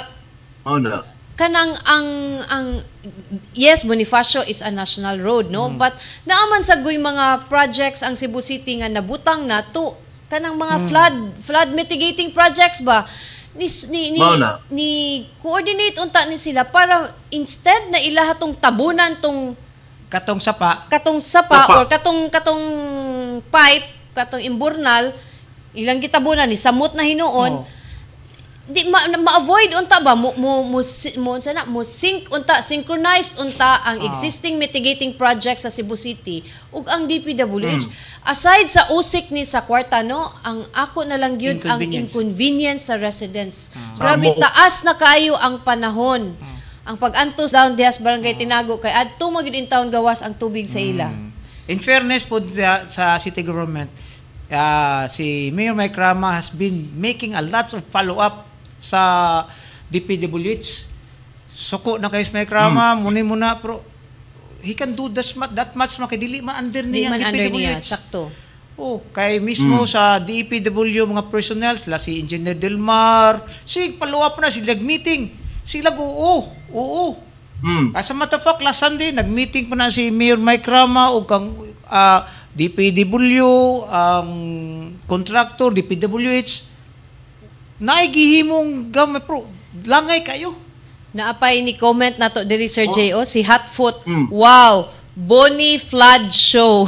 Mao 0.65 0.81
na. 0.81 1.05
kanang 1.37 1.77
ang 1.85 2.07
ang 2.47 2.67
yes 3.53 3.83
Bonifacio 3.83 4.41
is 4.41 4.65
a 4.65 4.71
national 4.73 5.21
road 5.21 5.53
no? 5.53 5.69
But 5.69 5.93
naaman 6.25 6.65
sa 6.65 6.81
guy 6.81 6.97
mga 6.97 7.45
projects 7.45 8.01
ang 8.01 8.17
Cebu 8.17 8.41
City 8.41 8.81
nga 8.81 8.89
nabutang 8.89 9.45
na 9.45 9.61
to. 9.61 9.93
Kanang 10.25 10.57
mga 10.57 10.89
flood 10.89 11.15
flood 11.39 11.69
mitigating 11.69 12.33
projects 12.33 12.81
ba? 12.81 13.05
Ni 13.53 13.69
ni 13.87 14.09
ni, 14.09 14.19
ni 14.67 14.89
coordinate 15.37 15.95
unta 15.95 16.25
ni 16.25 16.35
sila 16.35 16.65
para 16.65 17.13
instead 17.29 17.87
na 17.87 18.01
ilaha 18.01 18.33
tong 18.33 18.51
tabunan 18.51 19.21
tong 19.21 19.53
Katong 20.05 20.37
sapa, 20.39 20.85
katong 20.87 21.17
sapa 21.17 21.65
Sapa. 21.65 21.73
or 21.75 21.85
katong 21.85 22.29
katong 22.29 22.65
pipe 23.43 23.85
katong 24.15 24.41
imburnal 24.41 25.11
ilang 25.71 25.99
gitabunan 25.99 26.47
ni 26.47 26.55
samot 26.55 26.95
na 26.95 27.03
hinuon 27.03 27.61
Oh. 27.61 27.67
di 28.65 28.81
ma, 28.81 28.97
ma-avoid 29.05 29.77
unta 29.77 30.01
ba 30.01 30.17
mo 30.17 30.33
mo 30.33 30.65
mo, 30.65 30.81
si- 30.81 31.13
mo 31.15 31.37
unsa 31.37 31.53
na 31.53 31.69
mo 31.69 31.85
sync 31.85 32.33
unta 32.33 32.65
synchronized 32.65 33.37
unta 33.37 33.77
ang 33.83 34.01
Ah. 34.01 34.07
existing 34.09 34.57
mitigating 34.57 35.13
projects 35.13 35.61
sa 35.61 35.69
Cebu 35.69 35.93
City 35.93 36.41
ug 36.71 36.89
ang 36.89 37.05
DPWH 37.05 37.85
Hmm. 37.85 37.93
aside 38.25 38.65
sa 38.65 38.89
usik 38.89 39.29
ni 39.29 39.45
sa 39.45 39.61
kwarta 39.61 40.01
no 40.01 40.33
ang 40.41 40.65
ako 40.73 41.05
na 41.05 41.13
lang 41.13 41.37
yun 41.37 41.61
ang 41.61 41.77
Inconvenience. 41.77 42.81
sa 42.81 42.97
residents 42.97 43.69
Ah. 43.69 43.93
grabe 44.01 44.33
taas 44.33 44.81
na 44.81 44.97
kayo 44.97 45.37
ang 45.37 45.61
panahon 45.61 46.33
ang 46.81 46.97
pag-antos 46.97 47.53
down 47.53 47.77
dias 47.77 48.01
barangay 48.01 48.33
Tinago 48.33 48.77
kay 48.77 48.89
adto 48.89 49.29
magid 49.29 49.53
in 49.53 49.69
town 49.69 49.93
gawas 49.93 50.25
ang 50.25 50.33
tubig 50.33 50.65
sa 50.65 50.81
ila 50.81 51.13
In 51.65 51.81
fairness 51.81 52.23
po 52.23 52.37
sa, 52.45 52.85
sa 52.85 53.17
city 53.17 53.41
government, 53.41 53.89
ah, 54.47 55.09
si 55.09 55.49
Mayor 55.49 55.73
Mike 55.73 55.97
Rama 55.97 56.37
has 56.37 56.49
been 56.49 56.93
making 56.93 57.33
a 57.33 57.41
lot 57.41 57.65
of 57.73 57.81
follow-up 57.89 58.45
sa 58.77 59.01
DPWH. 59.89 60.85
Suko 61.49 61.97
na 61.97 62.11
kay 62.11 62.21
si 62.21 62.29
Mike 62.29 62.51
Rama, 62.51 62.93
muni 62.93 63.23
muna, 63.23 63.57
pero 63.57 63.81
he 64.61 64.73
can 64.73 64.93
do 64.93 65.09
that, 65.09 65.25
much- 65.33 65.53
that 65.53 65.71
much 65.73 65.97
makidili 65.97 66.41
ma-under 66.41 66.83
niya 66.83 67.09
ang 67.09 67.21
under 67.23 67.49
niya 67.49 67.77
DPWH. 67.77 67.85
sakto 67.85 68.23
Oh, 68.75 68.99
kay 69.15 69.39
mismo 69.39 69.87
sa 69.87 70.19
DPW 70.19 71.07
mga 71.07 71.31
personnel, 71.31 71.79
sila 71.79 71.95
si 71.95 72.19
Engineer 72.19 72.59
Delmar, 72.59 73.47
si 73.63 73.95
follow 73.95 74.19
up 74.19 74.35
na, 74.35 74.51
sila 74.51 74.75
meeting. 74.75 75.31
Sila 75.63 75.95
go, 75.95 76.03
oo, 76.03 76.51
oo. 76.75 77.15
Hmm. 77.65 77.97
As 77.97 78.05
a 78.09 78.13
matter 78.13 78.37
of 78.37 78.45
fact, 78.45 78.61
last 78.61 78.77
Sunday, 78.77 79.09
nag-meeting 79.09 79.65
pa 79.65 79.73
na 79.73 79.89
si 79.89 80.13
Mayor 80.13 80.37
Mike 80.37 80.69
Rama 80.69 81.09
o 81.09 81.25
kang 81.25 81.49
ah, 81.89 82.29
DPW, 82.53 83.49
ang 83.89 84.29
contractor, 85.09 85.73
DPWH. 85.73 86.61
Naigihimong 87.81 88.93
gamay, 88.93 89.19
pro, 89.19 89.49
langay 89.81 90.21
kayo. 90.21 90.53
Naapay 91.11 91.65
ni 91.65 91.73
comment 91.75 92.15
nato 92.15 92.45
diri 92.45 92.69
Sir 92.69 92.85
Oh. 92.87 92.93
J.O. 92.93 93.19
si 93.25 93.41
Hotfoot. 93.43 94.05
Mm. 94.05 94.29
Wow! 94.29 94.93
Bonnie 95.15 95.79
Flood 95.79 96.29
Show. 96.29 96.87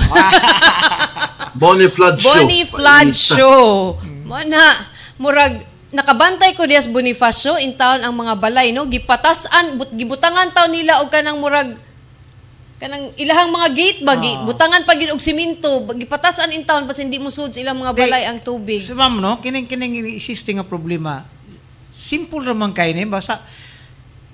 Bonnie 1.59 1.91
Flood 1.91 2.19
Show. 2.21 2.27
Bonnie 2.27 2.67
Flood. 2.67 3.11
Show. 3.15 3.95
Mana, 4.27 4.87
murag 5.19 5.63
nakabantay 5.89 6.51
ko 6.51 6.67
dias 6.67 6.83
Bonifacio 6.85 7.55
in 7.57 7.73
town 7.73 8.03
ang 8.03 8.11
mga 8.11 8.35
balay 8.35 8.75
no 8.75 8.83
gipatasan 8.83 9.79
but 9.79 9.87
gibutangan 9.91 10.51
taw 10.51 10.67
nila 10.67 10.99
og 10.99 11.07
kanang 11.07 11.39
murag 11.39 11.79
kanang 12.77 13.09
ilahang 13.15 13.49
mga 13.49 13.69
gate 13.73 13.99
ba 14.03 14.13
Ah. 14.13 14.43
butangan 14.43 14.83
pa 14.83 14.93
gid 14.93 15.09
og 15.09 15.17
simento 15.17 15.81
gipatasan 15.95 16.51
in 16.51 16.61
town 16.61 16.85
basta 16.85 17.01
hindi 17.01 17.17
musud 17.17 17.49
sa 17.49 17.57
ilang 17.57 17.79
mga 17.79 17.95
balay 17.95 18.23
ang 18.27 18.37
tubig 18.37 18.83
So, 18.83 18.93
ma'am, 18.93 19.17
no, 19.17 19.39
kining 19.39 19.65
kining 19.65 19.97
existing 20.13 20.59
nga 20.59 20.67
problema. 20.67 21.25
Simple 21.89 22.45
raman 22.45 22.75
kay 22.75 22.93
ni 22.93 23.07
basta 23.07 23.41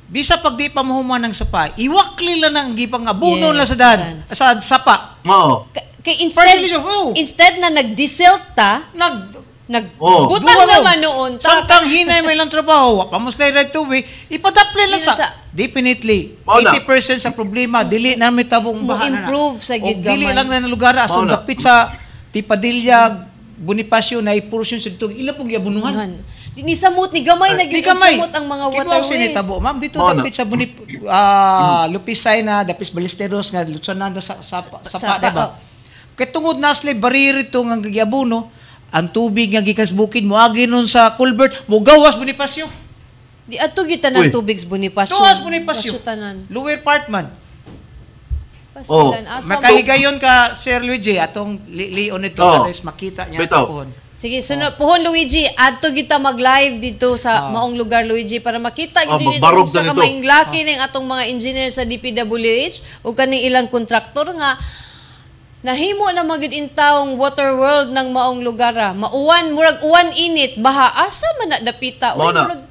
bisa 0.03 0.35
pag 0.35 0.53
di 0.53 0.67
pa 0.67 0.83
mahuman 0.83 1.23
ng 1.23 1.33
sapa, 1.33 1.71
iwakli 1.73 2.37
lang 2.37 2.53
ang 2.53 2.75
gipang 2.75 3.07
abuno 3.07 3.49
Yes, 3.49 3.55
lang 3.55 3.67
sa 3.69 3.77
dan, 3.77 3.99
sa 4.29 4.45
sapa. 4.59 5.17
Mao. 5.23 5.71
Ka- 5.71 5.89
kay 6.03 6.21
instead 6.21 6.43
Partly 6.43 6.67
siya, 6.67 6.83
oh. 6.83 7.15
instead 7.15 7.55
na 7.57 7.71
nag-desilt 7.71 8.51
ta 8.51 8.91
Nag 8.91 9.39
nag 9.63 9.95
Oh. 9.95 10.27
naman 10.27 10.99
noon 10.99 11.31
ta 11.35 11.63
Samtang 11.63 11.87
hinay 11.87 12.19
may 12.19 12.33
lang 12.33 12.47
trabaho, 12.47 12.99
wa 12.99 13.05
pa 13.07 13.15
mo 13.15 13.29
slay 13.29 13.47
right 13.49 13.71
away, 13.71 14.03
ipadapli 14.27 14.83
lang 14.85 14.99
sa, 14.99 15.13
sa- 15.13 15.33
definitely, 15.49 16.35
Mao 16.43 16.59
na. 16.59 16.75
80% 16.75 17.17
sa 17.17 17.31
problema, 17.31 17.79
dili 17.81 18.13
na 18.13 18.27
may 18.27 18.43
tabong 18.43 18.75
Mo 18.75 18.91
baha 18.91 19.07
na 19.07 19.07
na. 19.07 19.17
improve 19.21 19.57
sa 19.59 19.73
O 19.73 19.81
gid 19.81 20.03
dili 20.03 20.27
lang 20.27 20.45
na 20.45 20.59
ng 20.59 20.67
lugar, 20.67 20.91
asong 20.97 21.25
na. 21.25 21.39
dapit 21.39 21.59
sa 21.59 21.95
Tipadilla, 22.29 23.29
Bonifacio 23.53 24.17
na 24.17 24.33
portion 24.41 24.75
sa 24.75 24.89
dito 24.89 25.07
ila 25.07 25.31
pong 25.31 25.47
giabunuhan. 25.47 25.93
Anuhan. 25.93 26.11
Ni 26.53 26.73
samot 26.73 27.09
ni 27.09 27.21
gamay 27.21 27.53
na 27.53 27.63
Di 27.63 27.79
gyud 27.79 27.85
samot 27.85 28.27
ang 28.29 28.45
mga 28.45 28.65
Kibaw 28.67 28.81
waterways. 28.99 29.07
sinitabo, 29.07 29.53
ma'am 29.57 29.77
dito 29.77 29.95
Mao 29.95 30.09
na. 30.09 30.19
dapit 30.19 30.33
sa 30.33 30.43
Bonif 30.43 30.73
ah 31.07 31.85
Lupisay 31.85 32.41
na 32.41 32.61
dapit 32.61 32.89
Ballesteros 32.89 33.47
nga 33.47 33.63
lutsonan 33.63 34.11
sa 34.17 34.41
sa 34.41 34.59
sa, 34.59 34.77
sa 34.83 34.97
Sapa, 34.99 35.21
diba? 35.21 35.45
Kay 36.11 36.27
tungod 36.27 36.57
na 36.57 36.73
sila 36.73 36.91
bariri 36.91 37.45
to 37.45 37.61
nga 37.63 37.77
giabuno, 37.79 38.49
ang 38.93 39.09
tubig 39.09 39.49
nga 39.49 39.65
gikan 39.65 39.89
sa 39.89 39.97
bukid 39.97 40.21
mo 40.21 40.37
agi 40.37 40.69
nun 40.69 40.85
sa 40.85 41.17
culvert 41.17 41.65
mo 41.65 41.81
gawas 41.81 42.13
Bonifacio. 42.13 42.69
Di 43.43 43.57
ato 43.57 43.81
gyud 43.81 43.99
tanan 43.99 44.29
tubig 44.29 44.61
sa 44.61 44.69
Bonifacio. 44.69 45.17
Tuwas 45.17 45.41
Bonifacio. 45.41 45.97
Pasyo 45.97 46.05
tanan. 46.05 46.45
Lower 46.53 46.77
part 46.79 47.09
man. 47.09 47.33
Oh. 48.85 49.09
Pasilan 49.09 49.25
asa 49.25 49.45
mo. 49.45 49.49
Makahigayon 49.57 50.15
ka 50.21 50.53
Sir 50.53 50.81
Luigi 50.85 51.17
atong 51.17 51.57
li 51.69 51.89
Leon 51.89 52.21
ito 52.21 52.41
Oh. 52.45 52.65
oh. 52.65 52.85
makita 52.85 53.25
niya 53.25 53.41
Bitaw. 53.41 53.65
pohon. 53.65 53.89
Sige, 54.13 54.39
sunod. 54.45 54.77
Puhon, 54.77 55.01
Luigi. 55.03 55.49
Adto 55.57 55.89
kita 55.89 56.21
mag-live 56.21 56.77
dito 56.77 57.17
sa 57.17 57.43
Ah. 57.43 57.51
maong 57.51 57.73
lugar, 57.73 58.05
Luigi, 58.05 58.37
para 58.37 58.61
makita 58.61 59.01
Ah, 59.03 59.17
gid 59.17 59.41
mabarog 59.41 59.65
sa 59.65 59.81
kamaing 59.83 60.21
laki 60.23 60.63
ning 60.63 60.77
atong 60.79 61.03
mga 61.03 61.23
engineer 61.33 61.69
sa 61.73 61.81
DPWH 61.83 63.03
o 63.03 63.11
kaning 63.11 63.41
ilang 63.41 63.67
kontraktor 63.67 64.29
nga 64.37 64.61
nahimo 65.63 66.11
na 66.11 66.21
magid 66.21 66.51
intawong 66.51 67.15
water 67.15 67.55
world 67.55 67.89
ng 67.89 68.07
maong 68.11 68.43
lugar. 68.43 68.75
ah. 68.75 68.91
Mauwan, 68.91 69.49
murag 69.49 69.79
uwan 69.79 70.11
init, 70.11 70.59
baha 70.59 70.91
asa 71.01 71.25
man 71.39 71.47
na 71.49 71.57
dapita. 71.57 72.13
Mao 72.13 72.29
na. 72.29 72.43
murag 72.43 72.61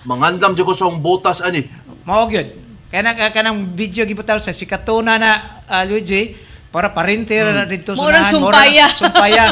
Mangandam 0.00 0.56
dyan 0.56 0.64
ko 0.64 0.72
sa 0.72 0.88
butas 0.88 1.44
ani. 1.44 1.68
Mao 2.06 2.24
gyud. 2.24 2.56
Kaya 2.88 3.02
na 3.04 3.28
kanang 3.28 3.70
video 3.70 4.02
gibutar 4.02 4.40
sa 4.40 4.50
sikatuna 4.50 5.14
na 5.14 5.30
ah, 5.66 5.84
Luigi 5.84 6.38
para 6.70 6.88
parinter 6.88 7.50
na 7.50 7.66
dito 7.66 7.92
Murag 7.92 8.24
unahan. 8.24 8.32
sumpaya. 8.32 8.86
Murag 8.86 8.98
sumpaya. 9.02 9.44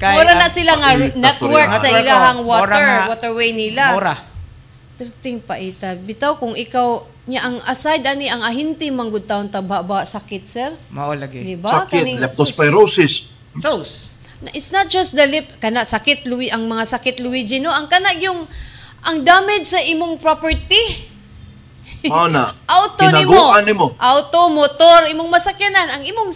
Kay, 0.00 0.14
Mura 0.16 0.32
na 0.34 0.48
ah, 0.48 0.50
sila 0.50 0.72
nga 0.74 0.90
network 0.96 1.70
sa 1.76 1.88
ilahang 1.88 2.40
oh. 2.42 2.48
Water, 2.48 2.80
nga- 2.80 3.08
waterway 3.12 3.50
nila. 3.52 3.92
Mura. 3.94 4.14
Perting 4.96 5.38
paita. 5.38 5.94
Bitaw 5.94 6.40
kung 6.40 6.56
ikaw 6.56 7.04
nya 7.22 7.40
ang 7.40 7.62
aside 7.62 8.02
ani 8.02 8.26
ang 8.26 8.42
ahinti 8.42 8.90
manggud 8.90 9.24
taon 9.24 9.46
tababa 9.46 10.02
sakit 10.02 10.42
sir. 10.44 10.74
Mao 10.90 11.14
lagi. 11.14 11.38
Di 11.40 11.54
ba? 11.54 11.86
Sakit, 11.86 12.02
Kaning- 12.02 12.18
leptospirosis. 12.18 13.30
Sos. 13.54 14.10
Na- 14.42 14.50
It's 14.50 14.68
not 14.68 14.90
just 14.90 15.14
the 15.14 15.22
lip, 15.22 15.54
kana 15.56 15.86
sakit 15.86 16.26
Louis, 16.26 16.50
ang 16.50 16.66
mga 16.66 16.82
sakit 16.88 17.22
Luigi, 17.22 17.62
no? 17.62 17.70
Ang 17.70 17.86
kana 17.86 18.10
yung, 18.16 18.50
ang 19.00 19.22
damage 19.22 19.70
sa 19.70 19.78
imong 19.78 20.18
property. 20.18 21.06
Mao 22.02 22.26
na. 22.26 22.58
Auto 22.68 23.06
nimo. 23.08 23.54
Nimo. 23.62 23.86
Auto, 23.94 24.50
motor, 24.50 25.06
imong 25.06 25.30
masakyanan. 25.30 25.94
Ang 25.94 26.02
imong, 26.02 26.34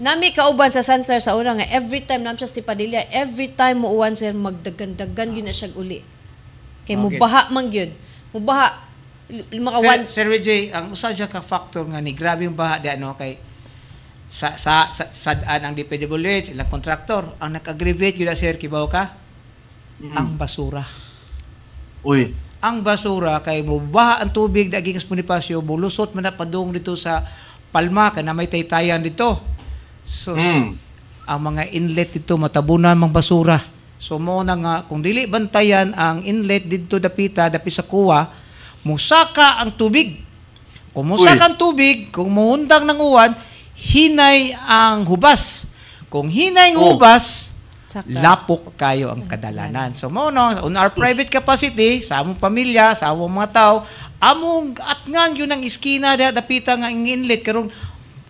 nami 0.00 0.32
kauban 0.32 0.72
sa 0.72 0.80
Sunstar 0.80 1.20
sa 1.20 1.36
una 1.36 1.52
nga, 1.52 1.68
every 1.68 2.00
time, 2.00 2.24
nam 2.24 2.32
siya 2.32 2.48
si 2.48 2.64
Padilla, 2.64 3.04
every 3.12 3.52
time 3.52 3.84
mo 3.84 3.92
uwan 3.92 4.16
sir, 4.16 4.32
magdagan-dagan 4.32 5.36
yun 5.36 5.44
na 5.44 5.52
siya 5.52 5.68
uli. 5.76 6.00
Kay 6.82 6.96
Okay. 6.96 7.20
mubaha 7.20 7.52
man 7.52 7.68
yun. 7.68 7.92
Mubaha. 8.32 8.88
Makawan. 9.32 10.04
Sir, 10.04 10.12
Sir 10.12 10.24
Luigi, 10.28 10.68
ang 10.68 10.92
usa 10.92 11.08
siya 11.08 11.24
ka 11.24 11.40
factor 11.40 11.88
nga 11.88 12.04
ni 12.04 12.12
grabe 12.12 12.44
yung 12.44 12.52
baha 12.52 12.76
di 12.76 12.92
ano 12.92 13.16
kay 13.16 13.40
sa 14.28 14.56
sa 14.56 14.92
sa 14.92 15.08
sadaan 15.12 15.72
ang 15.72 15.74
DPWH 15.76 16.52
ilang 16.52 16.68
kontraktor 16.68 17.36
ang 17.36 17.52
nag-aggravate 17.52 18.16
gyud 18.16 18.32
sir 18.32 18.56
kibaw 18.56 18.88
ka 18.88 19.12
ang 20.16 20.36
basura. 20.36 20.84
Uy. 22.00 22.32
ang 22.58 22.80
basura 22.80 23.38
kay 23.44 23.60
mubaha 23.60 24.24
ang 24.24 24.32
tubig 24.32 24.72
dagi 24.72 24.96
kas 24.96 25.04
Bonifacio 25.04 25.60
bulusot 25.60 26.16
man 26.16 26.26
na 26.28 26.32
padung 26.34 26.72
dito 26.72 26.96
sa 26.96 27.22
Palma 27.68 28.08
kana 28.10 28.32
may 28.32 28.48
taytayan 28.48 29.00
dito 29.04 29.36
so 30.02 30.32
Mm. 30.34 30.74
ang 31.28 31.40
mga 31.40 31.70
inlet 31.70 32.10
dito 32.16 32.34
matabunan 32.34 32.96
mang 32.98 33.12
basura 33.12 33.62
so 34.00 34.18
mo 34.18 34.40
na 34.42 34.56
nga 34.58 34.74
kung 34.88 34.98
dili 35.04 35.28
bantayan 35.28 35.94
ang 35.94 36.24
inlet 36.24 36.66
dito 36.66 36.98
dapita 36.98 37.46
dapi 37.46 37.70
sa 37.70 37.84
kuwa 37.86 38.41
musaka 38.82 39.58
ang 39.58 39.72
tubig 39.72 40.22
kung 40.90 41.08
musaka 41.08 41.38
Uy. 41.38 41.48
ang 41.48 41.56
tubig 41.56 41.96
kung 42.10 42.28
muhundang 42.28 42.84
ng 42.84 42.98
uwan 42.98 43.32
hinay 43.72 44.52
ang 44.52 45.02
hubas 45.04 45.64
kung 46.06 46.28
hinay 46.28 46.76
ang 46.76 46.78
Oh. 46.78 46.92
hubas 46.92 47.48
Saka. 47.88 48.08
lapok 48.08 48.72
kayo 48.72 49.12
ang 49.12 49.28
kadalanan. 49.28 49.92
So 49.92 50.08
mo 50.08 50.28
no, 50.28 50.40
on 50.64 50.72
our 50.74 50.88
private 50.88 51.28
capacity, 51.28 52.00
sa 52.00 52.24
among 52.24 52.40
pamilya, 52.40 52.96
sa 52.96 53.12
among 53.12 53.28
mga 53.30 53.50
tao, 53.52 53.74
among 54.16 54.80
atngan 54.80 55.36
yun 55.36 55.52
ang 55.52 55.60
iskina 55.60 56.16
da 56.16 56.32
dapita 56.32 56.72
nga 56.72 56.88
ang 56.88 57.04
inlet 57.04 57.44
karon 57.44 57.68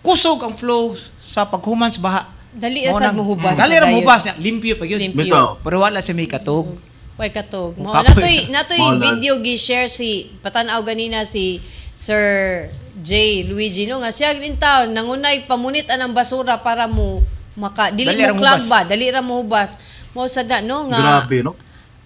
kusog 0.03 0.43
ang 0.43 0.59
flow 0.59 0.99
sa 1.17 1.47
paghuman 1.47 1.95
sa 1.95 2.03
baha. 2.03 2.23
Dali 2.51 2.83
ra 2.83 2.91
Mao 2.91 2.99
sad 2.99 3.15
nang- 3.15 3.23
mo 3.23 3.25
hubas. 3.25 3.55
Dali 3.55 3.73
ra 3.73 3.81
na 3.81 3.87
mo 3.87 3.89
dayon. 3.89 4.03
hubas 4.03 4.21
niya, 4.27 4.35
limpyo 4.37 4.75
pa 4.75 4.85
yun. 4.85 4.99
Limpyo. 4.99 5.31
Bitaw. 5.31 5.47
Pero 5.63 5.77
wala 5.79 5.99
siya 6.03 6.13
may 6.13 6.27
katog. 6.27 6.75
Way 7.23 7.31
katog. 7.31 7.79
Mo 7.79 7.95
natoy 7.95 8.51
natoy 8.51 8.83
video 8.99 9.39
gi-share 9.39 9.87
si 9.87 10.27
patanaw 10.43 10.83
ganina 10.83 11.23
si 11.23 11.63
Sir 11.95 12.67
J. 12.99 13.47
Luigi 13.47 13.87
no 13.87 14.03
nga 14.03 14.11
siya 14.11 14.35
din 14.35 14.59
taon 14.59 14.91
nangunay 14.91 15.47
pamunit 15.47 15.87
anang 15.87 16.11
basura 16.11 16.59
para 16.59 16.91
mo 16.91 17.23
maka 17.55 17.95
dili 17.95 18.11
mo 18.27 18.43
hubas. 18.43 18.67
ba 18.67 18.83
dali 18.83 19.07
ra 19.07 19.23
mo 19.23 19.39
hubas 19.39 19.79
mo 20.11 20.27
sad 20.27 20.51
na 20.51 20.59
no 20.65 20.91
nga 20.91 21.23
Grabe, 21.23 21.47
no? 21.47 21.55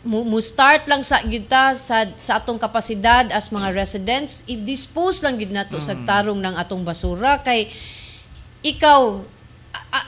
mo, 0.04 0.20
mo 0.20 0.36
start 0.36 0.84
lang 0.84 1.00
sa 1.00 1.24
gyud 1.24 1.48
ta 1.48 1.72
sa 1.72 2.06
sa 2.20 2.36
atong 2.36 2.60
kapasidad 2.60 3.32
as 3.32 3.48
mga 3.48 3.72
residents 3.72 4.44
i-dispose 4.44 5.24
lang 5.24 5.40
gyud 5.40 5.54
nato 5.54 5.80
sa 5.80 5.96
tarong 6.06 6.38
ng 6.44 6.60
atong 6.60 6.84
basura 6.84 7.40
kay 7.40 7.72
ikaw 8.60 9.22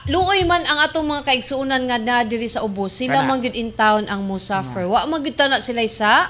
luoy 0.05 0.41
man 0.43 0.65
ang 0.65 0.79
atong 0.81 1.05
mga 1.05 1.23
kaigsuonan 1.25 1.85
nga 1.85 1.97
na 2.01 2.25
diri 2.25 2.49
sa 2.49 2.61
ubos. 2.61 2.93
Sila 2.93 3.21
man 3.21 3.39
gyud 3.39 3.53
in 3.53 3.69
town 3.71 4.09
ang 4.09 4.25
mo 4.25 4.41
suffer 4.41 4.85
wa 4.85 5.05
man 5.05 5.21
gyud 5.21 5.37
na 5.37 5.61
sila 5.61 5.81
isa. 5.85 6.27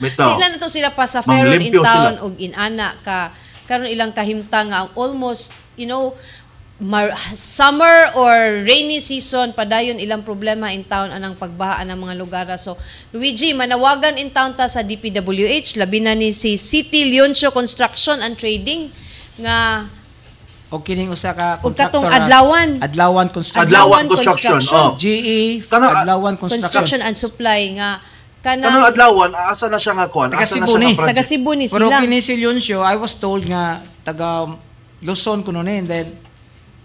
Mm. 0.00 0.16
Sila 0.16 0.48
na 0.48 0.56
to 0.56 0.72
sila 0.72 0.88
pa 0.96 1.04
sa 1.04 1.20
Feron 1.20 1.60
in 1.60 1.76
town 1.76 2.16
sila. 2.16 2.24
og 2.24 2.40
in 2.40 2.56
ana 2.56 2.96
ka. 3.04 3.36
Karon 3.68 3.84
ilang 3.84 4.16
kahimtang 4.16 4.72
nga 4.72 4.88
almost 4.96 5.52
you 5.76 5.84
know 5.84 6.16
mar- 6.80 7.12
summer 7.36 8.08
or 8.16 8.64
rainy 8.64 8.96
season 8.96 9.52
padayon 9.52 10.00
ilang 10.00 10.24
problema 10.24 10.72
in 10.72 10.88
town 10.88 11.12
anang 11.12 11.36
pagbaha 11.36 11.84
ng 11.84 12.00
mga 12.00 12.14
lugar 12.16 12.48
so 12.56 12.80
Luigi 13.12 13.52
manawagan 13.52 14.16
in 14.16 14.32
town 14.32 14.56
ta 14.56 14.64
sa 14.64 14.80
DPWH 14.80 15.76
labi 15.76 16.00
na 16.00 16.16
ni 16.16 16.32
si 16.32 16.56
City 16.56 17.04
Leoncio 17.12 17.52
Construction 17.52 18.24
and 18.24 18.40
Trading 18.40 18.88
nga 19.36 19.84
O 20.70 20.78
kining 20.78 21.10
usa 21.10 21.34
ka 21.34 21.58
ug 21.58 21.74
katong 21.74 22.06
contractor 22.06 22.06
na- 22.06 22.14
adlawan 22.16 22.68
Adlawan 22.78 23.26
Construction. 23.28 23.66
Adlawan 23.66 24.04
Construction. 24.06 24.54
Oh. 24.70 24.94
GE 24.94 25.66
Kana- 25.66 25.90
Adlawan 26.00 26.34
Construction. 26.38 26.62
construction 26.62 27.00
and 27.02 27.14
supply 27.14 27.60
nga 27.74 27.90
Kanang 28.40 28.72
kanang 28.72 28.88
adlawan, 28.88 29.30
asa 29.36 29.68
na 29.68 29.76
siya 29.76 29.92
nga 29.92 30.08
kuan? 30.08 30.32
Taga 30.32 30.48
Asa 30.48 30.56
na 30.56 30.64
Cebu 30.64 30.72
siya 30.72 30.80
ni. 30.80 30.86
nga 30.86 30.96
project? 30.96 31.10
taga 31.12 31.24
Cebu 31.28 31.50
ni 31.52 31.64
Pero 31.66 31.86
sila 31.86 32.00
kini 32.00 32.18
si 32.18 32.32
Leoncio, 32.34 32.78
I 32.80 32.96
was 32.96 33.12
told 33.14 33.44
nga 33.44 33.62
taga 34.00 34.48
Luzon 35.00 35.44
kuno 35.44 35.60
ni 35.60 35.76
and 35.76 35.86
then 35.86 36.06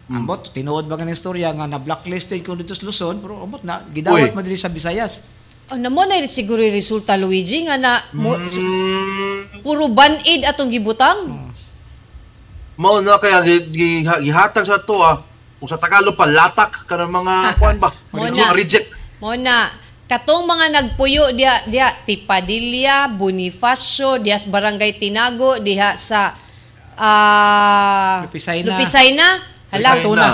Hmm. 0.06 0.20
ambot 0.20 0.52
tinuod 0.52 0.86
ba 0.86 0.94
nga 0.96 1.08
istorya 1.08 1.50
nga 1.50 1.64
na 1.64 1.78
blacklisted 1.78 2.38
ko 2.42 2.54
dito 2.54 2.74
sa 2.74 2.84
Luzon 2.84 3.18
pero 3.18 3.40
ambot 3.40 3.62
na 3.62 3.88
gidawat 3.88 4.30
Uy. 4.30 4.36
madiri 4.36 4.54
sa 4.54 4.68
Visayas. 4.68 5.24
Oh, 5.66 5.74
namo 5.76 6.04
na 6.04 6.20
siguro 6.26 6.60
yung 6.60 6.76
resulta 6.76 7.16
Luigi 7.16 7.64
nga 7.64 7.74
na 7.74 8.04
mo, 8.12 8.36
Mm, 8.36 9.62
puro 9.62 9.88
band-aid 9.88 10.44
atong 10.44 10.70
gibutang. 10.70 11.50
Mao 12.76 13.00
na 13.00 13.16
kaya 13.16 13.40
gi- 13.42 13.68
gi- 13.68 14.04
gihatag 14.22 14.64
sa 14.64 14.78
to 14.78 15.00
ah. 15.00 15.24
Kung 15.56 15.68
sa 15.68 15.80
Tagalog 15.80 16.14
pa 16.14 16.28
latak 16.28 16.84
kanang 16.84 17.16
mga 17.16 17.36
kuan 17.60 17.78
ba? 17.78 17.90
Mo 18.12 18.22
Mga 18.22 18.36
na. 18.36 18.52
reject. 18.52 18.88
Mo 19.18 19.32
na 19.34 19.72
katong 20.06 20.44
mga 20.44 20.66
nagpuyo 20.70 21.32
diha 21.32 21.66
diha 21.66 21.90
Tipadilla, 22.04 23.08
Bonifacio, 23.08 24.20
diha 24.20 24.36
sa 24.36 24.48
Barangay 24.48 24.96
Tinago, 24.96 25.58
diha 25.58 25.96
sa 25.96 26.36
ah 26.96 28.24
Lupisay 28.24 28.62
na. 28.62 28.70
Lupisay 28.72 29.10
na. 29.12 29.28
Hala, 29.70 29.90
Lupisay 29.98 30.16
na. 30.16 30.30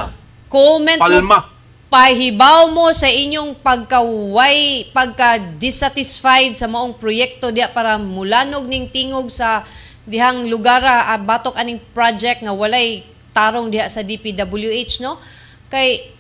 comment 0.48 1.00
mo 1.00 1.06
Palma. 1.08 1.40
pahibaw 1.88 2.68
mo 2.68 2.90
sa 2.92 3.08
inyong 3.08 3.56
pagkaway, 3.58 4.88
pagka-dissatisfied 4.92 6.54
sa 6.54 6.66
maong 6.66 6.96
proyekto 6.96 7.50
diya 7.50 7.68
para 7.68 7.96
mulanog 7.96 8.64
ning 8.64 8.88
tingog 8.88 9.28
sa 9.28 9.64
dihang 10.04 10.50
lugar 10.50 10.82
ah, 10.82 11.18
batok 11.18 11.54
aning 11.56 11.78
project 11.94 12.42
nga 12.42 12.54
walay 12.54 13.06
tarong 13.32 13.70
diha 13.70 13.88
sa 13.88 14.02
DPWH 14.02 15.00
no 15.00 15.22
kay 15.70 16.12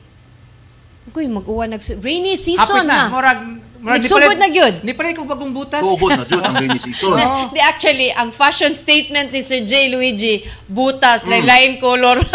Kuy, 1.11 1.25
mag-uwan 1.25 1.65
nag 1.65 1.81
rainy 1.99 2.37
season 2.37 2.85
Hapit 2.85 2.87
na. 2.87 3.09
na. 3.09 3.11
Murag 3.11 3.39
murag 3.81 3.99
Nagsugod 4.05 4.37
na 4.37 4.47
gyud. 4.47 4.85
Ni 4.85 4.93
pala 4.93 5.17
ko 5.17 5.25
bagong 5.25 5.49
butas. 5.49 5.81
Tuhod 5.81 6.13
na 6.13 6.23
jud 6.29 6.39
ang 6.39 6.55
rainy 6.55 6.77
season. 6.87 7.17
Oo. 7.17 7.49
Di 7.49 7.57
actually, 7.59 8.13
ang 8.13 8.29
fashion 8.29 8.71
statement 8.77 9.33
ni 9.33 9.41
Sir 9.41 9.65
J. 9.65 9.89
Luigi, 9.89 10.45
butas, 10.69 11.25
Mm. 11.25 11.41
lain 11.41 11.71
color. 11.81 12.21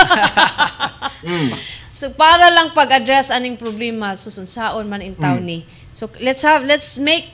Mm. 1.26 1.54
So 1.88 2.12
para 2.12 2.52
lang 2.52 2.70
pag-address 2.70 3.34
aning 3.34 3.56
problema 3.56 4.14
susunsaon 4.14 4.86
man 4.86 5.00
in 5.00 5.16
town 5.16 5.42
ni. 5.42 5.64
So 5.90 6.06
let's 6.20 6.44
have 6.44 6.62
let's 6.62 7.00
make 7.00 7.32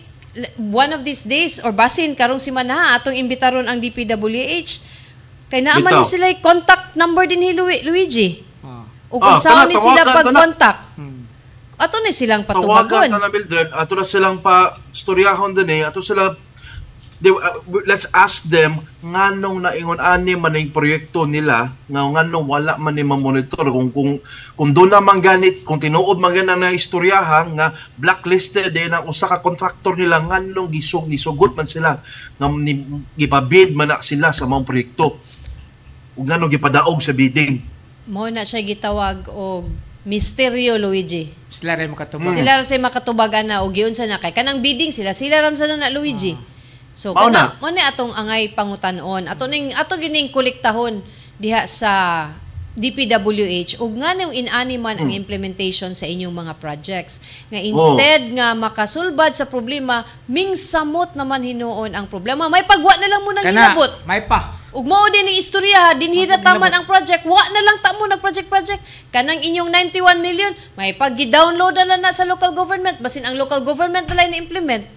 one 0.57 0.91
of 0.91 1.03
these 1.03 1.23
days 1.23 1.59
or 1.59 1.71
basin 1.71 2.13
karong 2.13 2.37
si 2.37 2.49
Manaha 2.49 2.97
atong 2.97 3.13
imbitaron 3.15 3.65
ang 3.65 3.77
DPWH. 3.77 4.81
Kay 5.47 5.61
naaman 5.61 5.93
ni 5.93 6.01
Bitaw. 6.01 6.09
sila 6.09 6.25
yung 6.27 6.41
contact 6.41 6.95
number 6.95 7.27
din 7.27 7.39
ni 7.39 7.51
Lu- 7.51 7.69
Luigi. 7.83 8.41
Ah. 8.61 8.89
O 9.07 9.17
kung 9.17 9.29
Ah, 9.29 9.37
saan 9.37 9.57
kana, 9.59 9.69
ni 9.69 9.77
sila 9.77 10.01
tawagan 10.03 10.17
pag-contact. 10.25 10.81
Hmm. 10.95 11.21
ato 11.75 11.97
ni 11.99 12.11
silang 12.11 12.43
Tawagan 12.43 12.63
patubagon. 12.63 13.09
ta 13.11 13.19
na 13.19 13.29
Mildred, 13.29 13.69
ato 13.71 13.93
na 13.93 14.03
silang 14.03 14.39
pa 14.39 14.55
storyahon 14.91 15.53
din 15.53 15.69
eh, 15.69 15.83
ato 15.83 15.99
sila 15.99 16.33
they, 17.23 17.31
uh, 17.31 17.63
let's 17.87 18.05
ask 18.11 18.43
them 18.51 18.83
nganong 19.01 19.63
naingon 19.63 20.03
ani 20.03 20.35
man 20.35 20.59
ang 20.59 20.75
proyekto 20.75 21.23
nila 21.23 21.71
nga 21.87 22.03
nganong 22.03 22.47
wala 22.51 22.75
man 22.77 22.99
ni 22.99 23.07
monitor 23.07 23.63
kung 23.71 23.95
kung 23.95 24.19
kung 24.59 24.71
doon 24.75 24.91
na 24.91 24.99
man 24.99 25.23
ganit 25.23 25.63
kung 25.63 25.79
tinuod 25.79 26.19
man 26.19 26.35
gana 26.35 26.59
na 26.59 26.75
istoryahan 26.75 27.55
nga 27.55 27.79
blacklisted 27.95 28.75
din 28.75 28.91
ang 28.91 29.07
usa 29.07 29.31
ka 29.31 29.39
contractor 29.39 29.95
nila 29.95 30.19
nganong 30.19 30.69
gisug 30.75 31.07
nisugot 31.07 31.55
man 31.55 31.71
sila 31.71 32.03
nga 32.37 32.47
ni, 32.51 32.83
gipabid 33.15 33.71
man 33.73 33.95
na 33.95 34.03
sila 34.03 34.35
sa 34.35 34.45
mga 34.45 34.67
proyekto 34.67 35.23
ug 36.19 36.27
nganong 36.27 36.51
gipadaog 36.51 36.99
sa 36.99 37.15
bidding 37.15 37.73
Mo 38.03 38.27
na 38.27 38.43
siya 38.43 38.67
gitawag 38.67 39.31
og 39.31 39.71
misteryo 40.03 40.75
Luigi. 40.75 41.31
Sila 41.47 41.79
rin 41.79 41.95
makatubag. 41.95 42.35
Sila 42.35 42.59
ra 42.59 42.65
say 42.67 42.83
makatubagan 42.83 43.47
na 43.47 43.63
og 43.63 43.71
giun 43.71 43.95
sa 43.95 44.11
na 44.11 44.19
kay 44.19 44.35
kanang 44.35 44.59
bidding 44.59 44.91
sila 44.91 45.15
sila 45.15 45.39
ram 45.39 45.55
sa 45.55 45.71
na 45.71 45.87
Luigi. 45.87 46.35
So 46.93 47.17
Mao 47.17 47.33
na. 47.33 47.57
mo 47.57 47.73
ni 47.73 47.81
atong 47.81 48.13
angay 48.13 48.53
pangutan-on. 48.53 49.29
Ato 49.29 49.49
ning 49.49 49.73
ato 49.73 49.97
gining 49.97 50.29
kolektahon 50.29 51.01
diha 51.41 51.65
sa 51.65 51.93
DPWH 52.73 53.85
ug 53.85 54.01
nga 54.01 54.17
nang 54.17 54.33
inani 54.33 54.81
man 54.81 54.97
ang 54.97 55.13
implementation 55.13 55.93
sa 55.93 56.09
inyong 56.09 56.33
mga 56.33 56.57
projects. 56.57 57.21
Nga 57.53 57.61
instead 57.61 58.23
nga 58.33 58.57
makasulbad 58.57 59.37
sa 59.37 59.45
problema 59.45 60.09
mingsamot 60.25 61.13
naman 61.13 61.45
hinuon 61.45 61.93
ang 61.93 62.09
problema. 62.09 62.49
May 62.49 62.65
pagwa 62.65 62.97
na 62.97 63.09
lang 63.13 63.21
mo 63.21 63.31
nang 63.37 63.45
hinabot. 63.45 63.93
may 64.09 64.25
pa. 64.25 64.57
Ug 64.73 64.89
mao 64.89 65.05
din 65.13 65.29
ang 65.29 65.37
istorya, 65.37 65.93
dinhira 66.01 66.41
taman 66.41 66.73
ang 66.73 66.89
project, 66.89 67.29
wa 67.29 67.45
na 67.53 67.61
lang 67.61 67.77
ta 67.85 67.93
mo 67.93 68.09
nag 68.09 68.25
project 68.25 68.49
project. 68.49 68.81
Kanang 69.13 69.45
inyong 69.45 69.69
91 69.69 70.25
million, 70.25 70.57
may 70.81 70.97
pag-download 70.97 71.77
na 71.77 72.01
na 72.01 72.09
sa 72.09 72.25
local 72.25 72.57
government, 72.57 72.97
basin 73.05 73.29
ang 73.29 73.37
local 73.37 73.61
government 73.61 74.09
na 74.09 74.17
lang 74.17 74.33
implement. 74.33 74.89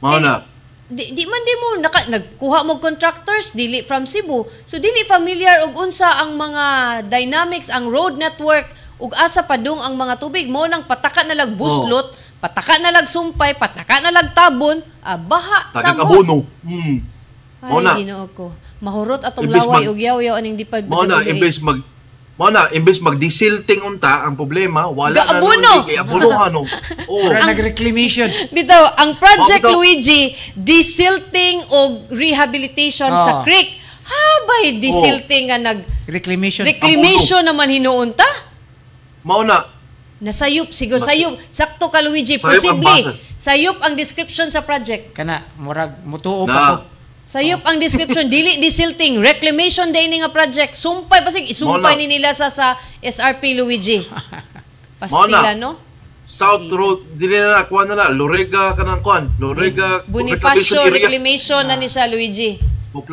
mao 0.00 0.16
na 0.16 0.48
Di, 0.90 1.14
di 1.14 1.22
man 1.22 1.38
di 1.46 1.54
mo 1.54 1.68
naka, 1.78 2.10
nagkuha 2.10 2.66
mo 2.66 2.82
contractors 2.82 3.54
dili 3.54 3.86
from 3.86 4.10
Cebu. 4.10 4.42
So 4.66 4.82
dili 4.82 5.06
familiar 5.06 5.62
og 5.62 5.78
unsa 5.78 6.18
ang 6.18 6.34
mga 6.34 6.64
dynamics 7.06 7.70
ang 7.70 7.86
road 7.86 8.18
network 8.18 8.66
ug 8.98 9.14
asa 9.14 9.46
padung 9.46 9.78
ang 9.78 9.94
mga 9.94 10.18
tubig 10.18 10.50
mo 10.50 10.66
nang 10.66 10.84
pataka 10.84 11.22
na 11.22 11.32
lag 11.32 11.54
buslot, 11.54 12.10
pataka 12.36 12.76
na 12.82 12.90
lag 12.90 13.06
sumpay, 13.06 13.54
pataka 13.54 14.02
na 14.02 14.10
lag 14.10 14.34
tabon, 14.34 14.82
ah, 15.00 15.16
baha 15.16 15.70
sa. 15.72 15.94
Mao 17.60 17.78
na. 17.78 17.92
Ay, 17.92 18.08
ginoo 18.08 18.26
ko. 18.32 18.52
Mahurot 18.80 19.20
atong 19.20 19.44
Imbes 19.46 19.56
laway 19.60 19.84
mag- 19.84 19.90
ug 19.92 19.98
yaw-yaw 20.00 20.34
aning 20.36 20.56
di 20.56 20.64
pa 20.64 20.80
Mao 20.80 21.04
na 21.04 21.20
imbes 21.22 21.60
mag 21.60 21.80
Mao 22.40 22.48
na 22.48 22.72
imbes 22.72 23.04
mag-desilting 23.04 23.84
unta 23.84 24.24
ang 24.24 24.32
problema 24.32 24.88
wala 24.88 25.12
na 25.12 25.28
Gaabono! 25.28 25.60
naman 25.60 25.84
kay 25.84 26.00
abonohan 26.00 26.48
no. 26.48 26.64
Oh. 27.12 27.28
Para 27.28 27.52
nag-reclamation. 27.52 28.32
Bitaw, 28.48 28.96
ang 28.96 29.20
Project 29.20 29.60
bitaw. 29.60 29.76
Luigi, 29.76 30.32
desilting 30.56 31.68
o 31.68 32.08
rehabilitation 32.08 33.12
sa 33.12 33.32
Ah. 33.32 33.44
creek. 33.44 33.76
Habay 34.08 34.80
desilting 34.80 35.52
nga 35.52 35.60
nag 35.60 35.84
Reclamation. 36.08 36.64
reclamation 36.64 37.44
naman 37.44 37.68
hinuunta. 37.68 38.24
Mao 39.20 39.44
na 39.44 39.68
Nasayop 40.20 40.72
siguro 40.72 41.00
sayop. 41.00 41.36
Sakto 41.48 41.88
ka 41.88 42.00
Luigi, 42.00 42.36
ang 42.36 42.44
posible. 42.44 43.20
Sayop 43.36 43.80
ang 43.80 43.96
description 43.96 44.48
sa 44.48 44.60
project. 44.60 45.16
Kana, 45.16 45.48
murag, 45.56 45.96
mutuo 46.04 46.44
pa 46.44 46.52
na 46.52 46.60
ko. 46.76 46.99
Sayop 47.30 47.62
ang 47.62 47.78
description, 47.78 48.26
dili 48.34 48.58
desilting, 48.58 49.22
reclamation 49.22 49.94
day 49.94 50.10
ni 50.10 50.18
nga 50.18 50.28
project. 50.28 50.74
Sumpay 50.74 51.22
pasig 51.22 51.46
isumpay 51.46 51.94
ni 51.94 52.10
nila 52.10 52.34
sa 52.34 52.50
sa 52.50 52.74
SRP 52.98 53.54
Luigi. 53.54 54.02
Pastila 55.00 55.54
no? 55.54 55.78
South 56.26 56.66
Road 56.70 57.14
dili 57.14 57.38
na 57.38 57.62
kuan 57.64 57.86
na 57.86 57.94
na 57.94 58.06
Lorega 58.08 58.74
kanang 58.74 59.02
kuan 59.02 59.34
Lorega 59.36 60.06
Bonifacio 60.06 60.86
Reclamation 60.86 61.62
na 61.62 61.74
ni 61.74 61.86
siya 61.86 62.06
Luigi. 62.06 62.58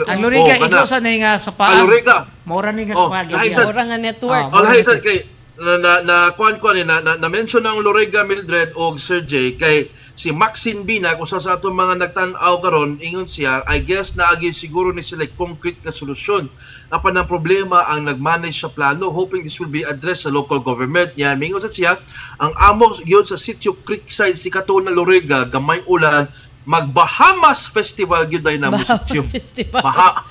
Ang 0.09 0.25
Luriga, 0.25 0.57
Oh, 0.57 0.65
ikaw 0.65 0.89
sa 0.89 0.97
na 0.97 1.13
nga 1.13 1.37
sa 1.37 1.53
Ah, 1.53 1.57
paa. 1.69 1.85
Luriga. 1.85 2.25
Mora 2.43 2.73
ni 2.73 2.89
nga 2.89 2.97
Oh, 2.97 3.09
sa 3.09 3.13
paa. 3.13 3.23
lahi 3.23 3.45
gidya. 3.45 3.57
sa- 3.61 3.69
Ora 3.69 3.81
nga 3.85 3.97
network. 3.97 4.45
Ah, 4.49 4.53
Oh, 4.53 4.63
lahi 4.65 4.81
sa 4.81 4.97
kay 4.97 5.17
na 5.55 5.73
na, 5.77 5.91
na 6.01 6.15
kuan 6.33 6.57
kuan 6.57 6.81
na 6.81 6.97
na, 6.97 7.13
na 7.13 7.27
mention 7.27 7.61
ang 7.61 7.77
Lorega 7.79 8.21
Mildred 8.21 8.73
og 8.73 8.97
Sir 8.97 9.21
J 9.21 9.53
kay 9.53 9.89
si 10.17 10.33
Maxine 10.33 10.81
Bina 10.81 11.13
kung 11.13 11.29
sa 11.29 11.37
atong 11.37 11.77
mga 11.77 12.01
nagtan-aw 12.01 12.57
karon 12.57 12.97
ingon 12.97 13.29
siya 13.29 13.61
I 13.69 13.85
guess 13.85 14.17
naagi 14.17 14.49
siguro 14.49 14.89
ni 14.89 15.05
sila 15.05 15.29
concrete 15.37 15.77
na 15.85 15.93
solusyon 15.93 16.49
apan 16.89 17.21
ang 17.21 17.29
problema 17.29 17.85
ang 17.85 18.09
nagmanage 18.09 18.57
sa 18.57 18.73
plano 18.73 19.13
hoping 19.13 19.45
this 19.45 19.61
will 19.61 19.69
be 19.69 19.85
addressed 19.85 20.25
sa 20.25 20.33
local 20.33 20.57
government 20.57 21.13
yan 21.13 21.37
mingon 21.37 21.61
sa 21.61 21.69
siya 21.69 22.01
ang 22.41 22.49
amo 22.57 22.97
gyud 23.05 23.29
sa 23.29 23.37
Sitio 23.37 23.77
Creekside 23.85 24.41
si 24.41 24.49
Katuna 24.49 24.89
Lorega 24.89 25.45
gamay 25.45 25.85
ulan 25.85 26.25
mag 26.65 26.89
Bahamas 26.89 27.69
Festival 27.69 28.25
gyud 28.25 28.43
ay 28.49 28.57
na 28.57 28.73
mo 28.73 28.81
Bahamas. 28.81 29.29
Festival. 29.29 29.85
Baha 29.85 30.25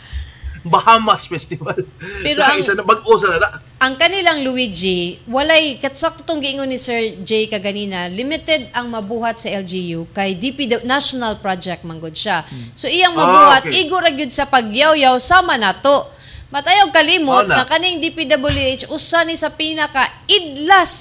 Bahamas 0.72 1.24
Festival. 1.24 1.87
Pero 2.20 2.38
Na 2.38 2.50
ang- 2.50 2.59
isa 2.59 2.72
na 2.72 2.83
bag-o 2.83 3.12
sa 3.14 3.31
na. 3.31 3.62
Ang 3.79 3.94
kanilang 3.94 4.40
Luigi, 4.40 4.98
walay 5.24 5.76
katsakto 5.76 6.22
tong 6.22 6.38
giingon 6.38 6.66
ni 6.66 6.76
Sir 6.76 6.96
J 7.20 7.46
kaganina, 7.46 8.07
limited 8.07 8.68
ang 8.70 8.88
mabuhat 8.88 9.37
sa 9.37 9.48
LGU 9.48 10.09
kay 10.11 10.33
DP 10.33 10.59
National 10.83 11.37
Project 11.37 11.83
manggod 11.83 12.12
siya. 12.12 12.42
So 12.72 12.87
iyang 12.87 13.12
Ah, 13.12 13.20
mabuhat 13.20 13.62
okay. 13.64 13.81
igo 13.81 13.94
ra 13.94 14.09
gyud 14.09 14.31
sa 14.31 14.44
pagyaw-yaw 14.44 15.16
sama 15.16 15.55
nato. 15.55 16.09
Matayog 16.46 16.90
kalimot 16.90 17.44
Mao 17.44 17.59
na. 17.59 17.64
kaning 17.64 17.98
DPWH 17.98 18.87
usa 18.88 19.22
ni 19.22 19.35
sa 19.35 19.50
pinaka 19.50 20.07
idlas 20.26 20.92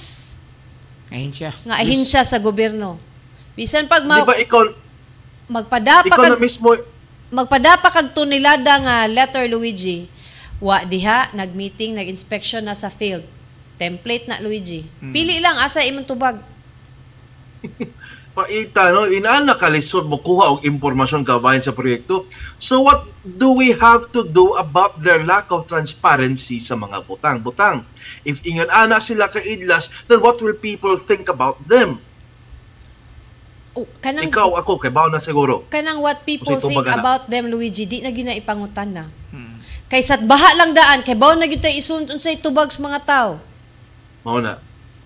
Ayun 1.06 1.30
siya. 1.30 1.54
nga 1.60 1.78
ahinsya 1.78 2.22
sa 2.22 2.36
gobyerno. 2.36 2.98
Bisan 3.52 3.86
pag 3.86 4.02
Di 4.02 4.10
ma- 4.10 4.20
ba 4.20 4.34
ikaw, 4.34 4.62
magpadapa 5.46 6.02
ikaw 6.04 6.24
na 6.26 6.36
mismo, 6.36 6.74
magpadapa 7.30 7.90
kag 7.90 8.14
tunilada 8.14 8.80
nga 8.82 8.96
letter 9.10 9.46
Luigi. 9.50 10.08
Wa 10.56 10.86
diha 10.88 11.30
nag-meeting, 11.36 11.96
nag-inspection 11.98 12.64
na 12.64 12.72
sa 12.72 12.88
field. 12.88 13.24
Template 13.76 14.24
na 14.24 14.40
Luigi. 14.40 14.88
Pili 15.12 15.36
lang 15.36 15.60
asa 15.60 15.84
imong 15.84 16.08
tubag. 16.08 16.40
paita, 18.36 18.92
no? 18.92 19.08
inaan 19.08 19.48
nakalisod 19.48 20.04
mo 20.04 20.20
kuha 20.20 20.52
og 20.52 20.60
impormasyon 20.68 21.24
kabayan 21.24 21.64
sa 21.64 21.72
proyekto. 21.72 22.28
So 22.60 22.84
what 22.84 23.08
do 23.24 23.56
we 23.56 23.72
have 23.72 24.12
to 24.12 24.28
do 24.28 24.60
about 24.60 25.00
their 25.00 25.24
lack 25.24 25.48
of 25.48 25.64
transparency 25.64 26.60
sa 26.60 26.76
mga 26.76 27.08
butang-butang? 27.08 27.88
If 28.28 28.44
ingan 28.44 28.68
ana 28.68 29.00
sila 29.00 29.32
ka 29.32 29.40
idlas, 29.40 29.88
then 30.12 30.20
what 30.20 30.44
will 30.44 30.54
people 30.54 31.00
think 31.00 31.32
about 31.32 31.56
them? 31.64 32.04
Oh, 33.76 33.84
kanang 34.00 34.32
Ikaw, 34.32 34.56
ako, 34.56 34.80
kay 34.80 34.88
bao 34.88 35.12
na 35.12 35.20
siguro. 35.20 35.68
kanang 35.68 36.00
what 36.00 36.24
people 36.24 36.56
Kasi 36.56 36.72
think 36.72 36.88
na. 36.88 36.96
about 36.96 37.28
them 37.28 37.52
Luigi, 37.52 37.84
di 37.84 38.00
na 38.00 38.08
gyud 38.08 38.24
na 38.24 38.32
ipangutan 38.32 38.88
na. 38.88 39.04
Hmm. 39.28 39.60
Kaysa 39.92 40.16
baha 40.24 40.56
lang 40.56 40.72
daan 40.72 41.04
kay 41.04 41.12
bawo 41.12 41.36
na 41.36 41.44
gyud 41.44 41.60
tay 41.60 41.76
isunod 41.76 42.08
unsay 42.08 42.40
tubag 42.40 42.72
sa 42.72 42.80
mga 42.80 43.00
tao. 43.04 43.30
Mao 44.24 44.40
na. 44.40 44.56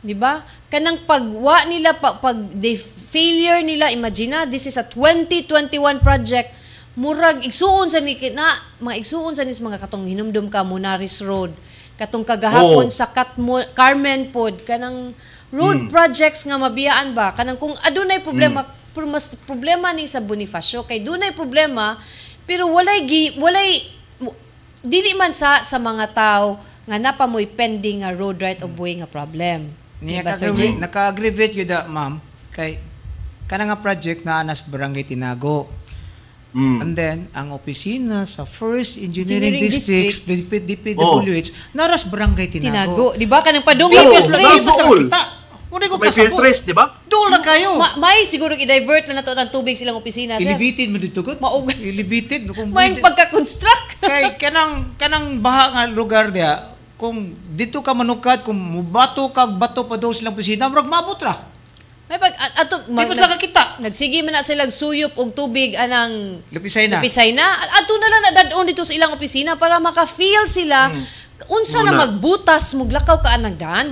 Di 0.00 0.14
ba? 0.14 0.46
Kanang 0.70 1.02
pagwa 1.04 1.66
nila 1.66 1.98
pag, 1.98 2.22
pag 2.22 2.38
the 2.54 2.78
failure 3.11 3.59
nila 3.61 3.90
imagine 3.90 4.30
na, 4.30 4.40
this 4.46 4.70
is 4.70 4.78
a 4.78 4.87
2021 4.87 5.98
project 5.98 6.54
murag 6.98 7.46
igsuon 7.46 7.87
sa 7.87 8.02
ni 8.02 8.18
na 8.35 8.59
mga 8.83 8.98
igsuon 8.98 9.35
sa 9.35 9.46
nis 9.46 9.62
mga 9.62 9.78
katong 9.78 10.11
hinumdum 10.11 10.50
ka 10.50 10.66
Munaris 10.66 11.22
Road 11.22 11.54
katong 11.94 12.24
kagahapon 12.24 12.88
Oo. 12.88 12.92
sa 12.92 13.12
Katmo, 13.12 13.61
Carmen 13.76 14.33
Pod 14.33 14.64
kanang 14.64 15.12
road 15.51 15.87
Mm. 15.87 15.91
projects 15.91 16.47
nga 16.47 16.55
mabiyaan 16.55 17.11
ba 17.11 17.35
kanang 17.35 17.59
kung 17.59 17.75
adunay 17.83 18.23
problema 18.23 18.63
pro- 18.95 19.07
mas 19.07 19.35
problema 19.45 19.91
ni 19.91 20.07
sa 20.07 20.23
Bonifacio 20.23 20.87
kay 20.87 21.03
dunay 21.03 21.35
problema 21.35 21.99
pero 22.47 22.71
walay 22.71 23.03
gi 23.03 23.35
walay 23.35 23.87
dili 24.81 25.13
man 25.13 25.35
sa 25.35 25.61
sa 25.61 25.77
mga 25.77 26.07
tao 26.15 26.57
nga 26.87 26.97
napamoy 26.97 27.45
pending 27.45 28.03
nga 28.03 28.15
road 28.15 28.39
right 28.41 28.63
of 28.63 28.73
way 28.79 28.97
nga 28.99 29.11
problem 29.11 29.75
Niya 30.01 30.25
Diba, 30.25 30.33
kagawi, 30.33 30.81
naka-aggravate 30.81 31.53
yun 31.61 31.69
da, 31.69 31.85
ma'am, 31.85 32.25
kay 32.57 32.81
kana 33.45 33.69
nga 33.69 33.77
project 33.77 34.25
na 34.25 34.41
anas 34.41 34.65
barangay 34.65 35.05
Tinago. 35.05 35.69
Mm. 36.57 36.79
And 36.81 36.93
then, 36.97 37.19
ang 37.31 37.53
opisina 37.53 38.25
sa 38.25 38.49
First 38.49 38.97
Engineering, 38.97 39.61
Engineering 39.61 39.71
Districts, 39.71 40.25
DP, 40.25 40.51
DPWH, 40.65 41.77
naras 41.77 42.03
barangay 42.09 42.49
Tinago. 42.49 42.65
Tinago. 42.65 43.07
Di 43.13 43.27
ba? 43.29 43.45
Kanang 43.45 43.63
padung 43.63 43.93
Oo, 43.93 44.01
field 44.01 44.25
Tinago. 44.25 45.13
Kita. 45.70 45.72
Muna 45.72 45.87
ko 45.87 45.96
May 45.96 46.11
kasabot. 46.11 46.37
trace, 46.37 46.61
di 46.61 46.74
ba? 46.74 46.98
Dool 47.06 47.30
na 47.30 47.38
kayo. 47.38 47.78
Ma- 47.78 47.94
may 47.96 48.26
siguro 48.26 48.52
i-divert 48.52 49.06
na 49.06 49.22
nato 49.22 49.30
ng 49.30 49.48
tubig 49.48 49.72
silang 49.72 49.94
opisina, 49.94 50.35
sir. 50.35 50.50
Ilibitin 50.50 50.90
mo 50.90 50.98
dito 50.98 51.22
ko. 51.22 51.38
Maug- 51.38 51.70
Ilibitin. 51.72 52.50
Kung 52.50 52.70
May 52.74 52.98
pagka-construct. 52.98 54.02
kay 54.02 54.35
kanang 54.35 54.94
kanang 54.96 55.38
baha 55.38 55.64
nga 55.70 55.83
lugar 55.87 56.28
dia 56.28 56.74
kung 56.96 57.16
dito 57.48 57.80
ka 57.80 57.92
manukat 57.92 58.42
kung 58.42 58.56
mubato 58.56 59.30
kag 59.30 59.54
bato 59.54 59.85
pa 59.85 59.96
daw 59.96 60.11
silang 60.11 60.33
opisina 60.33 60.66
murag 60.66 60.85
mabot 60.85 61.16
ra 61.16 61.48
May 62.04 62.18
pag 62.18 62.35
at, 62.35 62.52
ato 62.61 62.85
di 62.85 62.92
ba 62.92 63.09
sila 63.09 63.30
kakita 63.30 63.78
nagsige 63.78 64.20
man 64.20 64.35
na 64.35 64.42
sila 64.42 64.66
suyop 64.66 65.14
og 65.14 65.30
tubig 65.30 65.72
anang 65.72 66.42
lapisay 66.50 66.85
na 66.85 66.98
Napisay 66.98 67.30
na. 67.30 67.46
Ato 67.72 67.94
na 67.94 68.04
lang 68.04 68.22
nadadon 68.26 68.66
dito 68.66 68.83
sa 68.83 68.90
ilang 68.90 69.14
opisina 69.14 69.54
para 69.54 69.78
maka-feel 69.78 70.44
sila 70.44 70.90
Hmm. 70.90 71.06
unsa 71.48 71.78
Muna. 71.78 71.88
na 71.88 72.00
magbutas, 72.02 72.74
muglakaw 72.74 73.16
ka 73.16 73.30
anang 73.30 73.54
daan. 73.54 73.88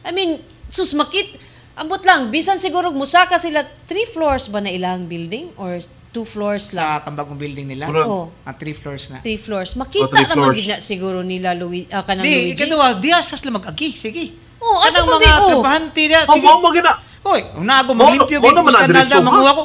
I 0.00 0.10
mean, 0.10 0.40
sus 0.72 0.96
makit 0.96 1.36
ambot 1.72 2.00
lang 2.00 2.28
bisan 2.28 2.56
siguro 2.56 2.88
musaka 2.90 3.36
sila 3.36 3.60
three 3.84 4.04
floors 4.06 4.48
ba 4.48 4.58
na 4.58 4.68
ilang 4.68 5.04
building 5.04 5.52
or 5.54 5.76
two 6.10 6.24
floors 6.24 6.72
lang. 6.72 6.84
Sa 6.84 7.04
kambagong 7.04 7.36
building 7.36 7.68
nila. 7.68 7.88
Puro- 7.88 8.04
Oh, 8.04 8.24
Ah, 8.44 8.52
three 8.52 8.72
floors 8.72 9.08
na. 9.08 9.20
three 9.20 9.36
floors. 9.36 9.72
Oh, 9.72 9.80
Makita 9.80 10.08
three 10.08 10.28
naman 10.28 10.52
na 10.58 10.76
siguro 10.78 11.20
nila 11.20 11.52
Louis 11.52 11.88
ah, 11.88 12.04
kanang 12.04 12.24
Di, 12.24 12.32
Luigi. 12.32 12.52
ikaduha, 12.54 13.00
diya 13.00 13.20
sas 13.20 13.40
lang 13.40 13.56
mag-agi. 13.56 13.92
Sige. 13.92 14.36
Oh, 14.60 14.76
asa 14.78 15.00
pa 15.00 15.08
mga 15.08 15.18
di, 15.18 15.28
oh. 15.32 15.48
trabahante 15.50 16.02
diya. 16.04 16.20
Oh, 16.24 16.36
Sige. 16.36 16.44
mo 16.46 16.60
magina. 16.62 16.92
Hoy, 17.22 17.40
una 17.56 17.80
ako 17.80 17.90
maglimpyo 17.94 18.38
skandal 18.38 18.66
na-diretso, 18.68 19.08
da 19.08 19.16
ha? 19.16 19.24
manguha 19.24 19.52
ko. 19.54 19.64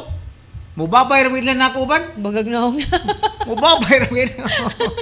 Mubabay 0.78 1.20
ra 1.26 1.30
nila 1.34 1.52
na 1.52 1.68
ako 1.68 1.80
ban? 1.84 2.04
Bagag 2.16 2.48
na 2.48 2.58
ako. 2.64 2.70
Mubabay 3.50 3.96
ra 3.98 4.08
nila. 4.08 4.34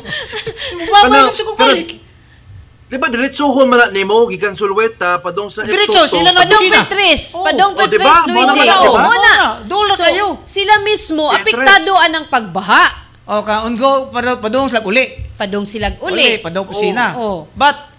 Mubabay 0.79 1.03
Kana- 1.03 1.27
ra 1.27 1.35
sa 1.35 1.43
kubalik. 1.45 1.89
Di 2.85 3.01
ba 3.01 3.09
diretsohon 3.09 3.65
man 3.65 3.79
na 3.79 3.87
nimo 3.89 4.29
gikan 4.29 4.53
sulweta 4.53 5.17
padong 5.17 5.49
sa 5.49 5.65
Diretso, 5.65 6.05
sila 6.05 6.29
na- 6.29 6.45
Padong 6.45 6.61
Kusina. 6.61 6.79
Petris. 6.85 7.23
Oh. 7.33 7.41
Padong 7.41 7.73
Oh, 7.73 7.81
diba? 7.81 7.89
Petris, 7.97 8.19
Mo 8.23 8.41
Luigi. 8.45 8.61
na, 8.61 8.75
Oh, 8.77 8.83
diba? 8.85 9.01
mo 9.01 9.13
na. 9.15 9.33
Dula 9.65 9.93
So, 9.93 10.05
kayo. 10.05 10.27
sila 10.45 10.73
mismo, 10.79 11.25
Petris. 11.27 11.57
apektado 11.57 11.91
anang 11.97 12.29
pagbaha. 12.29 12.83
O 13.25 13.41
ka 13.41 13.65
ungo 13.65 14.13
padong 14.13 14.37
padong 14.37 14.69
slag 14.69 14.85
uli. 14.85 15.05
Padong 15.33 15.65
silag 15.65 15.97
Uli, 15.99 16.13
uli. 16.13 16.29
padong 16.37 16.63
kusina. 16.63 17.17
Oh. 17.17 17.49
But 17.51 17.89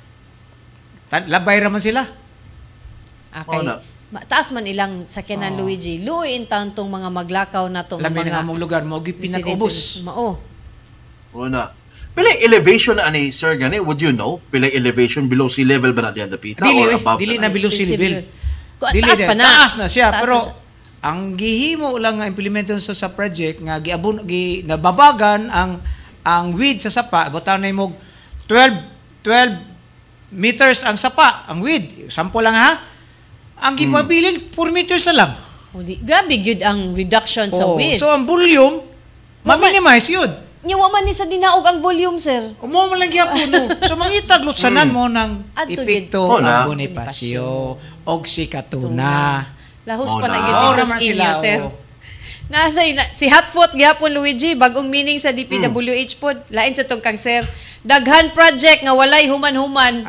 tan- 1.09 1.27
labay 1.27 1.59
ra 1.59 1.67
man 1.67 1.83
sila. 1.83 2.07
Okay. 3.29 3.43
Oo 3.53 3.63
na. 3.63 3.83
Ma- 4.07 4.23
Taas 4.23 4.49
man 4.49 4.63
ilang 4.65 5.03
sakyanan 5.03 5.59
Oo. 5.59 5.67
Luigi. 5.67 5.99
Luoy 5.99 6.33
in 6.33 6.47
town 6.47 6.71
tong 6.71 6.87
mga 6.87 7.11
maglakaw 7.11 7.67
na 7.67 7.83
tong 7.83 7.99
Labi 7.99 8.23
mga 8.23 8.33
na 8.33 8.41
among 8.41 8.55
lugar 8.55 8.81
mo 8.81 9.03
gi 9.03 9.13
pinakaubos. 9.13 9.99
residentes. 9.99 10.07
Mao. 10.07 10.39
Una. 11.35 11.75
Pila 12.17 12.33
elevation 12.41 12.97
na 12.97 13.05
ani 13.05 13.29
sir 13.29 13.55
gani? 13.55 13.77
Would 13.77 14.01
you 14.01 14.09
know? 14.11 14.41
Pila 14.49 14.67
elevation 14.67 15.29
below 15.29 15.47
sea 15.47 15.63
level 15.63 15.93
ba 15.93 16.01
na 16.01 16.11
diyan 16.11 16.29
dapita 16.29 16.65
Dili 16.65 16.81
or 16.81 16.89
eh, 16.89 16.97
above? 16.97 17.19
dili 17.21 17.37
na? 17.37 17.47
na 17.47 17.53
below 17.53 17.69
sea 17.69 17.85
level. 17.87 18.25
Dili 18.89 19.05
taas 19.05 19.21
din. 19.21 19.29
pa 19.29 19.35
na. 19.35 19.45
Taas 19.47 19.73
na 19.77 19.87
siya, 19.87 20.09
Taas 20.09 20.21
pero 20.21 20.35
na 20.35 20.45
siya. 20.47 20.55
ang 21.03 21.21
gihimo 21.35 21.89
lang 21.97 22.17
nga 22.17 22.27
implementation 22.27 22.81
sa, 22.81 22.93
sa 22.93 23.09
project 23.09 23.61
nga 23.61 23.77
giabun 23.79 24.25
gi 24.25 24.65
nababagan 24.65 25.47
ang 25.47 25.85
ang 26.23 26.53
width 26.53 26.83
sa 26.83 26.93
sapa 26.95 27.29
butaw 27.29 27.55
na 27.55 27.69
imog 27.69 27.93
12 28.49 28.81
12 29.21 29.77
meters 30.33 30.83
ang 30.83 30.97
sapa, 30.97 31.45
ang 31.45 31.61
width. 31.61 32.09
Sample 32.09 32.41
lang 32.41 32.55
ha. 32.55 32.71
Ang 33.59 33.75
Hmm. 33.75 33.81
gipabilin 33.87 34.37
4 34.49 34.69
meters 34.71 35.05
na 35.07 35.15
lang. 35.15 35.33
Oh, 35.71 35.81
di- 35.81 35.99
Grabe 35.99 36.33
gyud 36.35 36.61
ang 36.61 36.93
reduction 36.93 37.49
sa 37.49 37.63
Oh, 37.63 37.77
width. 37.77 37.99
So 37.99 38.09
ang 38.09 38.25
volume 38.25 38.83
ma-minimize 39.43 40.09
yun. 40.09 40.33
Nyawa 40.67 40.91
man 40.91 41.07
ni 41.07 41.15
sa 41.15 41.25
dinaog 41.25 41.63
ang 41.63 41.79
volume, 41.79 42.19
sir. 42.19 42.51
Umo 42.59 42.91
man 42.91 42.99
lang 42.99 43.09
gyapon 43.09 43.47
no. 43.47 43.63
So 43.81 43.95
mangitag 43.95 44.43
lutsanan 44.43 44.91
mo 44.91 45.07
ng 45.07 45.47
Adto 45.57 45.79
epekto 45.79 46.21
gid. 46.29 46.43
Na. 46.43 46.67
ang 46.67 46.67
Bonifacio 46.67 47.79
og 48.03 48.23
si 48.25 48.45
Katuna. 48.45 49.47
Lahos 49.87 50.11
Oh, 50.11 50.19
pa 50.19 50.27
na 50.27 50.37
na. 50.37 50.51
dito 50.67 50.83
sa 50.83 50.99
inyo, 50.99 51.31
sir. 51.37 51.59
Nasa 52.47 52.79
ina- 52.81 53.11
si 53.11 53.27
Hotfoot 53.27 53.75
gyapon 53.75 54.07
Luigi 54.09 54.55
bagong 54.55 54.87
meaning 54.87 55.19
sa 55.19 55.31
DPWH 55.31 56.15
pod 56.17 56.43
lain 56.49 56.75
sa 56.75 56.83
tong 56.83 56.99
kang 57.01 57.15
sir. 57.17 57.47
Daghan 57.81 58.31
project 58.31 58.83
nga 58.83 58.91
walay 58.91 59.25
human-human. 59.25 60.03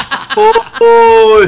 Oy. 0.82 1.44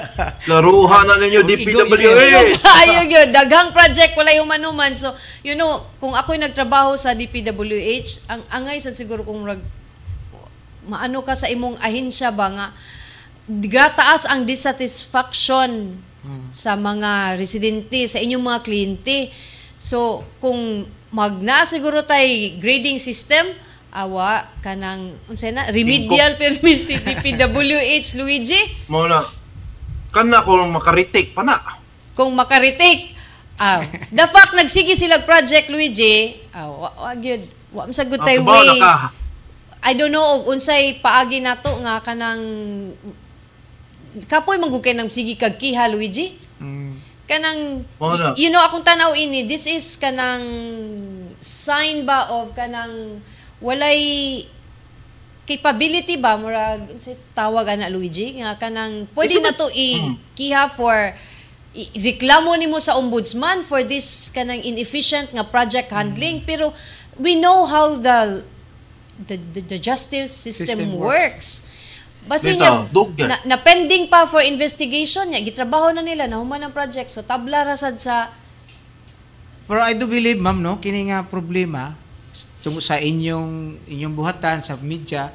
Laruhan 0.50 1.04
na 1.04 1.20
ninyo 1.20 1.44
DPWH. 1.44 2.64
Ayun 2.64 3.06
yun, 3.08 3.28
daghang 3.28 3.70
project 3.76 4.16
walay 4.16 4.40
human-human. 4.40 4.92
So, 4.96 5.12
you 5.44 5.52
know, 5.52 5.88
kung 6.00 6.16
ako'y 6.16 6.40
nagtrabaho 6.40 6.96
sa 6.96 7.12
DPWH, 7.12 8.26
ang 8.28 8.42
angay 8.48 8.80
sa 8.80 8.90
siguro 8.96 9.22
kung 9.22 9.44
rag, 9.44 9.60
maano 10.88 11.20
ka 11.22 11.36
sa 11.36 11.46
imong 11.46 11.78
ahensya 11.78 12.32
ba 12.32 12.48
nga 12.50 12.66
gataas 13.46 14.26
ang 14.26 14.46
dissatisfaction 14.46 15.98
sa 16.54 16.78
mga 16.78 17.34
residente, 17.34 18.06
sa 18.06 18.22
inyong 18.22 18.44
mga 18.46 18.60
kliyente. 18.62 19.18
So, 19.74 20.22
kung 20.38 20.86
magna 21.10 21.66
siguro 21.66 22.06
tay 22.06 22.56
grading 22.62 23.02
system, 23.02 23.58
awa 23.92 24.48
kanang 24.64 25.20
unsay 25.28 25.52
na 25.52 25.68
remedial 25.68 26.40
permit 26.40 26.88
si 26.88 26.96
DPWH 26.96 28.16
Luigi 28.16 28.88
Mo 28.88 29.04
na. 29.04 29.41
Kana 30.12 30.44
ko 30.44 30.60
makaritik 30.68 31.32
pa 31.32 31.42
na. 31.42 31.56
kung 32.12 32.36
makaritik. 32.36 33.16
Ah, 33.56 33.80
the 34.12 34.26
fact 34.28 34.52
nagsige 34.52 34.92
sila 34.94 35.24
project 35.24 35.72
Luigi, 35.72 36.36
ah, 36.52 36.68
wa, 36.68 36.88
wa 36.92 37.12
gyud 37.16 37.42
wa 37.72 37.88
man 37.88 37.96
sagud 37.96 38.20
tay 38.20 38.36
Ang 38.36 38.44
kabaw 38.44 38.60
na 38.60 38.72
way. 38.76 38.80
ka. 38.80 38.94
I 39.82 39.92
don't 39.92 40.12
know 40.12 40.22
og 40.38 40.46
unsay 40.46 41.00
paagi 41.00 41.40
nato 41.40 41.72
nga 41.80 41.98
kanang 41.98 42.44
kapoy 44.28 44.60
manggugay 44.60 44.92
ng 44.92 45.08
sige 45.08 45.34
kag 45.34 45.56
kiha 45.56 45.88
Luigi. 45.88 46.36
Mm. 46.60 47.00
Kanang 47.24 47.82
y- 47.98 48.46
you 48.46 48.50
know 48.52 48.60
akong 48.60 48.84
tanaw 48.84 49.16
ini 49.16 49.48
this 49.48 49.64
is 49.64 49.96
kanang 49.96 50.44
sign 51.40 52.04
ba 52.04 52.28
of 52.28 52.52
kanang 52.52 53.24
walay 53.58 54.44
capability 55.42 56.14
ba 56.16 56.38
murag 56.38 56.86
tawag 57.34 57.66
ana 57.74 57.90
Luigi? 57.90 58.38
Nga 58.38 58.56
kanang 58.58 59.10
pwede 59.12 59.42
na 59.42 59.52
to 59.52 59.66
i 59.68 59.98
kiha 60.32 60.70
for 60.70 60.94
i- 61.74 61.90
reklamo 61.92 62.54
nimo 62.54 62.78
sa 62.78 62.94
ombudsman 62.94 63.66
for 63.66 63.82
this 63.82 64.30
kanang 64.30 64.62
inefficient 64.62 65.34
nga 65.34 65.42
project 65.42 65.90
handling. 65.90 66.42
Pero 66.46 66.70
we 67.18 67.34
know 67.34 67.66
how 67.66 67.98
the 67.98 68.46
the, 69.22 69.36
the, 69.52 69.76
the 69.76 69.78
justice 69.78 70.32
system, 70.32 70.78
System 70.78 70.98
works. 70.98 71.62
Basi 72.22 72.54
Dito, 72.54 72.86
niya, 73.18 73.26
na, 73.26 73.36
na 73.42 73.56
pending 73.58 74.06
pa 74.06 74.30
for 74.30 74.38
investigation 74.38 75.26
niya, 75.26 75.42
gitrabaho 75.42 75.90
na 75.90 76.06
nila, 76.06 76.30
nahuman 76.30 76.62
ang 76.62 76.70
project. 76.70 77.10
So, 77.10 77.18
tabla 77.26 77.66
rasad 77.66 77.98
sa, 77.98 78.30
Pero 79.66 79.82
I 79.82 79.94
do 79.94 80.06
believe, 80.06 80.38
ma'am, 80.38 80.58
no, 80.62 80.78
kini 80.78 81.10
nga 81.10 81.22
problema 81.26 81.98
tungo 82.62 82.78
sa 82.78 82.96
inyong 82.96 83.82
inyong 83.90 84.14
buhatan 84.14 84.62
sa 84.62 84.78
media, 84.78 85.34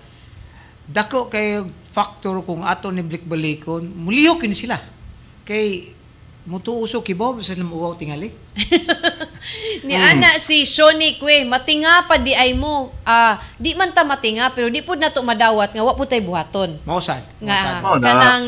dako 0.88 1.28
kay 1.28 1.68
factor 1.92 2.40
kung 2.48 2.64
ato 2.64 2.88
ni 2.90 3.04
Blikbalikon, 3.04 3.84
muliho 3.84 4.40
kini 4.40 4.56
sila. 4.56 4.80
Kay 5.44 5.98
mutuuso 6.48 7.04
kibaw 7.04 7.36
sa 7.44 7.52
ilang 7.52 7.76
uwaw 7.76 8.00
tingali. 8.00 8.32
ni 9.88 9.94
ana 9.94 10.40
si 10.40 10.64
Shoni 10.64 11.20
Kwe, 11.20 11.44
matinga 11.44 12.08
pa 12.08 12.16
di 12.16 12.32
ay 12.32 12.56
mo. 12.56 12.96
Ah, 13.04 13.44
di 13.60 13.76
man 13.76 13.92
ta 13.92 14.08
matinga, 14.08 14.56
pero 14.56 14.72
di 14.72 14.80
pud 14.80 14.96
nato 14.96 15.20
madawat 15.20 15.76
nga 15.76 15.84
wa 15.84 15.92
pud 15.92 16.08
tay 16.08 16.24
buhaton. 16.24 16.80
Mausad. 16.88 17.28
Nga, 17.44 17.52
mausad. 17.52 17.84
Oh, 17.84 18.00
na. 18.00 18.08
kanang, 18.08 18.48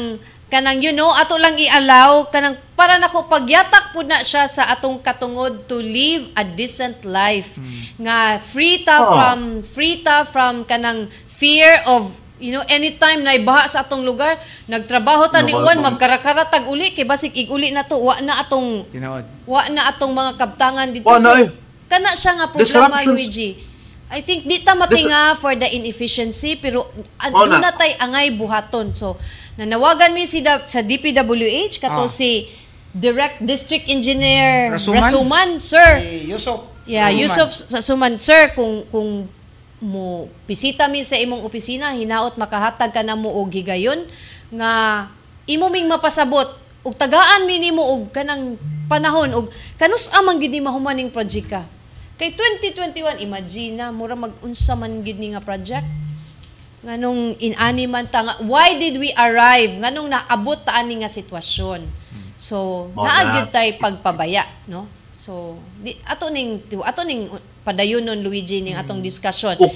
kanang 0.49 0.81
you 0.81 0.91
know, 0.91 1.13
ato 1.13 1.37
lang 1.37 1.55
i-allow, 1.55 2.27
kanang 2.27 2.57
para 2.73 2.97
nako 2.97 3.29
pagyatak 3.29 3.93
pud 3.93 4.09
na 4.09 4.21
siya 4.21 4.49
sa 4.49 4.65
atong 4.67 4.97
katungod 4.99 5.69
to 5.69 5.77
live 5.77 6.27
a 6.33 6.43
decent 6.43 7.05
life. 7.05 7.55
Nga 7.95 8.17
free 8.41 8.81
ta 8.81 8.97
Oh. 8.99 9.13
from, 9.13 9.39
free 9.61 10.01
ta 10.01 10.25
from 10.25 10.65
kanang 10.65 11.05
fear 11.29 11.81
of 11.85 12.09
You 12.39 12.55
know, 12.55 12.63
anytime 12.71 13.19
na 13.19 13.35
ibaha 13.35 13.67
sa 13.67 13.83
atong 13.83 14.07
lugar, 14.07 14.39
nagtrabaho 14.63 15.27
ta 15.27 15.43
ni 15.43 15.51
Uwan, 15.51 15.83
magkarakaratag 15.83 16.71
uli, 16.71 16.95
kay 16.95 17.03
basig 17.03 17.35
iguli 17.35 17.67
na 17.67 17.83
to, 17.83 17.99
wa 17.99 18.15
na 18.23 18.39
atong 18.39 18.87
Tinawad. 18.87 19.27
wa 19.43 19.67
na 19.67 19.91
atong 19.91 20.15
mga 20.15 20.31
kabtangan 20.39 20.87
dito. 20.87 21.03
Wa 21.03 21.19
na 21.19 21.35
So, 21.35 21.35
eh. 21.35 21.51
kana 21.91 22.15
siya 22.15 22.39
nga 22.39 22.47
problema. 22.47 23.03
Luigi. 23.03 23.59
I 24.09 24.25
think 24.25 24.49
di 24.49 24.65
ta 24.65 24.73
matinga 24.73 25.37
for 25.37 25.53
the 25.53 25.69
inefficiency 25.69 26.57
pero 26.57 26.89
aduna 27.21 27.61
na. 27.61 27.71
tay 27.77 27.93
angay 27.93 28.33
buhaton. 28.33 28.97
So 28.97 29.21
nanawagan 29.53 30.17
mi 30.17 30.25
si 30.25 30.41
da, 30.41 30.65
sa 30.65 30.81
DPWH 30.81 31.77
kato 31.77 32.05
Ah. 32.05 32.11
si 32.11 32.49
Direct 32.89 33.45
District 33.45 33.85
Engineer 33.85 34.73
Rasuman? 34.73 34.97
Rasuman, 34.97 35.49
sir. 35.61 36.01
Si 36.01 36.25
Yusuf. 36.25 36.65
Yeah, 36.89 37.13
Suman. 37.13 37.21
Yusuf 37.21 37.49
sa 37.69 37.79
Suman, 37.85 38.13
sir, 38.17 38.49
kung 38.57 38.81
kung 38.89 39.29
mo 39.79 40.25
bisita 40.49 40.89
mi 40.89 41.05
sa 41.05 41.15
imong 41.15 41.45
opisina, 41.45 41.93
hinaot 41.93 42.33
makahatag 42.35 42.89
ka 42.91 43.05
na 43.05 43.13
mo 43.13 43.29
og 43.31 43.53
higayon 43.53 44.09
nga 44.51 45.05
imo 45.45 45.69
ming 45.69 45.85
mapasabot 45.85 46.57
ug 46.81 46.93
tagaan 46.97 47.45
mi 47.45 47.61
nimo 47.61 47.85
og 47.85 48.09
kanang 48.09 48.57
panahon 48.89 49.31
ug 49.37 49.45
kanus 49.77 50.09
amang 50.17 50.41
gid 50.41 50.49
ni 50.49 50.59
mahumaning 50.59 51.13
project 51.13 51.47
ka. 51.47 51.61
Kay 52.19 52.35
2021 52.35 53.23
imagine 53.23 53.79
na 53.79 53.95
mura 53.95 54.11
mag-unsa 54.11 54.75
man 54.75 54.99
gid 55.07 55.15
ni 55.15 55.31
nga 55.31 55.39
project. 55.39 55.87
Nganong 56.83 57.39
inani 57.39 57.87
man 57.87 58.11
ta 58.11 58.27
nga 58.27 58.35
why 58.43 58.75
did 58.75 58.99
we 58.99 59.15
arrive? 59.15 59.79
Nganong 59.79 60.11
naabot 60.11 60.59
ta 60.59 60.75
ani 60.75 60.99
nga 60.99 61.07
sitwasyon. 61.07 61.87
So 62.35 62.91
Mao 62.91 63.07
naa 63.07 63.23
na. 63.23 63.31
gyud 63.39 63.47
tay 63.55 63.79
pagpabaya 63.79 64.43
no? 64.67 64.91
So 65.15 65.63
di, 65.79 65.95
ato 66.03 66.27
ning 66.27 66.59
ato 66.83 67.07
ning 67.07 67.31
padayonon 67.63 68.19
Luigi 68.19 68.59
ning 68.63 68.75
atong 68.75 68.99
diskusyon 68.99 69.55
Oh, 69.59 69.71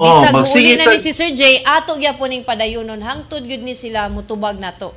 oh, 0.00 0.16
bisag 0.16 0.56
uli 0.56 0.80
na 0.80 0.88
ni 0.88 0.96
si 0.96 1.12
Sir 1.12 1.32
J 1.32 1.60
ato 1.64 1.96
gyapon 1.96 2.28
ning 2.28 2.44
padayonon. 2.44 3.00
Hangtod 3.00 3.44
gyud 3.44 3.64
ni 3.64 3.72
sila 3.72 4.08
mutubag 4.12 4.60
nato. 4.60 4.92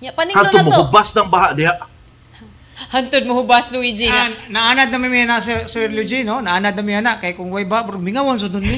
Nya 0.00 0.16
paninglo 0.16 0.48
Hadto 0.48 0.60
na 0.60 0.64
mo 0.64 0.70
to 0.72 0.80
hubas 0.88 1.08
ng 1.12 1.28
baha 1.28 1.56
diha. 1.56 1.76
Hantod 2.76 3.24
mo 3.24 3.34
hubas 3.36 3.68
Luigi 3.68 4.04
Ah, 4.04 4.28
nga. 4.28 4.48
naanad 4.48 4.88
na 4.88 4.98
mi 4.98 5.24
na 5.24 5.40
Sir, 5.40 5.64
Sir 5.64 5.88
Luigi, 5.88 6.20
no? 6.20 6.38
Naanad 6.38 6.72
na 6.72 6.82
mi 6.82 6.92
na 6.94 7.16
kay 7.16 7.32
kung 7.32 7.48
way 7.48 7.64
ba, 7.64 7.80
bro, 7.80 7.96
mingawan 7.96 8.36
sa 8.36 8.46
dun 8.46 8.60
mi. 8.68 8.76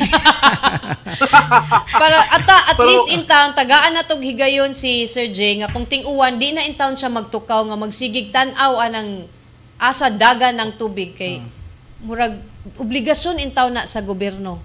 Para 1.90 2.16
ata 2.30 2.56
at 2.64 2.76
Pero- 2.76 2.86
least 2.86 3.08
in 3.10 3.24
town 3.24 3.52
tagaan 3.52 3.92
na 3.92 4.02
tog 4.02 4.20
higayon 4.20 4.70
si 4.72 5.04
Sir 5.04 5.28
J 5.28 5.38
nga 5.58 5.68
kung 5.68 5.84
ting-uwan 5.84 6.36
di 6.36 6.50
na 6.50 6.62
in 6.62 6.74
town 6.74 6.94
siya 6.94 7.08
magtukaw 7.08 7.64
nga 7.64 7.76
magsigig 7.76 8.30
tan-aw 8.30 8.78
anang 8.78 9.26
asa 9.76 10.08
daga 10.08 10.50
ng 10.50 10.74
tubig 10.74 11.14
kay 11.14 11.42
murag 11.98 12.38
obligasyon 12.76 13.38
in 13.38 13.50
town 13.50 13.72
na 13.72 13.82
sa 13.82 13.98
gobyerno. 13.98 14.62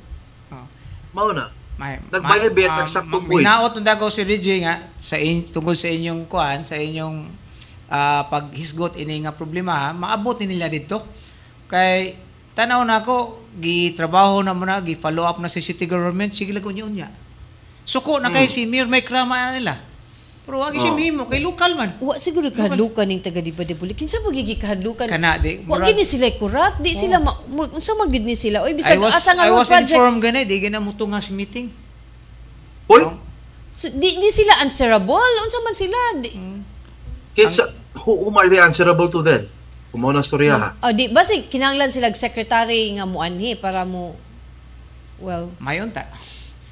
Oh. 0.49 0.65
Mao 1.11 1.31
na. 1.31 1.49
May, 1.73 1.97
Nagbayabit, 2.05 2.69
ma- 2.69 2.79
nagsakto, 2.79 3.09
ma- 3.09 3.17
boy. 3.19 3.41
Minaot 3.41 3.73
ng 3.73 3.81
dagaw 3.83 4.05
si 4.07 4.21
Luigi 4.21 4.61
nga 4.61 4.93
sa 4.95 5.17
in, 5.17 5.41
tungkol 5.41 5.73
sa 5.73 5.89
inyong 5.89 6.29
kuan, 6.29 6.61
sa 6.61 6.77
inyong 6.77 7.33
ah, 7.89 8.27
paghisgot 8.27 8.95
ini 8.95 9.23
nga 9.25 9.33
problema, 9.33 9.73
ha, 9.75 9.89
maabot 9.91 10.39
ni 10.43 10.53
nila 10.55 10.67
dito. 10.69 11.03
Kay 11.67 12.15
tanaw 12.53 12.83
na 12.85 13.01
ako, 13.01 13.49
gitrabaho 13.57 14.43
na 14.45 14.53
mo 14.53 14.63
na, 14.63 14.79
gi-follow 14.79 15.25
up 15.25 15.41
na 15.41 15.49
sa 15.49 15.57
city 15.57 15.89
government, 15.89 16.37
sige 16.37 16.53
lang 16.53 16.63
unya-unya. 16.63 17.09
Suko 17.83 18.21
na 18.21 18.31
kay 18.31 18.47
si 18.47 18.63
Mayor 18.63 18.87
Mike 18.87 19.09
Rama 19.11 19.35
na 19.35 19.51
nila. 19.57 19.75
Pero 20.43 20.59
wag 20.59 20.75
si 20.75 20.91
Oh. 20.91 20.95
Mimo, 20.95 21.23
kay 21.31 21.39
lokal 21.39 21.71
man. 21.71 21.95
Wa 22.03 22.19
siguro 22.19 22.51
kahadlukan 22.51 23.07
ning 23.07 23.23
taga 23.23 23.39
di 23.39 23.55
ba 23.55 23.63
di 23.63 23.79
buli. 23.79 23.95
Kinsa 23.95 24.19
mo 24.19 24.27
gigi 24.27 24.59
kahadlukan? 24.59 25.07
Kana 25.07 25.39
di. 25.39 25.63
Wa 25.63 25.79
murag- 25.79 25.95
gini 25.95 26.03
sila 26.03 26.27
kurat, 26.35 26.83
di 26.83 26.91
sila 26.99 27.15
ma, 27.15 27.31
unsa 27.47 27.95
man 27.95 28.11
gid 28.11 28.27
ni 28.27 28.35
sila? 28.35 28.59
Oy 28.67 28.75
I 28.75 28.75
bisag 28.75 28.99
asa 29.07 29.31
nga 29.39 29.47
I 29.47 29.55
mo 29.55 29.63
was 29.63 29.71
project. 29.71 29.95
informed 29.95 30.19
gani, 30.19 30.43
di 30.43 30.59
gina 30.59 30.83
mo 30.83 30.91
nga 30.91 31.23
si 31.23 31.31
meeting. 31.31 31.71
Uy, 32.91 33.01
So, 33.73 33.89
di, 33.89 34.19
di 34.21 34.29
sila 34.29 34.59
answerable. 34.61 35.31
Unsa 35.47 35.57
man 35.63 35.73
sila? 35.73 35.97
Di, 36.19 36.29
kinsa 37.33 37.73
who, 38.05 38.25
whom 38.25 38.35
are 38.37 38.49
they 38.49 38.61
answerable 38.61 39.09
to 39.09 39.21
then? 39.21 39.49
Kumaw 39.93 40.09
na 40.09 40.25
storya 40.25 40.57
ha. 40.57 40.69
oh, 40.81 40.89
di 40.89 41.05
basi 41.13 41.45
kinahanglan 41.45 41.93
sila 41.93 42.09
secretary 42.17 42.97
nga 42.97 43.05
muanhi 43.05 43.53
para 43.53 43.85
mo 43.85 44.17
well, 45.21 45.53
Mayon 45.61 45.93
ta. 45.93 46.09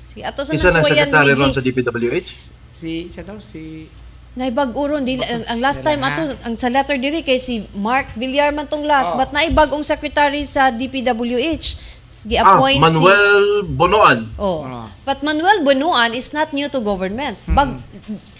si 0.01 0.25
ato 0.25 0.41
sa 0.41 0.53
na 0.53 0.57
nagsuwayan 0.57 1.07
secretary 1.07 1.33
ron 1.37 1.53
sa 1.53 1.61
DPWH? 1.61 2.29
Si, 2.73 3.13
siya 3.13 3.21
daw, 3.21 3.37
si... 3.37 3.85
Naibag-uron 4.33 5.05
dili 5.05 5.21
ang, 5.21 5.45
ang 5.45 5.59
last 5.61 5.85
time 5.85 6.01
ato 6.01 6.33
ang 6.41 6.57
sa 6.57 6.71
letter 6.71 6.97
diri 6.97 7.21
kay 7.21 7.37
si 7.37 7.67
Mark 7.77 8.15
Villar 8.17 8.49
man 8.49 8.65
tong 8.65 8.81
last 8.81 9.13
Oh. 9.13 9.19
but 9.21 9.29
naibag-ong 9.29 9.85
secretary 9.85 10.41
sa 10.47 10.73
DPWH 10.73 11.77
Ah, 12.11 12.27
gi-appoint 12.27 12.75
si 12.75 12.83
Manuel 12.83 13.63
Bonoan. 13.65 14.19
Oh. 14.35 14.67
Oh. 14.67 14.87
But 15.07 15.23
Manuel 15.23 15.63
Bunuan 15.63 16.11
is 16.11 16.35
not 16.35 16.51
new 16.51 16.67
to 16.67 16.79
government. 16.83 17.39
Bag, 17.47 17.79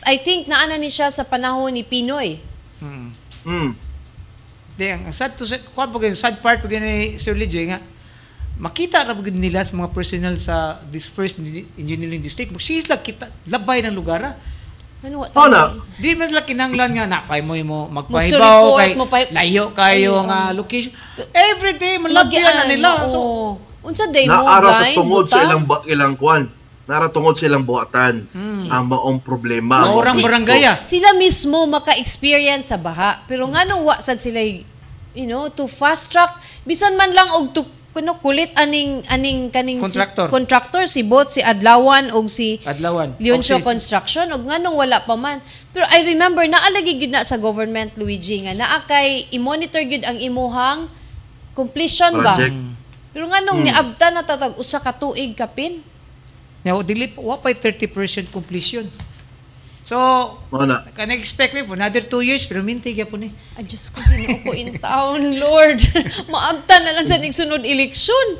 I 0.02 0.18
think 0.18 0.50
naana 0.50 0.76
ni 0.76 0.90
siya 0.90 1.10
sa 1.10 1.22
panahon 1.22 1.70
ni 1.70 1.86
Pinoy. 1.86 2.42
Hmm. 2.82 3.14
Hmm. 3.46 3.78
Di, 4.74 4.90
ang 4.90 5.06
sad 5.14 5.38
to 5.38 5.46
sa, 5.46 5.62
kuha 5.62 5.86
po 5.86 6.02
ganyan, 6.02 6.18
sad 6.18 6.42
part 6.42 6.62
ganyan 6.64 6.86
ni 6.86 7.22
Sir 7.22 7.38
Lidje 7.38 7.62
nga, 7.70 7.78
makita 8.58 9.06
ra 9.06 9.14
ganyan 9.14 9.46
nila 9.46 9.62
sa 9.62 9.78
mga 9.78 9.94
personnel 9.94 10.36
sa 10.42 10.82
this 10.90 11.06
first 11.06 11.38
engi- 11.38 11.70
engineering 11.78 12.22
district. 12.22 12.50
Sila 12.58 12.98
kita, 12.98 13.30
labay 13.46 13.86
ng 13.86 13.94
lugar. 13.94 14.38
Ano 15.02 15.26
wa 15.26 15.28
Oh, 15.34 15.50
na. 15.50 15.82
Di 15.98 16.14
man 16.14 16.30
sila 16.30 16.46
kinanglan 16.46 16.94
nga, 16.94 17.06
na, 17.06 17.20
kay 17.26 17.42
mo 17.42 17.58
mo 17.62 17.90
magpahibaw, 17.90 18.78
kay 18.78 18.94
mo 18.94 19.06
pa- 19.06 19.30
layo 19.30 19.74
kayo 19.74 20.14
Ayun. 20.18 20.30
nga 20.30 20.40
location. 20.54 20.94
Every 21.30 21.78
day, 21.78 21.98
malagyan 21.98 22.46
na 22.46 22.66
nila. 22.66 22.90
So, 23.06 23.58
unsa 23.82 24.10
day 24.10 24.30
mo 24.30 24.46
Naara 24.46 24.70
sa 24.72 24.94
tungod 24.94 25.26
sa 25.26 25.42
ilang 25.42 25.66
ilang 25.86 26.14
kwan. 26.14 26.61
Nara 26.84 27.08
tungod 27.08 27.36
sa 27.36 27.46
ilang 27.46 27.62
buhatan. 27.62 28.26
Hmm. 28.30 28.68
Ang 28.68 28.86
maong 28.88 29.20
problema. 29.20 29.86
Maurang 29.86 30.18
Si- 30.18 30.26
barangay 30.26 30.62
ah. 30.64 30.78
Sila 30.82 31.14
mismo 31.14 31.64
maka-experience 31.66 32.68
sa 32.68 32.78
baha. 32.78 33.24
Pero 33.26 33.48
nga 33.48 33.64
nung 33.64 33.84
wa 33.84 33.96
sad 33.98 34.18
sila 34.18 34.42
you 35.12 35.26
know, 35.26 35.48
to 35.48 35.68
fast 35.68 36.10
track 36.10 36.36
bisan 36.62 36.96
man 36.96 37.12
lang 37.12 37.28
og 37.30 37.52
to 37.52 37.62
kuno 37.92 38.16
kulit 38.18 38.56
aning 38.56 39.04
aning 39.06 39.52
kaning 39.52 39.76
Contractor. 39.78 40.24
si 40.24 40.32
contractor 40.32 40.84
si 40.88 41.02
both 41.04 41.36
si 41.36 41.44
Adlawan 41.44 42.08
og 42.10 42.28
si 42.28 42.64
Adlawan. 42.64 43.20
Leoncio 43.20 43.60
Okay. 43.60 43.68
Construction 43.68 44.32
og 44.32 44.48
nganong 44.48 44.74
wala 44.74 45.04
pa 45.04 45.14
man. 45.14 45.44
Pero 45.70 45.84
I 45.86 46.00
remember 46.02 46.40
naalagi 46.42 46.98
gid 46.98 47.12
na 47.12 47.22
sa 47.22 47.36
government 47.36 47.92
Luigi 47.96 48.40
nga 48.42 48.56
naa 48.56 48.80
kay 48.82 49.28
i-monitor 49.30 49.84
gid 49.84 50.02
ang 50.02 50.18
imuhang 50.18 50.88
completion 51.52 52.16
ba. 52.20 52.36
Project. 52.36 52.56
Pero 53.12 53.28
nganong 53.28 53.60
Hmm. 53.60 53.68
niabta 53.68 54.08
na 54.10 54.24
tatag 54.24 54.56
usa 54.56 54.80
ka 54.80 54.96
tuig 54.96 55.36
kapin. 55.36 55.84
Now, 56.62 56.86
dili, 56.86 57.10
wa 57.18 57.42
pa 57.42 57.50
30% 57.54 58.30
completion. 58.30 58.86
So, 59.82 59.98
na. 60.54 60.86
can 60.94 61.10
expect 61.10 61.58
me 61.58 61.66
for 61.66 61.74
another 61.74 62.06
two 62.06 62.22
years, 62.22 62.46
pero 62.46 62.62
minti 62.62 62.94
kaya 62.94 63.10
po 63.10 63.18
ni. 63.18 63.34
Ay, 63.58 63.66
Diyos 63.66 63.90
ko, 63.90 63.98
ko 64.46 64.54
in 64.54 64.78
town, 64.78 65.42
Lord. 65.42 65.82
Maabta 66.34 66.78
na 66.86 66.94
lang 66.94 67.10
sa 67.10 67.18
nagsunod 67.18 67.66
eleksyon. 67.66 68.38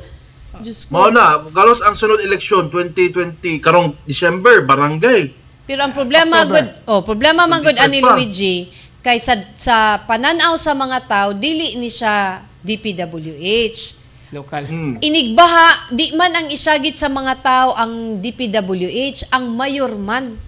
Diyos 0.62 0.86
ko. 0.86 0.94
Mao 0.94 1.10
na. 1.10 1.42
Galos 1.50 1.82
ang 1.82 1.98
sunod 1.98 2.22
eleksyon 2.22 2.70
2020 2.70 3.58
karong 3.58 3.98
December 4.06 4.62
barangay. 4.62 5.34
Pero 5.66 5.82
ang 5.82 5.90
problema, 5.90 6.46
October. 6.46 6.62
good, 6.62 6.68
oh, 6.86 7.00
problema 7.02 7.50
man 7.50 7.62
good 7.66 7.78
ani. 7.78 7.98
Luigi, 7.98 8.70
kay 9.02 9.18
sa, 9.18 9.34
sa 9.58 9.98
pananaw 10.06 10.54
sa 10.54 10.78
mga 10.78 10.98
tao, 11.10 11.28
dili 11.34 11.74
ni 11.74 11.90
siya 11.90 12.46
DPWH. 12.62 14.01
Local. 14.32 14.64
Hmm. 14.64 14.96
Inigbaha, 15.04 15.92
di 15.92 16.16
man 16.16 16.32
ang 16.32 16.48
isagit 16.48 16.96
sa 16.96 17.12
mga 17.12 17.44
tao 17.44 17.76
ang 17.76 18.16
DPWH, 18.16 19.28
ang 19.28 19.52
mayor 19.52 19.92
man. 19.92 20.40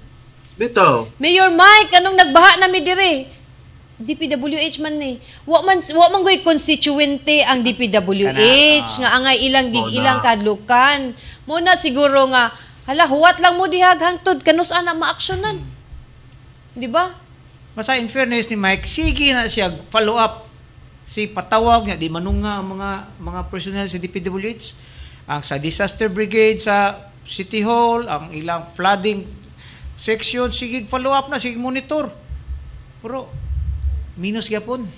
Bitaw. 0.57 1.13
Mayor 1.21 1.53
Mike, 1.53 1.93
anong 2.01 2.17
nagbaha 2.17 2.57
na 2.57 2.73
mi 2.73 2.81
dire? 2.81 3.29
DPWH 4.01 4.83
man 4.83 4.97
ni. 4.99 5.23
Wa 5.47 5.63
man 5.63 5.79
wa 5.79 6.07
man 6.11 6.27
goy 6.27 6.43
constituente 6.43 7.47
ang 7.47 7.63
DPWH 7.63 8.35
Kana, 8.35 8.99
nga 9.05 9.11
angay 9.21 9.39
ilang 9.47 9.69
gig 9.71 9.89
ilang 9.95 10.19
kadlukan. 10.19 11.15
Mo 11.47 11.63
na 11.63 11.79
siguro 11.79 12.27
nga 12.33 12.57
hala 12.91 13.07
huwat 13.07 13.39
lang 13.39 13.55
mo 13.55 13.71
dihag 13.71 14.03
hangtod 14.03 14.43
kanus 14.43 14.75
ana 14.75 14.99
maaksyonan. 14.99 15.63
Di 16.75 16.91
ba? 16.91 17.15
Basta 17.79 17.95
in 17.95 18.11
fairness 18.11 18.51
ni 18.51 18.59
Mike, 18.59 18.87
sige 18.87 19.31
na 19.31 19.47
siya 19.47 19.71
follow 19.93 20.19
up. 20.19 20.51
Si 21.05 21.29
patawag 21.29 21.85
niya, 21.85 22.01
di 22.01 22.09
manunga 22.09 22.59
ang 22.59 22.75
mga 22.75 22.91
mga 23.21 23.41
personnel 23.53 23.87
sa 23.87 24.01
DPWH. 24.01 24.65
Ang 25.29 25.41
sa 25.45 25.61
disaster 25.61 26.09
brigade 26.09 26.61
sa 26.61 27.09
City 27.25 27.61
Hall, 27.61 28.09
ang 28.09 28.33
ilang 28.33 28.69
flooding 28.73 29.25
section, 29.97 30.49
sige 30.49 30.85
follow 30.89 31.13
up 31.13 31.29
na, 31.29 31.37
sige 31.37 31.57
monitor. 31.61 32.09
Pero, 33.05 33.29
minus 34.17 34.49
gyapon. 34.49 34.89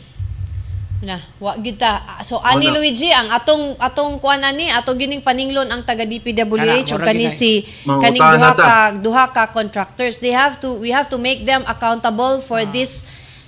Na, 1.04 1.20
wa 1.36 1.52
gyud 1.61 1.76
ta. 1.76 2.22
So 2.24 2.40
ani 2.40 2.72
Wala. 2.72 2.80
Luigi 2.80 3.12
ang 3.12 3.28
atong 3.28 3.76
atong 3.76 4.16
kuan 4.16 4.40
ani 4.40 4.72
ato 4.72 4.96
gining 4.96 5.20
paninglon 5.20 5.68
ang 5.68 5.84
taga 5.84 6.09
DPWH 6.09 6.88
ug 6.88 7.02
kani 7.04 7.28
si 7.28 7.68
kaning 7.84 8.16
duha 8.16 8.50
ka 8.57 8.72
duha 8.96 9.24
ka 9.28 9.44
contractors. 9.52 10.24
They 10.24 10.32
have 10.32 10.57
to 10.64 10.72
we 10.80 10.88
have 10.96 11.12
to 11.12 11.20
make 11.20 11.44
them 11.44 11.68
accountable 11.68 12.40
for 12.40 12.64
Ah. 12.64 12.70
this 12.72 13.04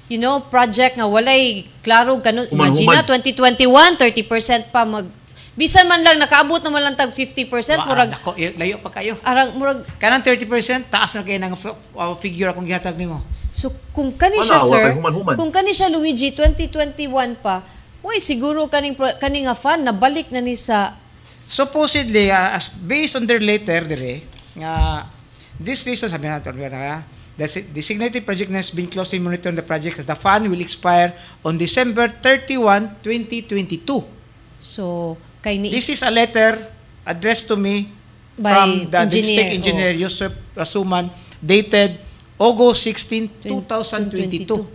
you 0.08 0.16
know 0.16 0.40
project 0.42 0.96
nga 0.96 1.04
walay 1.04 1.68
klaro 1.80 2.16
ganun 2.18 2.48
imagine 2.48 2.88
Human-human. 2.88 3.22
2021 3.96 4.24
30% 4.24 4.72
pa 4.72 4.82
mag 4.82 5.06
bisan 5.52 5.84
man 5.84 6.00
lang 6.00 6.16
nakaabot 6.16 6.62
naman 6.62 6.80
lang 6.80 6.94
tag 6.94 7.10
50% 7.10 7.50
Wa- 7.76 7.84
murag 7.84 8.10
dako, 8.14 8.30
eh, 8.34 8.54
layo 8.54 8.78
pa 8.78 8.94
kayo. 8.94 9.18
arang 9.20 9.58
murag 9.58 9.82
Kanang 9.98 10.22
30%, 10.22 10.46
taas 10.86 11.10
na 11.12 11.26
kayo 11.26 11.34
ng 11.36 11.52
f- 11.52 11.74
uh, 11.92 12.14
figure 12.14 12.46
akong 12.48 12.62
gihatag 12.62 12.94
nimo. 12.94 13.26
So 13.50 13.74
kung 13.90 14.14
kani 14.14 14.38
siya 14.38 14.62
sir, 14.62 14.84
kay 14.86 14.94
human-human. 14.94 15.34
kung 15.34 15.50
kani 15.50 15.74
siya 15.74 15.90
Luigi 15.90 16.30
2021 16.30 17.10
pa, 17.42 17.66
Uy, 17.98 18.22
siguro 18.22 18.70
kaning 18.70 18.94
pro- 18.94 19.18
kani 19.18 19.50
nga 19.50 19.58
fan 19.58 19.82
nabalik 19.82 20.30
na 20.30 20.38
ni 20.38 20.54
sa 20.54 20.94
Supposedly, 21.48 22.30
uh, 22.30 22.54
as 22.54 22.70
based 22.70 23.18
on 23.18 23.26
their 23.26 23.42
letter 23.42 23.82
dire, 23.82 24.22
nga 24.54 25.04
this 25.58 25.82
reason 25.82 26.06
sabi 26.06 26.30
natin 26.30 26.54
nga 26.54 27.02
the 27.38 27.46
si- 27.46 27.62
designated 27.70 28.26
project 28.26 28.50
has 28.50 28.68
been 28.68 28.90
closely 28.90 29.16
monitoring 29.16 29.54
the 29.54 29.62
project 29.62 29.96
as 29.96 30.06
the 30.06 30.18
fund 30.18 30.50
will 30.50 30.60
expire 30.60 31.14
on 31.46 31.54
December 31.56 32.10
31, 32.10 32.98
2022. 33.00 34.02
so 34.58 35.14
kay 35.38 35.54
ni 35.54 35.70
This 35.70 35.88
is 35.88 36.02
a 36.02 36.10
letter 36.10 36.66
addressed 37.06 37.46
to 37.46 37.54
me 37.54 37.94
By 38.34 38.50
from 38.52 38.70
the 38.90 38.98
engineer, 38.98 39.10
district 39.22 39.50
engineer 39.54 39.90
Yusuf 39.94 40.30
Rasuman 40.52 41.14
dated 41.38 42.02
August 42.38 42.82
16, 42.86 43.46
2022. 43.46 44.66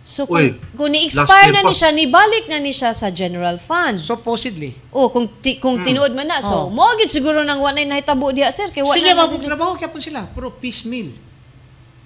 So 0.00 0.24
Uy, 0.24 0.56
kung, 0.56 0.88
kung 0.88 0.90
ni-expire 0.96 1.52
na 1.52 1.60
ni 1.60 1.76
siya, 1.76 1.92
nibalik 1.92 2.48
na 2.48 2.56
ni 2.56 2.72
siya 2.72 2.96
sa 2.96 3.12
general 3.12 3.60
fund. 3.60 4.00
Supposedly. 4.00 4.72
oh, 4.88 5.12
kung 5.12 5.28
ti, 5.44 5.60
kung 5.60 5.84
tinuod 5.84 6.16
man 6.16 6.32
na. 6.32 6.40
So, 6.40 6.68
Oh. 6.68 6.72
mo 6.72 6.88
gid 6.96 7.12
siguro 7.12 7.44
nang 7.44 7.60
wa 7.60 7.68
na 7.68 7.84
nahitabo 7.84 8.32
diha 8.32 8.48
sir 8.48 8.72
kay 8.72 8.80
wa 8.80 8.96
Sige, 8.96 9.12
na 9.12 9.28
mapagtrabaho 9.28 9.76
kaya 9.76 9.92
po 9.92 10.00
sila. 10.00 10.24
Pero 10.32 10.48
piecemeal. 10.56 11.12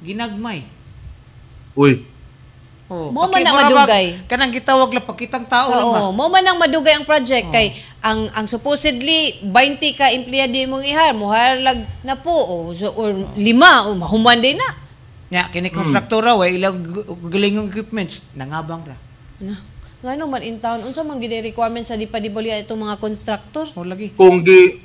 Ginagmay. 0.05 0.69
Uy. 1.75 2.05
Oh, 2.85 3.09
Mo 3.09 3.25
man 3.25 3.41
na 3.41 3.51
ba- 3.51 3.65
madugay. 3.65 4.29
Kanang 4.29 4.53
gitawag 4.53 4.93
lang 4.93 5.09
pakitang 5.09 5.49
tao 5.49 5.73
lang 5.73 5.89
ba? 5.89 5.99
Oo, 5.99 6.11
mo 6.13 6.29
man 6.29 6.45
ang 6.45 6.61
madugay 6.61 6.93
ang 6.93 7.09
project 7.09 7.49
Oo. 7.49 7.51
kay 7.51 7.73
ang 7.99 8.29
ang 8.31 8.45
supposedly 8.45 9.41
20 9.41 9.97
ka 9.97 10.13
empleyado 10.13 10.53
imong 10.53 10.85
ihar, 10.85 11.17
muhar 11.17 11.57
lag 11.59 11.81
na 12.05 12.13
po 12.13 12.31
o 12.31 12.55
so, 12.71 12.93
or 12.93 13.17
lima 13.35 13.89
o 13.89 13.97
mahuman 13.97 14.37
din 14.37 14.61
na. 14.61 14.69
Nya 15.33 15.49
kini 15.49 15.73
konstruktora 15.73 16.37
wa 16.37 16.45
ilang 16.45 16.85
gu- 16.85 17.09
galingong 17.25 17.73
equipments 17.73 18.21
nangabang 18.37 18.85
ra. 18.85 19.01
Ano? 19.41 19.57
Ngano 20.05 20.29
man 20.29 20.45
in 20.45 20.61
town 20.61 20.85
unsa 20.85 21.01
man 21.01 21.17
gid 21.17 21.33
ang 21.33 21.41
requirement 21.43 21.83
sa 21.83 21.97
dipadibulya 21.97 22.61
itong 22.61 22.85
mga 22.85 23.01
contractor? 23.01 23.65
O 23.73 23.81
lagi. 23.81 24.13
Kung 24.13 24.45
gi 24.45 24.84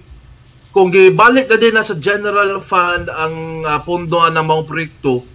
kung 0.69 0.89
gibalik 0.89 1.45
na 1.45 1.57
din 1.57 1.73
na 1.73 1.81
sa 1.81 1.95
general 1.95 2.61
fund 2.61 3.09
ang 3.09 3.33
uh, 3.61 3.81
pondo 3.81 4.21
ng 4.21 4.37
mga 4.39 4.63
proyekto, 4.63 5.25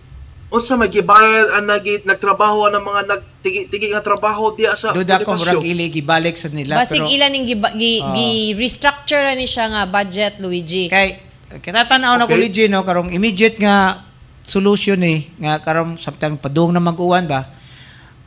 unsa 0.46 0.78
may 0.78 0.86
gibayad 0.86 1.50
ang 1.50 1.66
nagi 1.66 1.98
nagtrabaho 2.00 2.70
ang 2.70 2.78
mga 2.78 3.02
nagtigi-tigi 3.08 3.90
nga 3.90 3.98
trabaho 4.00 4.54
diya 4.54 4.78
sa 4.78 4.94
Duda 4.94 5.18
ko 5.20 5.34
murag 5.34 5.58
ili 5.60 5.90
gibalik 5.90 6.38
sa 6.38 6.46
nila 6.46 6.78
Basig 6.78 7.02
pero 7.02 7.10
ilan 7.10 7.26
ning 7.28 7.42
giba- 7.44 7.74
gi, 7.74 7.98
Oo. 7.98 8.14
gi-restructure 8.14 9.18
na 9.20 9.34
ni 9.34 9.50
siya 9.50 9.66
nga 9.68 9.82
budget 9.84 10.38
Luigi. 10.38 10.86
kay 10.86 11.18
kinatanaw 11.50 12.14
na 12.14 12.24
ko 12.24 12.30
Okay. 12.30 12.38
legit 12.40 12.70
no 12.70 12.86
karong 12.86 13.10
immediate 13.10 13.58
nga 13.58 14.06
solution 14.42 15.02
eh 15.02 15.26
nga 15.36 15.58
karong 15.58 15.98
samtang 15.98 16.38
padung 16.38 16.70
na 16.70 16.78
mag-uwan 16.78 17.26
ba 17.26 17.50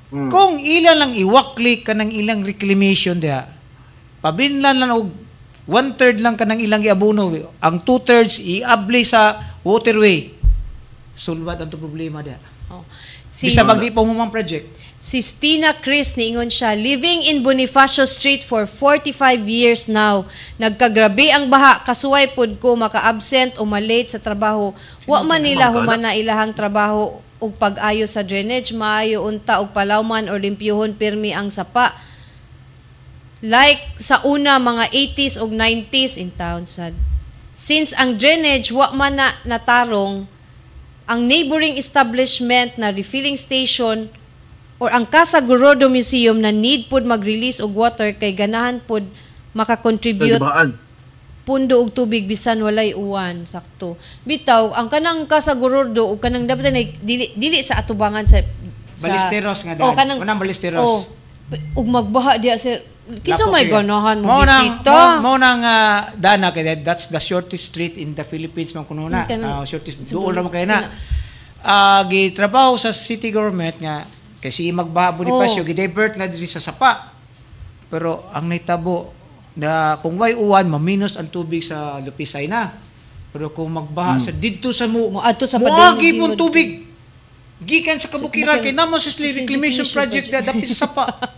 Mm. 0.07 0.27
kung 0.27 0.55
ilan 0.55 0.95
lang 0.97 1.13
iwakli 1.13 1.79
ka 1.79 1.91
ng 1.91 2.11
ilang 2.11 2.39
reclamation 2.41 3.19
diha 3.19 3.43
pabinlan 4.17 4.75
lang 4.75 4.91
og 4.91 5.11
one 5.67 5.93
third 5.99 6.17
lang 6.23 6.39
ka 6.39 6.47
ng 6.47 6.63
ilang 6.63 6.81
iabuno 6.81 7.51
ang 7.61 7.83
two 7.83 7.99
thirds 8.01 8.39
iabli 8.39 9.03
sa 9.03 9.53
waterway 9.61 10.31
sulbad 11.13 11.61
ang 11.61 11.69
to 11.69 11.77
problema 11.77 12.23
diha 12.25 12.55
Oh. 12.67 12.83
Si 13.31 13.47
bisa 13.47 13.63
magdi 13.63 13.87
pa 13.87 14.03
humang 14.03 14.27
project 14.27 14.67
Si 14.97 15.21
Stina 15.21 15.77
Chris 15.77 16.17
niingon 16.17 16.49
siya, 16.49 16.73
living 16.73 17.21
in 17.29 17.45
Bonifacio 17.45 18.01
Street 18.09 18.41
for 18.41 18.65
45 18.65 19.45
years 19.45 19.85
now. 19.85 20.25
Nagkagrabe 20.57 21.29
ang 21.29 21.45
baha, 21.53 21.85
kasuway 21.85 22.33
pud 22.33 22.57
ko 22.57 22.73
maka-absent 22.73 23.61
o 23.61 23.63
malate 23.63 24.09
sa 24.09 24.19
trabaho. 24.19 24.73
Wa 25.05 25.21
man 25.21 25.45
nila 25.45 25.69
human 25.69 26.01
na 26.01 26.17
ilahang 26.17 26.49
trabaho 26.49 27.21
ug 27.37 27.53
pag-ayo 27.61 28.09
sa 28.09 28.25
drainage, 28.25 28.73
maayo 28.73 29.21
unta 29.21 29.61
og 29.61 29.69
palawman 29.69 30.33
or 30.33 30.41
limpyuhon 30.41 30.97
pirmi 30.97 31.29
ang 31.29 31.53
sapa. 31.53 31.93
Like 33.39 34.01
sa 34.01 34.25
una 34.25 34.57
mga 34.57 34.89
80s 34.89 35.37
ug 35.37 35.53
90s 35.53 36.17
in 36.17 36.33
town 36.33 36.65
sad. 36.65 36.97
Since 37.53 37.93
ang 37.93 38.17
drainage 38.17 38.73
wa 38.73 38.89
man 38.93 39.17
na 39.17 39.37
natarong, 39.45 40.25
ang 41.05 41.19
neighboring 41.25 41.77
establishment 41.77 42.77
na 42.77 42.89
refilling 42.89 43.37
station 43.37 44.09
or 44.77 44.89
ang 44.89 45.05
Casa 45.05 45.41
Gorodo 45.41 45.89
Museum 45.89 46.37
na 46.37 46.53
need 46.53 46.89
pod 46.89 47.05
mag-release 47.05 47.57
og 47.61 47.73
water 47.73 48.13
kay 48.13 48.33
ganahan 48.33 48.77
pod 48.81 49.05
makakontribute 49.53 50.37
Nagibaan. 50.37 50.77
pundo 51.41 51.79
og 51.81 51.95
tubig 51.95 52.27
bisan 52.27 52.61
walay 52.61 52.91
uwan 52.93 53.47
sakto. 53.47 53.95
Bitaw 54.21 54.75
ang 54.75 54.89
kanang 54.91 55.25
Casa 55.25 55.53
Gorodo 55.53 56.09
ug 56.09 56.19
kanang 56.21 56.45
dapat 56.45 56.69
na 56.69 56.83
dili, 56.83 57.33
dili 57.33 57.61
sa 57.63 57.81
atubangan 57.81 58.25
sa, 58.27 58.43
sa 58.97 59.07
Balisteros 59.07 59.61
nga 59.63 59.73
Oh, 59.81 59.93
dad. 59.93 59.97
kanang 59.97 60.19
Unang 60.21 60.37
balisteros. 60.37 60.81
Oh, 60.81 61.05
ug 61.73 61.85
magbaha 61.87 62.37
diya 62.37 62.57
sir. 62.57 62.81
Kinsa 63.07 63.47
may 63.47 63.65
ganahan 63.65 64.19
mo 64.19 64.43
bisita? 64.43 65.23
Mao 65.23 65.39
nang 65.39 65.63
ah, 65.63 66.11
dana 66.13 66.51
kay 66.51 66.63
that- 66.65 66.83
that's 66.83 67.05
the 67.07 67.17
shortest 67.17 67.71
street 67.71 67.95
in 67.95 68.11
the 68.11 68.27
Philippines 68.27 68.75
man 68.75 68.83
kuno 68.83 69.07
na. 69.07 69.23
Ah, 69.23 69.63
shortest 69.63 70.03
duol 70.03 70.35
ra 70.35 70.43
man 70.43 70.51
kay 70.51 70.67
na. 70.67 70.91
Ah 71.63 72.03
gitrabaho 72.03 72.75
sa 72.75 72.91
city 72.91 73.31
government 73.31 73.79
nga 73.79 74.03
kasi 74.37 74.67
magbaha 74.69 75.15
Bonifacio 75.15 75.63
Oh. 75.63 75.67
gidivert 75.67 76.15
na 76.15 76.27
diri 76.27 76.45
sa 76.45 76.59
sapa. 76.59 77.15
Pero 77.87 78.27
ang 78.29 78.45
naitabo 78.45 79.15
na 79.55 79.95
kung 79.97 80.19
way 80.19 80.35
uwan 80.35 80.67
maminos 80.67 81.15
ang 81.15 81.31
tubig 81.31 81.63
sa 81.63 81.97
Lupisay 81.97 82.45
na. 82.45 82.75
Pero 83.31 83.49
kung 83.49 83.71
magbaha 83.71 84.19
sa 84.19 84.31
didto 84.31 84.69
sa 84.69 84.83
mo 84.83 85.15
Mo 85.15 85.19
adto 85.19 85.47
sa 85.47 85.57
padung- 85.57 85.95
pong 85.97 86.35
tubig. 86.35 86.83
Gikan 87.57 87.97
sa 87.97 88.11
kabukiran 88.11 88.61
kay 88.61 88.69
namo 88.69 88.99
sa 88.99 89.09
sa 89.09 89.17
reclamation 89.17 89.47
reclamation 89.47 89.85
project 89.87 90.27
project. 90.29 90.45
da 90.45 90.51
dapit 90.53 90.67
sa 90.75 90.85
sapa. 90.85 91.05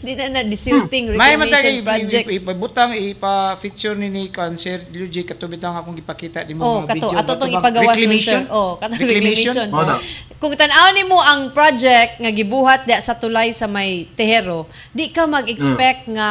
Di 0.00 0.16
na 0.16 0.24
na 0.30 0.40
disilting 0.40 1.12
May 1.12 1.36
man 1.36 1.44
reclamation 1.44 1.52
tayo 1.52 1.84
project. 1.84 2.26
ipabutang 2.32 2.90
ipa-feature 2.96 3.92
ni 3.92 4.08
ni 4.08 4.22
Cancer 4.26 4.88
Luigi 4.88 5.20
katubit 5.20 5.60
ang 5.60 5.76
akong 5.76 5.92
ipakita 5.94 6.40
di 6.42 6.56
mo 6.56 6.64
Oh, 6.64 6.76
mga 6.80 6.88
kato 6.88 7.06
video. 7.06 7.20
ato 7.20 7.32
tong 7.36 7.52
ipagawas 7.52 7.92
reclamation. 7.92 8.40
sir. 8.40 8.48
Oh, 8.48 8.80
kato 8.80 8.96
reclamation. 8.96 9.52
reclamation. 9.52 9.68
Na. 9.68 10.00
Kung 10.34 10.56
tan-aw 10.56 10.86
nimo 10.90 11.20
ang 11.20 11.52
project 11.52 12.16
nga 12.16 12.30
gibuhat 12.30 12.80
diya 12.82 12.98
sa 12.98 13.12
tulay 13.12 13.52
sa 13.52 13.68
may 13.68 14.08
Tehero, 14.10 14.64
di 14.90 15.12
ka 15.12 15.28
mag-expect 15.28 16.08
Mm. 16.08 16.12
nga 16.16 16.30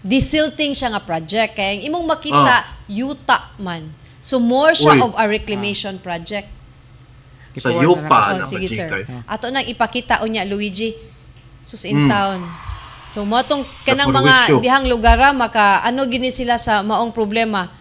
disilting 0.00 0.70
siya 0.70 0.94
nga 0.94 1.02
project 1.02 1.58
kay 1.58 1.74
ang 1.74 1.82
imong 1.84 2.06
makita 2.06 2.54
yuta 2.86 3.50
man. 3.56 3.90
So 4.22 4.38
more 4.38 4.72
siya 4.72 4.94
Uy. 4.94 5.02
of 5.02 5.18
a 5.18 5.26
reclamation 5.26 5.98
project. 5.98 6.46
Sa 7.54 7.70
Iforward 7.70 7.82
na 7.82 7.86
yupa. 8.06 8.14
lang. 8.14 8.22
So, 8.22 8.34
Alam, 8.36 8.48
sige 8.48 8.66
sir. 8.68 8.88
Majikay. 8.88 9.26
Ato 9.26 9.46
nang 9.48 9.62
ipakita 9.64 10.14
unya 10.20 10.42
Luigi. 10.42 10.94
Sus 11.64 11.82
in 11.82 12.04
Mm. 12.04 12.08
town. 12.08 12.40
So 13.08 13.24
mo 13.24 13.40
tong 13.40 13.64
kanang 13.82 14.12
mga 14.12 14.60
dihang 14.60 14.84
lugara 14.84 15.32
maka 15.32 15.80
ano 15.80 16.04
gini 16.04 16.28
sila 16.28 16.58
sa 16.58 16.82
maong 16.82 17.10
problema. 17.10 17.72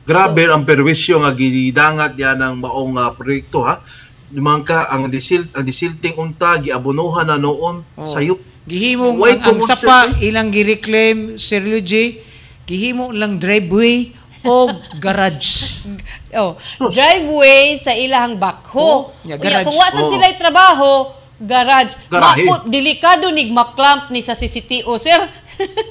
Grabe 0.00 0.46
ang 0.46 0.64
perwisyo 0.64 1.20
nga 1.20 1.32
gidangat 1.32 2.14
yan 2.14 2.38
ng 2.38 2.54
maong 2.60 2.94
ah, 2.96 3.10
proyekto 3.10 3.62
ha. 3.62 3.82
Dumang 4.26 4.62
ka 4.62 4.86
ang 4.86 5.10
disil 5.10 5.50
ang 5.50 5.66
disilting 5.66 6.14
unta 6.14 6.54
giabonohan 6.56 7.26
na 7.26 7.36
noon 7.36 7.82
Oh. 7.94 8.06
sa 8.06 8.22
yup. 8.22 8.38
Gihimo 8.62 9.18
Why 9.18 9.40
ang, 9.40 9.58
ang 9.58 9.60
sapa 9.60 10.12
sense, 10.12 10.22
ilang 10.22 10.48
gi-reclaim 10.48 11.18
Sir 11.34 11.58
Luigi. 11.58 12.22
Gihimo 12.62 13.10
lang 13.10 13.36
driveway 13.36 14.14
o 14.46 14.70
garage. 14.96 15.50
Oh, 16.30 16.54
driveway 16.78 17.74
sa 17.74 17.90
ilahang 17.90 18.38
bakho. 18.38 18.78
Oh, 18.78 19.00
yeah, 19.26 19.34
garage. 19.34 19.66
kung 19.66 19.74
wasan 19.74 20.06
Oh. 20.06 20.10
sila'y 20.14 20.38
trabaho, 20.38 21.10
garage. 21.40 21.96
Garahe. 22.06 22.44
Mapot, 22.44 22.68
delikado 22.68 23.32
nig 23.32 23.48
maklamp 23.48 24.12
ni 24.12 24.20
sa 24.20 24.36
CCTO, 24.36 24.92
sir. 24.96 25.16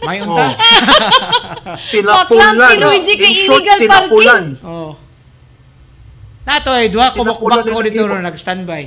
May 0.01 0.21
Oh. 0.21 0.29
unta. 0.29 0.53
Tinapulan. 1.89 2.53
Baklang 2.53 2.73
si 2.73 2.77
Luigi 2.79 3.13
kay 3.15 3.33
illegal 3.43 3.77
tinapulan. 3.77 4.43
oh. 4.61 4.93
Nato 6.41 6.69
ay 6.73 6.89
duha 6.89 7.13
ko 7.13 7.21
bakubak 7.21 7.61
ng 7.61 7.75
auditor 7.75 8.09
tipo. 8.09 8.25
nag-standby. 8.25 8.83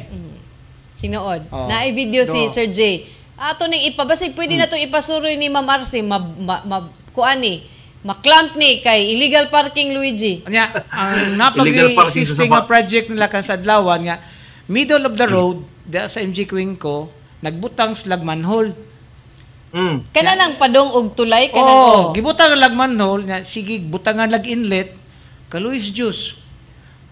Tinuod. 0.99 1.43
Oh. 1.51 1.67
Na 1.67 1.87
video 1.87 2.23
si. 2.25 2.47
Sir 2.49 2.71
J. 2.71 3.07
Ato 3.39 3.67
ning 3.67 3.87
ipabasig 3.87 4.35
pwede 4.35 4.55
Hmm. 4.55 4.63
na 4.63 4.71
to 4.71 4.79
ipasuroy 4.79 5.35
ni 5.35 5.47
Ma'am 5.47 5.67
Arce 5.67 5.99
ma, 5.99 6.19
ma, 6.19 6.63
ma 6.63 6.77
kuan 7.11 7.43
ni 7.43 7.67
maklamp 8.03 8.55
ni 8.55 8.79
kay 8.79 9.15
illegal 9.15 9.47
parking 9.47 9.95
Luigi. 9.95 10.43
Nya, 10.47 10.71
ang 10.91 11.35
parking 11.39 11.95
napag-existing 11.95 12.51
nga 12.51 12.67
project 12.67 13.11
nila 13.11 13.27
kan 13.27 13.43
sa 13.43 13.55
Adlawan 13.55 14.03
nga 14.03 14.17
middle 14.67 15.07
of 15.07 15.15
the 15.15 15.27
road 15.27 15.63
da 15.83 16.07
sa 16.07 16.23
MG 16.23 16.47
Queen 16.47 16.79
ko 16.79 17.11
nagbutang 17.43 17.99
slag 17.99 18.23
manhole. 18.23 18.73
Mm. 19.73 20.13
Kana 20.13 20.37
nang 20.37 20.61
padong 20.61 20.93
og 20.93 21.17
tulay 21.17 21.49
Oh, 21.51 21.55
kanang 21.57 21.81
oh. 21.81 22.05
gibutang 22.13 22.53
ang 22.53 22.61
lag 22.61 22.77
manhole 22.77 23.25
nga 23.25 23.41
sige 23.41 23.81
butangan 23.81 24.29
lag 24.29 24.45
inlet 24.45 24.95
ka 25.49 25.57
Luis 25.57 25.89
Juice. 25.89 26.37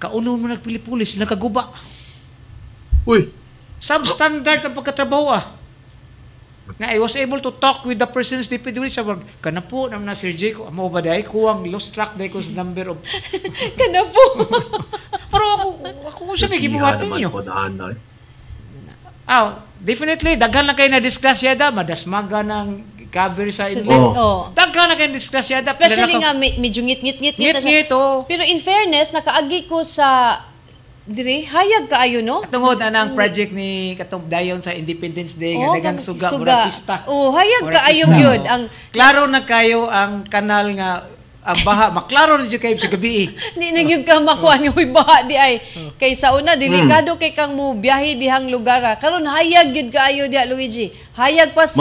Kauno 0.01 0.37
mo 0.37 0.49
nagpili 0.49 0.81
pulis 0.81 1.17
sila 1.17 1.29
kaguba. 1.29 1.73
Uy, 3.09 3.33
Substandard 3.81 4.61
ang 4.61 4.77
pagkatrabaho 4.77 5.33
ah. 5.33 5.45
Nga, 6.77 6.87
I 6.95 6.99
was 7.03 7.17
able 7.19 7.41
to 7.43 7.51
talk 7.59 7.83
with 7.83 7.99
the 7.99 8.07
person's 8.07 8.47
DPW 8.47 8.87
sa 8.93 9.03
work. 9.03 9.25
Kana 9.43 9.65
po, 9.65 9.91
naman 9.91 10.07
na 10.07 10.15
Sir 10.15 10.31
J, 10.31 10.55
ko, 10.55 10.71
amo 10.71 10.87
ba 10.87 11.03
dahi, 11.03 11.27
kuwang 11.27 11.67
lost 11.67 11.91
track 11.91 12.15
dahi 12.15 12.31
ko 12.31 12.39
sa 12.39 12.53
number 12.55 12.95
of... 12.95 13.03
Kana 13.81 14.07
po. 14.07 14.23
Pero 15.33 15.45
ako, 15.59 15.67
ako 16.07 16.21
sa 16.39 16.47
may 16.47 16.63
gibuhat 16.63 17.03
ninyo. 17.03 17.27
ko 17.27 17.43
daan 17.43 17.75
na 17.75 17.91
eh. 17.91 17.99
Ah, 19.31 19.63
definitely 19.79 20.35
daghan 20.35 20.67
na 20.67 20.75
kayo 20.75 20.91
na 20.91 20.99
disgrasyada, 20.99 21.71
madasmaga 21.71 22.43
ng 22.43 22.83
cover 23.11 23.51
sa 23.51 23.67
So, 23.67 23.79
inyo. 23.79 23.91
Oh. 23.91 24.11
oh. 24.13 24.41
Daghan 24.51 24.91
na 24.91 24.95
kayo 24.95 25.11
disgrasyada. 25.11 25.71
Especially 25.71 26.19
nga 26.19 26.35
me- 26.35 26.59
medyo 26.59 26.83
ngit-ngit-ngit 26.83 27.39
Ngit 27.39 27.63
ngit 27.63 27.89
oh. 27.91 28.23
Pero 28.27 28.43
in 28.43 28.59
fairness, 28.59 29.11
nakaagi 29.11 29.67
ko 29.67 29.83
sa 29.83 30.41
dire 31.07 31.43
hayag 31.43 31.91
kaayo 31.91 32.23
no? 32.23 32.47
Tungod 32.47 32.79
na 32.79 32.91
ng 32.93 33.19
project 33.19 33.51
ni 33.51 33.99
katong 33.99 34.31
dayon 34.31 34.63
sa 34.63 34.71
Independence 34.71 35.35
Day 35.35 35.59
nga 35.59 35.67
Oh, 35.67 35.75
dagang 35.75 35.99
kan- 35.99 36.07
suga, 36.07 36.27
suga. 36.31 36.39
murag 36.39 36.63
pista. 36.71 36.95
Oh, 37.07 37.35
hayag 37.35 37.67
Murag 37.67 37.75
kaayo 37.83 38.05
oh. 38.07 38.47
ang 38.47 38.63
Klaro 38.95 39.27
na 39.27 39.43
kayo 39.43 39.91
ang 39.91 40.23
kanal 40.23 40.71
nga 40.75 40.91
ang 41.41 41.61
baha, 41.65 41.89
maklaro 41.91 42.37
na 42.37 42.45
dyan 42.45 42.61
kayo 42.61 42.77
sa 42.77 42.87
gabi. 42.87 43.25
eh. 43.25 43.29
Di 43.57 43.73
na 43.73 43.81
gyud 43.81 44.05
ka 44.05 44.21
makuha 44.21 44.61
nga 44.61 44.71
uy 44.71 44.87
baha 44.87 45.25
di 45.25 45.35
ay. 45.35 45.65
Kay 45.97 46.13
sa 46.13 46.33
una 46.33 46.53
delikado 46.55 47.17
kay 47.17 47.33
kang 47.33 47.53
mo 47.53 47.73
biyahe 47.73 48.15
dihang 48.15 48.47
lugar. 48.47 48.81
ah. 48.83 48.95
Karon 48.95 49.25
hayag 49.25 49.73
gyud 49.73 49.89
kaayo 49.89 50.27
diha 50.27 50.45
Luigi. 50.45 50.93
Hayag 51.15 51.53
pa 51.53 51.65
sa 51.65 51.81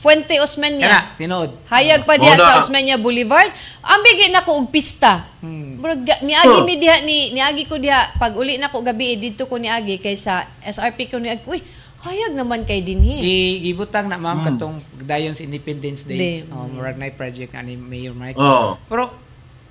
Fuente 0.00 0.32
Osmeña. 0.40 0.80
Kana, 0.80 1.00
tinood. 1.12 1.50
Hayag 1.68 2.04
pa 2.04 2.16
diha 2.16 2.32
sa 2.34 2.56
Osmeña 2.58 2.96
Boulevard. 2.96 3.52
Ang 3.80 4.00
bigi 4.00 4.28
na 4.28 4.40
ko 4.40 4.56
og 4.56 4.68
pista. 4.68 5.28
Hmm. 5.40 5.76
Ga- 6.04 6.20
niagi 6.20 6.48
Huh. 6.50 6.64
mi 6.64 6.76
diha 6.76 7.00
ni 7.00 7.32
niagi 7.32 7.64
ko 7.64 7.76
diha 7.76 8.16
pag 8.16 8.32
uli 8.32 8.56
na 8.56 8.68
ko 8.68 8.80
gabi 8.80 9.12
eh, 9.12 9.18
dito 9.18 9.44
ko 9.44 9.56
niagi 9.56 9.96
kay 9.96 10.16
sa 10.16 10.44
SRP 10.60 11.08
ko 11.08 11.16
niagi. 11.16 11.44
Uy, 11.44 11.60
hayag 12.00 12.32
naman 12.32 12.64
kay 12.64 12.80
dinhi. 12.80 13.16
Gi 13.18 13.38
gibutang 13.62 14.06
na 14.06 14.16
ma'am 14.16 14.40
Mm. 14.40 14.46
katong 14.46 14.76
dayon 15.00 15.32
sa 15.32 15.42
Independence 15.42 16.02
Day. 16.02 16.16
Day. 16.16 16.36
Oh, 16.48 16.64
murag 16.66 16.96
na 16.96 17.08
project 17.10 17.50
nga 17.50 17.60
ni 17.60 17.74
Mayor 17.74 18.12
Mike. 18.12 18.34
Oo. 18.34 18.80
Pero 18.82 19.12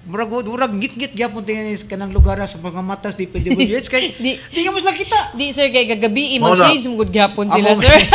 murag 0.06 0.30
murag 0.30 0.72
ngit-ngit 0.72 1.12
gyapon 1.12 1.44
tingin 1.44 1.70
is 1.70 1.84
kanang 1.84 2.10
lugar 2.10 2.38
sa 2.40 2.56
mga 2.56 2.80
matas 2.80 3.14
di 3.14 3.26
PWH 3.26 3.88
kay 3.94 4.14
Di- 4.16 4.38
di, 4.40 4.60
ka 4.60 4.70
mas 4.70 4.86
nakita. 4.86 5.34
Di 5.34 5.50
sir 5.50 5.68
kay 5.68 5.86
gagabi 5.88 6.24
Wala. 6.30 6.36
imong 6.36 6.56
shades 6.56 6.86
mo 6.86 6.96
gud 6.98 7.10
gyapon 7.10 7.50
sila 7.50 7.74
Amo- 7.74 7.82
sir. 7.82 7.98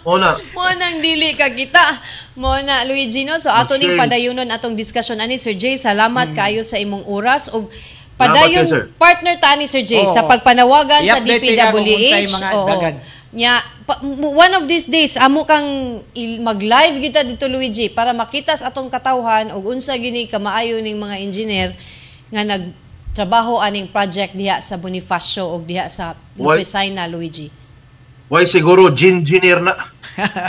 O 0.00 0.16
na, 0.16 0.32
mo 0.56 0.64
nang 0.72 0.96
dili 0.98 1.36
ka 1.36 1.52
kita. 1.52 2.00
Mo 2.34 2.56
na 2.56 2.82
Luigi 2.82 3.22
no. 3.22 3.36
So 3.36 3.52
ato 3.52 3.76
ning 3.76 4.00
padayonon 4.00 4.48
atong 4.48 4.72
discussion 4.72 5.20
ani 5.20 5.36
Sir 5.36 5.52
Jay. 5.52 5.76
Salamat 5.76 6.32
kayo 6.32 6.64
sa 6.64 6.80
imong 6.80 7.04
oras 7.04 7.46
ug 7.46 7.68
Salamat 7.68 7.99
padayon 8.20 8.64
kayo, 8.64 8.92
partner 8.94 9.34
ta 9.36 9.56
ni 9.56 9.64
Sir 9.64 9.80
Jay 9.80 10.00
Oo. 10.00 10.12
sa 10.12 10.24
pagpanawagan 10.24 11.00
sa 11.02 11.18
DPWH. 11.18 12.28
mga 12.28 12.48
Oo. 12.52 12.68
dagan. 12.68 12.94
Nya 13.30 13.52
pa- 13.86 14.02
m- 14.02 14.34
one 14.34 14.52
of 14.54 14.66
these 14.66 14.84
days 14.84 15.14
amo 15.14 15.46
kang 15.46 16.02
il- 16.12 16.42
mag-live 16.42 16.98
kita 16.98 17.22
dito 17.22 17.46
Luigi 17.46 17.86
para 17.86 18.10
makita 18.10 18.58
sa 18.58 18.68
atong 18.68 18.90
katawhan 18.90 19.54
ug 19.54 19.70
unsa 19.70 19.94
gini 19.94 20.26
kamaayo 20.26 20.82
ning 20.82 20.98
mga 20.98 21.16
engineer 21.22 21.70
nga 22.26 22.42
nagtrabaho 22.42 23.62
aning 23.62 23.86
project 23.86 24.34
diha 24.34 24.58
sa 24.58 24.74
Bonifacio 24.74 25.46
ug 25.46 25.62
diha 25.62 25.86
sa 25.86 26.18
Lupisay 26.34 26.90
Luigi. 27.06 27.59
Why 28.30 28.46
siguro 28.46 28.86
engineer 28.94 29.58
na. 29.58 29.90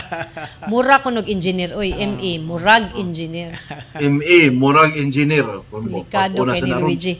Mura 0.71 1.01
ko 1.01 1.09
nog 1.09 1.25
engineer 1.25 1.73
oy, 1.73 1.97
ME, 1.97 2.37
murag 2.37 2.93
engineer. 2.93 3.57
MA, 3.97 4.53
murag 4.53 4.93
engineer. 4.95 5.65
Delikado 5.73 6.45
Una 6.45 6.53
kay 6.53 6.61
ni. 6.61 6.71
Luigi. 6.77 7.13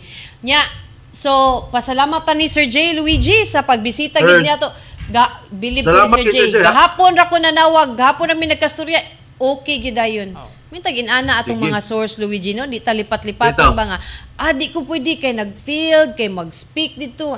Nya, 0.46 0.62
so 1.10 1.66
pasalamat 1.74 2.22
ta 2.22 2.38
ni 2.38 2.46
Sir 2.46 2.70
J. 2.70 2.94
Luigi 2.94 3.44
sa 3.50 3.66
pagbisita 3.66 4.22
gid 4.22 4.46
niya 4.46 4.62
to. 4.62 4.70
Ga, 5.10 5.44
believe 5.50 5.90
ko 5.90 6.06
ni 6.14 6.30
Sir 6.30 6.54
J. 6.54 6.62
Gahapon 6.62 7.18
ra 7.18 7.26
ko 7.26 7.42
nanawag, 7.42 7.98
gahapon 7.98 8.30
na 8.30 8.38
mi 8.38 8.46
nagkastorya. 8.46 9.02
Okay 9.42 9.82
gyud 9.82 9.98
dayon. 9.98 10.38
Oh. 10.38 10.46
Mintag 10.72 10.96
inana 10.96 11.42
atong 11.42 11.60
Sige. 11.60 11.68
mga 11.68 11.80
source 11.84 12.16
Luigi 12.22 12.56
no, 12.56 12.64
di 12.64 12.80
ta 12.80 12.96
lipat-lipatan 12.96 13.74
Ito. 13.74 13.76
ba 13.76 13.84
nga. 13.92 13.98
Ah, 14.40 14.54
di 14.56 14.72
ko 14.72 14.86
pwede 14.88 15.20
kay 15.20 15.36
nag-field, 15.36 16.16
kay 16.16 16.32
mag-speak 16.32 16.96
dito. 16.96 17.34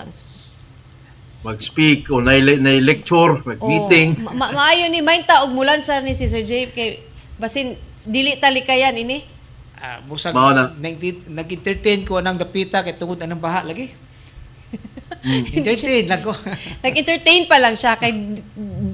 Mag-speak 1.43 2.07
o 2.07 2.23
na-lecture, 2.23 3.43
mag-meeting. 3.43 4.23
Oh, 4.23 4.31
ma- 4.31 4.47
ma- 4.47 4.53
maayo 4.55 4.87
ni 4.87 5.03
mainta 5.03 5.43
og 5.43 5.51
mulan 5.51 5.83
sa 5.83 5.99
ni 5.99 6.15
si 6.15 6.23
Sir 6.31 6.39
J 6.47 6.71
kay 6.71 7.03
basin 7.35 7.75
dili 8.07 8.39
talikayan 8.39 8.95
ini. 8.95 9.27
Ah, 9.75 9.99
busag 9.99 10.31
Mao 10.31 10.55
na. 10.55 10.71
nag- 10.71 11.27
nag-entertain 11.27 12.07
ko 12.07 12.15
anang 12.15 12.39
dapita 12.39 12.79
kay 12.79 12.95
tungod 12.95 13.19
anang 13.19 13.43
baha 13.43 13.67
lagi. 13.67 13.91
Mm. 15.23 15.43
entertain 15.59 16.07
lang 16.07 16.23
ko. 16.23 16.31
Nag-entertain 16.83 17.43
pa 17.45 17.59
lang 17.59 17.75
siya 17.75 17.99
kay 17.99 18.11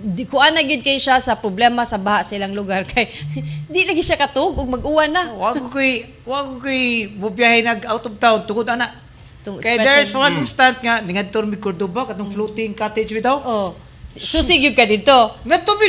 di 0.10 0.26
ko 0.26 0.42
ana 0.42 0.66
gyud 0.66 0.82
kay 0.82 0.98
siya 0.98 1.22
sa 1.22 1.38
problema 1.38 1.86
sa 1.86 2.02
baha 2.02 2.26
silang 2.26 2.58
lugar 2.58 2.84
kay 2.86 3.10
di 3.72 3.86
lagi 3.86 4.02
siya 4.02 4.18
katug 4.18 4.58
ug 4.58 4.70
mag-uwan 4.70 5.10
na. 5.14 5.30
Wag 5.38 5.62
ko 5.62 5.70
koy 5.70 6.06
wag 6.26 6.46
ko 6.50 6.66
koy 6.66 6.82
bubiyahe 7.14 7.62
nag 7.62 7.86
out 7.86 8.10
of 8.10 8.18
town 8.18 8.42
tungod 8.50 8.66
ana. 8.66 8.90
Tung 9.40 9.58
Kay 9.58 9.76
special- 9.76 9.86
there's 9.86 10.12
one 10.14 10.34
Mm. 10.36 10.42
instant 10.44 10.76
nga 10.80 11.00
ningadtor 11.00 11.48
mi 11.48 11.56
Cordoba 11.56 12.06
katong 12.06 12.28
floating 12.28 12.76
cottage 12.76 13.12
bitaw. 13.12 13.40
Oh. 13.40 13.70
Susig 14.10 14.60
gyud 14.60 14.74
ka 14.74 14.84
dito. 14.84 15.16
Ngadto 15.46 15.72
mi 15.78 15.88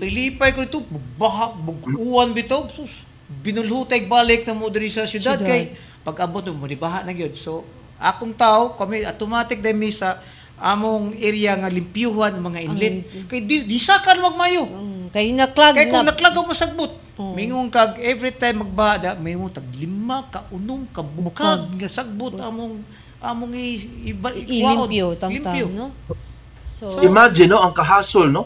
lipay 0.00 0.54
ko 0.54 0.62
dito 0.62 0.80
baha 1.18 1.52
buguan 1.52 2.30
bitaw 2.30 2.70
sus 2.70 3.02
binulhutay 3.26 4.06
balik 4.06 4.46
na 4.46 4.54
mo 4.54 4.70
diri 4.70 4.86
sa 4.86 5.02
syudad 5.02 5.36
Syudad. 5.36 5.44
kay 5.44 5.74
pag 6.00 6.16
abot 6.22 6.46
mo 6.48 6.64
di 6.64 6.78
baha 6.78 7.02
na 7.02 7.10
gyud. 7.10 7.34
So 7.34 7.66
akong 7.98 8.32
tao 8.32 8.78
kami 8.78 9.02
automatic 9.02 9.58
dahil 9.58 9.74
mi 9.74 9.90
sa 9.90 10.22
among 10.56 11.12
area 11.16 11.52
nga 11.54 11.68
limpyuhan 11.68 12.32
mga 12.34 12.60
inlet. 12.62 12.96
Kay 13.28 13.40
di, 13.40 13.56
di 13.62 13.76
sakan 13.76 14.24
magmayo. 14.24 14.64
Mm, 14.64 15.12
kay 15.12 15.30
naklag 15.30 15.76
Kay 15.76 15.86
kung 15.86 16.02
na. 16.02 16.10
naklagaw 16.10 16.42
mo 16.42 16.52
sagbot, 16.52 16.92
Oo. 17.14 17.32
mingon 17.32 17.68
kag 17.68 17.96
every 17.98 18.32
time 18.32 18.64
magbada, 18.64 19.12
mingon 19.14 19.48
tag 19.48 19.68
lima 19.70 20.24
ka 20.26 20.48
unong 20.48 20.88
ka 20.88 21.00
bukag 21.00 21.68
nga 21.72 21.88
sagbot 21.88 22.36
among 22.36 22.80
among 23.16 23.52
i, 23.52 23.80
iba, 24.06 24.28
ilimpyo 24.30 25.12
iwaon. 25.12 25.16
tang 25.16 25.32
Limpyo. 25.32 25.66
no. 25.68 25.92
So, 26.68 26.88
So, 26.88 27.00
Imagine, 27.00 27.48
no, 27.48 27.58
ang 27.58 27.72
kahasol, 27.72 28.28
no? 28.28 28.44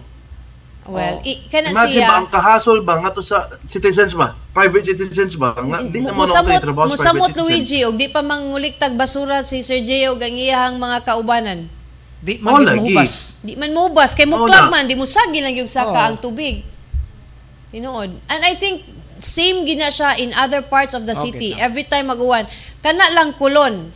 well, 0.86 1.18
Oh. 1.18 1.26
i, 1.26 1.46
kana 1.46 1.70
Imagine 1.70 1.98
ba, 1.98 2.06
siya 2.06 2.16
ang 2.16 2.28
kahasol 2.28 2.78
ba, 2.80 2.94
nga 2.98 3.10
to 3.10 3.20
sa 3.20 3.50
citizens 3.64 4.14
ba? 4.14 4.38
Private 4.50 4.86
citizens 4.88 5.34
ba? 5.34 5.50
Nga, 5.52 5.78
di 5.86 5.98
naman 5.98 6.14
ako 6.16 6.22
musamot, 6.24 6.60
trabaho 6.60 6.86
sa 6.86 6.92
musamot 6.92 7.30
private 7.30 7.42
citizen. 7.46 7.58
Luigi 7.62 7.80
og 7.84 7.94
di 7.94 8.06
pa 8.06 8.20
manguliktag 8.20 8.94
basura 8.94 9.42
si 9.42 9.60
Sir 9.60 9.82
J 9.82 10.06
og 10.08 10.18
ang 10.18 10.34
iyahang 10.34 10.78
mga 10.78 10.98
kaubanan. 11.04 11.66
Di 12.20 12.36
Oh, 12.38 12.52
man 12.52 12.62
gid 12.62 12.76
mohubas. 12.76 13.12
Di 13.40 13.52
man 13.56 13.70
mubas 13.72 14.10
kay 14.12 14.28
mo 14.28 14.44
na. 14.44 14.68
man 14.68 14.84
di 14.84 14.92
mo 14.92 15.08
sagi 15.08 15.40
lang 15.40 15.56
yung 15.56 15.68
saka 15.68 15.90
Oo. 15.90 16.06
ang 16.12 16.16
tubig. 16.16 16.62
Tinuod. 17.70 18.10
And 18.26 18.40
I 18.42 18.54
think 18.54 18.84
same 19.18 19.64
gina 19.64 19.88
siya 19.88 20.16
in 20.16 20.32
other 20.32 20.60
parts 20.60 20.92
of 20.92 21.04
the 21.04 21.14
Okay, 21.14 21.24
city. 21.32 21.48
tama. 21.52 21.64
Every 21.64 21.84
time 21.84 22.06
mag-uwan, 22.08 22.44
kana 22.80 23.08
lang 23.12 23.36
kulon. 23.36 23.92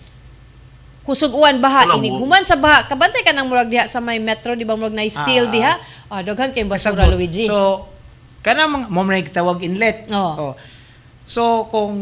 Kusog 1.05 1.37
uwan 1.37 1.61
baha 1.61 1.85
Wala 1.85 2.01
ini 2.01 2.17
human 2.17 2.41
sa 2.49 2.57
baha 2.57 2.89
kabantay 2.89 3.21
ka 3.21 3.37
nang 3.37 3.45
murag 3.45 3.69
diha 3.69 3.85
sa 3.85 4.01
may 4.01 4.17
metro 4.17 4.57
di 4.57 4.65
ba 4.65 4.73
murag 4.73 4.97
na 4.97 5.05
steel 5.05 5.49
Ah, 5.49 5.53
diha 5.53 5.73
ah 6.09 6.21
daghan 6.25 6.57
kay 6.57 6.65
basura. 6.65 7.05
Luigi 7.05 7.45
So 7.45 7.93
kanang 8.41 8.73
mga 8.73 8.87
mo 8.89 9.05
man 9.05 9.21
gitawag 9.21 9.61
inlet. 9.61 10.09
Oo. 10.09 10.33
Oh. 10.33 10.53
So 11.29 11.69
kung 11.69 11.93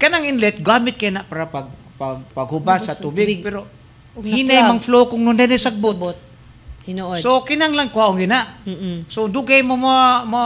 kanang 0.00 0.24
inlet 0.24 0.64
gamit 0.64 0.96
kay 0.96 1.12
na 1.12 1.20
para 1.20 1.44
pag 1.44 1.68
pag 2.00 2.24
paghubas 2.32 2.88
sa 2.88 2.92
Hubas 2.92 2.96
sa 2.96 3.04
tubig, 3.04 3.28
tubig. 3.28 3.44
pero 3.44 3.68
hinay 4.18 4.62
mang 4.62 4.78
flow 4.78 5.06
kung 5.06 5.20
nun 5.20 5.34
din 5.34 5.50
sagbot. 5.52 5.94
Sabot. 5.94 6.18
hinuod 6.82 7.18
So 7.18 7.42
kinang 7.42 7.74
lang 7.74 7.90
kuha 7.90 8.14
gina. 8.14 8.62
Mm-mm. 8.62 9.10
So 9.10 9.26
dugay 9.26 9.58
mo 9.60 9.74
mo, 9.74 9.90
mo 10.24 10.42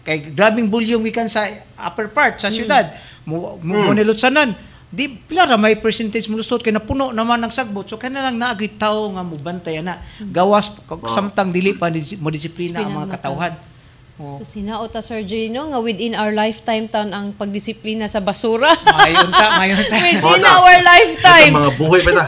kay 0.00 0.32
grabing 0.32 0.66
volume 0.66 1.04
gikan 1.04 1.28
sa 1.28 1.44
upper 1.76 2.08
part 2.08 2.40
sa 2.40 2.48
syudad. 2.48 2.96
Mo 3.22 3.60
mo, 3.60 3.76
mo 3.78 3.92
Mm. 3.92 4.00
nilutsanan. 4.00 4.56
Di 4.90 5.06
pila 5.06 5.46
ra 5.46 5.54
may 5.54 5.76
percentage 5.76 6.26
mo 6.26 6.34
lusot 6.34 6.58
kay 6.58 6.72
napuno 6.72 7.12
naman 7.12 7.38
ng 7.38 7.52
sagbot. 7.52 7.84
So 7.84 7.94
kana 7.94 8.24
lang 8.24 8.40
naagi 8.40 8.74
tao 8.74 9.12
nga 9.12 9.22
mo 9.22 9.36
bantay 9.36 9.78
na. 9.78 10.00
Gawas 10.18 10.72
kag 10.82 10.98
Oh. 10.98 11.06
samtang 11.06 11.52
dili 11.52 11.76
pa 11.76 11.92
mo 12.16 12.28
disiplina 12.28 12.80
ang 12.80 12.96
mga 12.96 13.14
katawhan. 13.14 13.54
Oh. 14.16 14.40
So 14.40 14.48
sinaot 14.56 14.88
ta 14.88 15.00
Sir 15.00 15.22
J 15.22 15.48
no 15.48 15.68
nga 15.68 15.78
within 15.78 16.12
our 16.12 16.32
lifetime 16.32 16.88
tan 16.88 17.12
ang 17.12 17.32
pagdisiplina 17.32 18.04
sa 18.04 18.18
basura. 18.18 18.72
Mayon 18.80 19.28
ta, 19.30 19.60
mayon 19.60 19.80
ta. 19.86 19.96
within 20.08 20.42
our 20.42 20.74
Ito, 20.74 20.88
lifetime. 20.88 21.52
mga 21.54 21.70
buhay 21.76 22.00
pa 22.00 22.12
ta. 22.12 22.26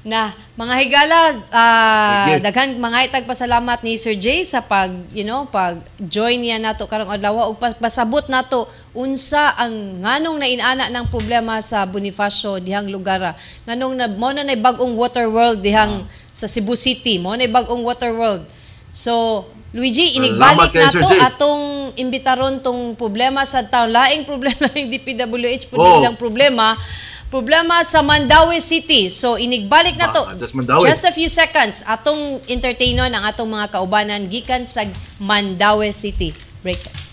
Na, 0.00 0.32
mga 0.56 0.74
higala, 0.80 1.18
ah, 1.52 2.24
Sige. 2.24 2.40
daghan 2.40 2.72
mga 2.74 2.98
itag 3.04 3.28
pasalamat 3.28 3.84
ni 3.84 4.00
Sir 4.00 4.16
Jay 4.16 4.48
sa 4.48 4.64
pag, 4.64 4.88
you 5.12 5.20
know, 5.20 5.44
pag 5.44 5.76
join 6.00 6.40
niya 6.40 6.56
nato 6.56 6.88
karong 6.88 7.12
adlaw 7.12 7.52
ug 7.52 7.60
pa- 7.60 7.76
pasabot 7.76 8.24
nato 8.24 8.64
unsa 8.92 9.52
ang 9.52 10.00
nganong 10.00 10.40
nainana 10.40 10.88
ng 10.88 11.04
problema 11.04 11.60
sa 11.60 11.84
Bonifacio 11.84 12.56
dihang 12.56 12.88
lugar. 12.88 13.20
ah. 13.20 13.34
Nganong 13.68 13.92
na 13.94 14.06
mo 14.08 14.32
na 14.32 14.40
nay 14.40 14.56
bag-ong 14.56 14.96
water 14.96 15.28
world 15.28 15.60
dihang 15.60 16.08
sa 16.32 16.48
Cebu 16.48 16.72
City, 16.72 17.20
mo 17.20 17.36
na 17.36 17.44
bag-ong 17.44 17.84
water 17.84 18.16
world. 18.16 18.48
So, 18.88 19.44
Luigi, 19.70 20.16
inigbalik 20.16 20.72
nato 20.72 21.06
atong 21.20 21.64
imbitaron 21.94 22.58
tong 22.58 22.96
problema 22.96 23.44
sa 23.44 23.60
taon. 23.62 23.92
Laing 23.92 24.24
problema 24.24 24.64
ng 24.66 24.88
DPWH 24.88 25.68
po 25.68 25.76
Oh. 25.76 26.00
ilang 26.00 26.16
problema. 26.16 26.72
Problema 27.30 27.86
sa 27.86 28.02
Mandaue 28.02 28.58
City. 28.58 29.06
So, 29.06 29.38
inigbalik 29.38 29.94
na 29.94 30.10
to. 30.10 30.22
Ah, 30.26 30.34
that's 30.34 30.50
Mandaue. 30.50 30.82
Just 30.82 31.06
a 31.06 31.14
few 31.14 31.30
seconds. 31.30 31.86
Atong 31.86 32.42
entertainon 32.50 33.14
ang 33.14 33.22
atong 33.22 33.46
mga 33.46 33.70
kaubanan 33.70 34.26
gikan 34.26 34.66
sa 34.66 34.82
Mandaue 35.22 35.94
City. 35.94 36.34
Break 36.66 36.82
sa 36.82 37.09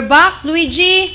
we're 0.00 0.08
back, 0.08 0.40
Luigi. 0.48 1.12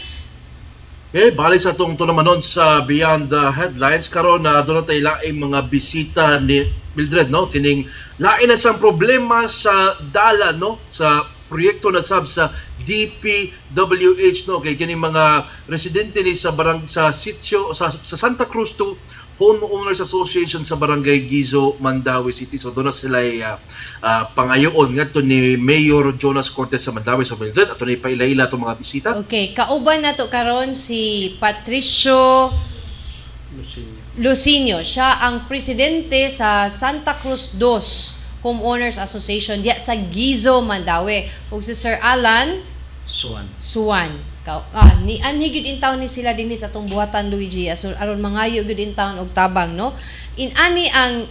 Okay, 1.09 1.33
balik 1.33 1.57
sa 1.57 1.73
itong 1.73 1.97
tunamanon 1.97 2.37
sa 2.45 2.85
Beyond 2.85 3.33
the 3.33 3.49
Headlines 3.49 4.05
karon 4.13 4.45
na 4.45 4.61
doon 4.61 4.85
tayo 4.85 5.01
laing 5.01 5.41
mga 5.41 5.59
bisita 5.73 6.37
ni 6.37 6.69
Mildred 6.93 7.33
no? 7.33 7.49
Kining 7.49 7.89
lain 8.21 8.45
na 8.45 8.53
sang 8.53 8.77
problema 8.77 9.49
sa 9.49 9.97
dala 10.13 10.53
no? 10.53 10.77
Sa 10.93 11.25
proyekto 11.49 11.89
na 11.89 12.05
sab 12.05 12.29
sa 12.29 12.53
DPWH 12.85 14.45
no? 14.45 14.61
Kay 14.61 14.77
kining 14.77 15.01
mga 15.01 15.49
residente 15.65 16.21
ni 16.21 16.37
sa 16.37 16.53
barang 16.53 16.85
sa 16.85 17.09
sitio 17.09 17.73
sa, 17.73 17.89
sa 17.89 18.15
Santa 18.21 18.45
Cruz 18.45 18.77
to 18.77 19.01
Homeowners 19.35 19.99
Association 19.99 20.63
sa 20.63 20.79
Barangay 20.79 21.27
Gizo, 21.27 21.75
Mandawi 21.83 22.31
City. 22.31 22.55
So 22.55 22.71
doon 22.71 22.91
na 22.91 22.95
sila 22.95 23.19
uh, 23.19 23.57
uh, 23.99 24.23
pangayoon 24.31 24.95
nga 24.95 25.11
to 25.11 25.19
ni 25.19 25.59
Mayor 25.59 26.15
Jonas 26.15 26.47
Cortez 26.47 26.87
sa 26.87 26.95
Mandawi. 26.95 27.27
So 27.27 27.35
Mildred, 27.35 27.67
ato 27.67 27.83
na 27.83 27.99
ipaila-ila 27.99 28.47
itong 28.47 28.63
mga 28.63 28.77
bisita. 28.79 29.09
Okay, 29.27 29.51
kauban 29.51 30.07
na 30.07 30.15
to 30.15 30.31
karon 30.31 30.71
si 30.71 31.35
Patricio 31.35 32.51
Lucinio. 33.55 34.01
Lucinio. 34.19 34.77
Siya 34.83 35.23
ang 35.23 35.47
presidente 35.47 36.27
sa 36.31 36.67
Santa 36.67 37.15
Cruz 37.19 37.55
2 37.55 38.43
Homeowners 38.43 38.99
Association 39.01 39.63
diya 39.63 39.79
sa 39.79 39.95
Gizo, 39.97 40.63
Mandawi. 40.63 41.27
Ug 41.51 41.59
si 41.59 41.75
Sir 41.75 41.99
Alan 41.99 42.63
Swan. 43.05 43.47
Suwan. 43.61 44.34
Ka, 44.45 44.61
ah, 44.77 45.01
ni 45.01 45.17
anhi 45.25 45.49
gyud 45.49 45.65
in 45.65 45.81
town 45.81 45.97
ni 45.97 46.05
sila 46.05 46.37
dinhi 46.37 46.53
sa 46.53 46.69
atong 46.69 46.85
buhatan 46.85 47.33
Luigi 47.33 47.65
aso 47.65 47.89
aron 47.97 48.21
mangayo 48.21 48.61
gyud 48.61 48.77
in 48.77 48.93
town 48.93 49.17
og 49.17 49.33
tabang 49.33 49.73
no. 49.73 49.97
In 50.37 50.53
ani 50.53 50.85
ang 50.93 51.25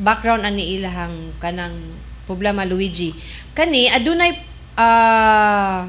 background 0.00 0.40
ani 0.48 0.80
ilahang 0.80 1.36
kanang 1.36 1.76
problema 2.24 2.64
Luigi. 2.64 3.12
Kani 3.52 3.92
adunay 3.92 4.40
ah 4.80 5.84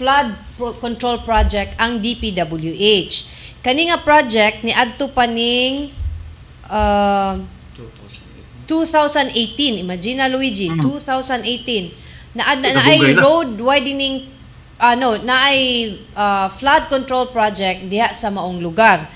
flood 0.00 0.32
pro- 0.56 0.76
control 0.80 1.20
project 1.28 1.76
ang 1.76 2.00
DPWH. 2.00 3.14
Kani 3.60 3.92
nga 3.92 4.00
project 4.00 4.64
ni 4.64 4.72
adto 4.72 5.12
pa 5.12 5.28
ning 5.28 5.92
ah, 6.72 7.36
2008. 8.64 8.64
2018. 8.66 9.84
Imagine 9.84 10.16
na 10.18 10.28
Luigi, 10.32 10.72
Mm. 10.72 10.80
2018. 10.80 11.92
Na 12.34 12.56
na, 12.56 12.68
na 12.74 12.82
ay 12.82 13.12
road 13.14 13.60
widening 13.60 14.35
ano, 14.76 15.16
na 15.20 15.48
ay 15.52 15.60
uh, 16.12 16.52
flood 16.52 16.92
control 16.92 17.32
project 17.32 17.88
diha 17.88 18.12
sa 18.12 18.28
maong 18.28 18.60
lugar. 18.60 19.08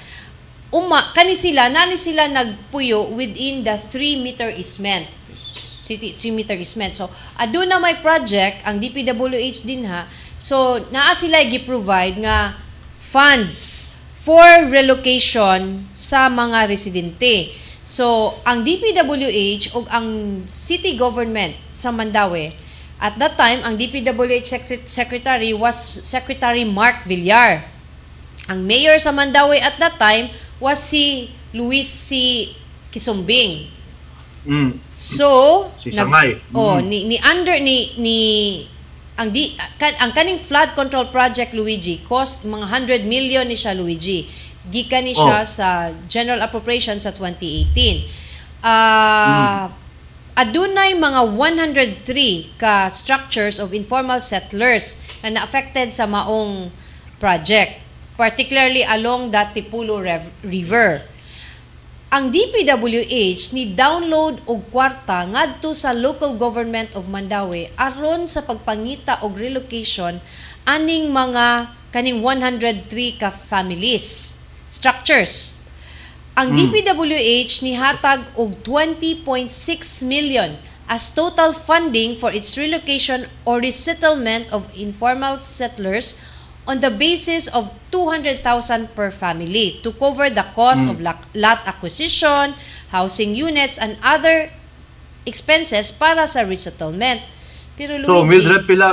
Uma 0.71 1.11
kani 1.13 1.35
sila 1.35 1.67
nani 1.69 1.99
sila 1.99 2.31
nagpuyo 2.31 3.11
within 3.13 3.67
the 3.67 3.75
3 3.77 4.23
meter 4.23 4.49
easement. 4.55 5.09
3 5.91 6.31
meter 6.31 6.55
easement. 6.55 6.95
So, 6.95 7.11
aduna 7.35 7.83
may 7.83 7.99
project 7.99 8.63
ang 8.63 8.79
DPWH 8.79 9.67
din 9.67 9.91
ha. 9.91 10.07
So, 10.39 10.79
naa 10.95 11.19
sila 11.19 11.43
gi-provide 11.43 12.23
nga 12.23 12.55
funds 13.03 13.91
for 14.23 14.71
relocation 14.71 15.91
sa 15.91 16.31
mga 16.31 16.71
residente. 16.71 17.51
So, 17.83 18.39
ang 18.47 18.63
DPWH 18.63 19.75
o 19.75 19.83
ang 19.91 20.09
city 20.47 20.95
government 20.95 21.59
sa 21.75 21.91
Mandawi, 21.91 22.55
at 23.01 23.17
that 23.17 23.35
time, 23.35 23.65
ang 23.65 23.75
DPWH 23.75 24.45
sec- 24.45 24.85
secretary 24.85 25.57
was 25.57 25.99
Secretary 26.05 26.63
Mark 26.63 27.09
Villar. 27.09 27.65
Ang 28.47 28.63
mayor 28.63 29.01
sa 29.01 29.09
Mandawi 29.09 29.57
at 29.57 29.81
that 29.81 29.97
time 29.97 30.29
was 30.61 30.77
si 30.79 31.33
Luis 31.51 31.89
C. 31.89 32.53
Kisumbing. 32.91 33.71
Mm. 34.43 34.81
So, 34.91 35.71
Si 35.79 35.89
Sangay. 35.91 36.41
oh, 36.53 36.77
Mm. 36.77 36.85
ni 36.85 36.99
ni 37.07 37.17
under 37.21 37.55
ni 37.57 37.95
ni 37.97 38.19
ang 39.15 39.31
di 39.31 39.53
kan, 39.77 39.93
ang 40.01 40.11
kaning 40.11 40.41
flood 40.41 40.73
control 40.75 41.07
project 41.09 41.53
Luigi 41.53 42.01
cost 42.03 42.43
mga 42.43 42.67
100 42.67 43.05
million 43.05 43.45
ni 43.45 43.55
siya 43.55 43.73
Luigi. 43.73 44.27
Gikan 44.67 45.05
ni 45.05 45.13
siya 45.13 45.41
Oh. 45.41 45.47
sa 45.47 45.69
General 46.05 46.41
Appropriation 46.43 46.99
sa 46.99 47.13
2018. 47.13 48.09
Ah 48.61 49.73
adunay 50.37 50.95
mga 50.95 51.21
103 51.33 52.61
ka 52.61 52.91
structures 52.93 53.57
of 53.59 53.75
informal 53.75 54.19
settlers 54.19 54.99
na 55.23 55.39
na-affected 55.39 55.91
sa 55.95 56.07
maong 56.07 56.71
project, 57.19 57.83
particularly 58.15 58.85
along 58.87 59.31
the 59.31 59.43
Tipulo 59.55 59.99
River 60.45 61.07
ang 62.11 62.35
DPWH 62.35 63.55
ni 63.55 63.71
download 63.71 64.43
og 64.51 64.67
kwarta 64.75 65.31
ngadto 65.31 65.71
sa 65.79 65.95
local 65.95 66.35
government 66.35 66.91
of 66.99 67.07
Mandawi 67.07 67.71
aron 67.79 68.27
sa 68.27 68.43
pagpangita 68.43 69.23
og 69.23 69.39
relocation 69.39 70.19
aning 70.67 71.07
mga 71.15 71.71
kaning 71.95 72.19
103 72.19 73.15
ka 73.15 73.31
families 73.31 74.35
structures. 74.67 75.60
Ang 76.41 76.57
DPWH 76.57 77.61
ni 77.61 77.77
hatag 77.77 78.25
og 78.33 78.57
20.6 78.65 79.45
million 80.09 80.57
as 80.89 81.13
total 81.13 81.53
funding 81.53 82.17
for 82.17 82.33
its 82.33 82.57
relocation 82.57 83.29
or 83.45 83.61
resettlement 83.61 84.49
of 84.49 84.65
informal 84.73 85.37
settlers 85.45 86.17
on 86.65 86.81
the 86.81 86.89
basis 86.89 87.45
of 87.53 87.69
200,000 87.93 88.41
per 88.97 89.13
family 89.13 89.85
to 89.85 89.93
cover 90.01 90.33
the 90.33 90.49
cost 90.57 90.89
of 90.89 90.97
la- 91.05 91.21
lot 91.37 91.61
acquisition, 91.69 92.57
housing 92.89 93.37
units, 93.37 93.77
and 93.77 94.01
other 94.01 94.49
expenses 95.29 95.93
para 95.93 96.25
sa 96.25 96.41
resettlement. 96.41 97.21
Pero 97.77 98.01
So 98.01 98.25
Luigi, 98.25 98.41
Mildred 98.41 98.65
pila 98.65 98.89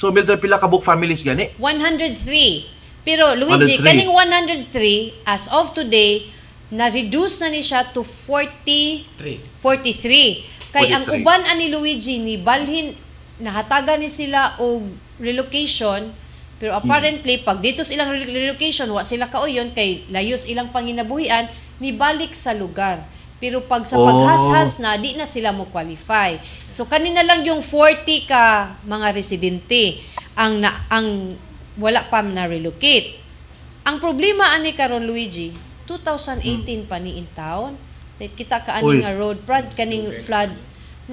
So 0.00 0.08
Mildred 0.08 0.40
pila 0.40 0.56
ka 0.56 0.64
book 0.64 0.80
families 0.80 1.20
gani? 1.20 1.52
103. 1.60 3.04
Pero 3.04 3.36
Luigi, 3.36 3.80
103. 3.80 3.84
kaning 3.84 4.10
103 4.12 5.28
as 5.28 5.44
of 5.52 5.76
today 5.76 6.32
na-reduce 6.68 7.38
na 7.40 7.48
ni 7.48 7.62
siya 7.62 7.94
to 7.94 8.02
40 8.02 9.06
3. 9.16 9.62
43. 9.62 10.74
Kay 10.74 10.86
ang 10.92 11.04
43. 11.06 11.22
uban 11.22 11.42
ani 11.46 11.70
Luigi 11.70 12.18
ni 12.18 12.36
balhin 12.36 12.98
nahatagan 13.38 14.02
ni 14.02 14.10
sila 14.10 14.58
og 14.58 14.82
relocation 15.20 16.10
pero 16.56 16.72
apparently 16.72 17.36
pag 17.44 17.60
dito 17.60 17.84
sa 17.84 17.92
ilang 17.92 18.08
rel- 18.08 18.32
relocation 18.32 18.88
wa 18.88 19.04
sila 19.04 19.28
kauyon 19.28 19.76
kay 19.76 20.08
layos 20.08 20.48
ilang 20.48 20.72
panginabuhian 20.72 21.52
ni 21.76 21.92
balik 21.92 22.32
sa 22.32 22.56
lugar. 22.56 23.04
Pero 23.36 23.60
pag 23.68 23.84
sa 23.84 24.00
Oh. 24.00 24.08
paghashas 24.08 24.80
na 24.80 24.96
di 24.96 25.12
na 25.12 25.28
sila 25.28 25.52
mo 25.52 25.68
qualify. 25.68 26.40
So 26.72 26.88
kanina 26.88 27.20
lang 27.20 27.44
yung 27.44 27.60
40 27.60 28.24
ka 28.24 28.44
mga 28.88 29.12
residente 29.12 30.00
ang 30.32 30.56
na, 30.64 30.88
ang 30.88 31.36
wala 31.76 32.08
pa 32.08 32.24
na 32.24 32.48
relocate. 32.48 33.20
Ang 33.84 34.00
problema 34.00 34.56
ani 34.56 34.72
karon 34.72 35.04
Luigi, 35.04 35.52
2018 35.86 36.42
pa 36.84 36.98
ni 36.98 37.16
in 37.16 37.26
town. 37.32 37.78
Kay 38.16 38.32
Kita 38.32 38.60
ka 38.60 38.76
ani 38.76 38.86
Uy. 38.88 38.98
nga 39.00 39.12
road 39.12 39.42
prod 39.42 39.70
kaning 39.72 40.22
flood 40.22 40.50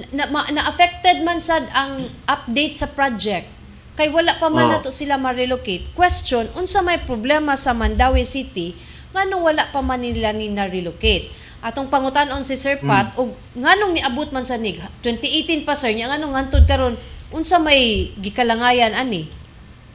na, 0.10 0.26
ma- 0.26 0.50
na 0.50 0.66
affected 0.66 1.22
man 1.22 1.38
sad 1.38 1.70
ang 1.70 2.10
update 2.26 2.74
sa 2.74 2.90
project 2.90 3.46
kay 3.94 4.10
wala 4.10 4.34
pa 4.36 4.50
man 4.50 4.66
Oh. 4.66 4.72
nato 4.74 4.90
sila 4.90 5.16
ma-relocate. 5.16 5.94
Question, 5.94 6.50
unsa 6.54 6.82
may 6.82 6.98
problema 7.00 7.54
sa 7.54 7.72
Mandawi 7.72 8.26
City 8.26 8.74
nganong 9.14 9.44
wala 9.44 9.70
pa 9.70 9.80
man 9.80 10.02
nila 10.02 10.34
ni 10.34 10.50
na-relocate? 10.50 11.30
Atong 11.62 11.88
pangutan-on 11.88 12.42
si 12.42 12.58
Sir 12.58 12.82
Pat 12.82 13.14
og 13.16 13.38
nganong 13.54 13.94
niabot 13.94 14.34
man 14.34 14.44
sa 14.44 14.58
nig 14.58 14.82
2018 15.00 15.62
pa 15.62 15.78
sir 15.78 15.94
nya 15.94 16.10
nganong 16.10 16.34
hantod 16.34 16.66
karon 16.66 16.98
unsa 17.30 17.56
may 17.56 18.10
gikalangayan 18.18 18.92
ani? 18.92 19.30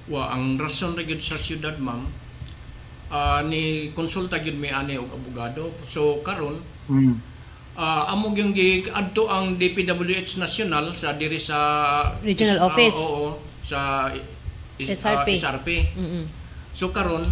Wa 0.07 0.33
ang 0.33 0.57
rason 0.57 0.95
ra 0.95 1.03
gyud 1.03 1.19
sa 1.19 1.35
syudad 1.35 1.77
ma'am 1.77 2.07
ah, 3.11 3.41
ni 3.43 3.91
konsulta 3.93 4.39
gyud 4.39 4.57
may 4.57 4.71
ani 4.71 4.97
og 4.97 5.09
abogado. 5.11 5.73
So 5.85 6.21
karon 6.21 6.61
Mm. 6.89 7.21
ah, 7.77 8.09
amo 8.09 8.33
gyung 8.33 8.53
gi 8.53 8.89
adto 8.89 9.29
ang 9.29 9.55
DPWH 9.55 10.37
national 10.37 10.97
sa 10.97 11.13
diri 11.13 11.37
sa 11.37 11.59
Regional 12.25 12.59
ah, 12.59 12.67
office. 12.67 12.97
oo, 13.13 13.37
sa 13.61 14.09
is, 14.81 14.89
SRP. 14.89 15.29
ah, 15.29 15.37
SRP. 15.37 15.69
Mm-mm. 15.93 16.25
So 16.73 16.89
karon 16.89 17.25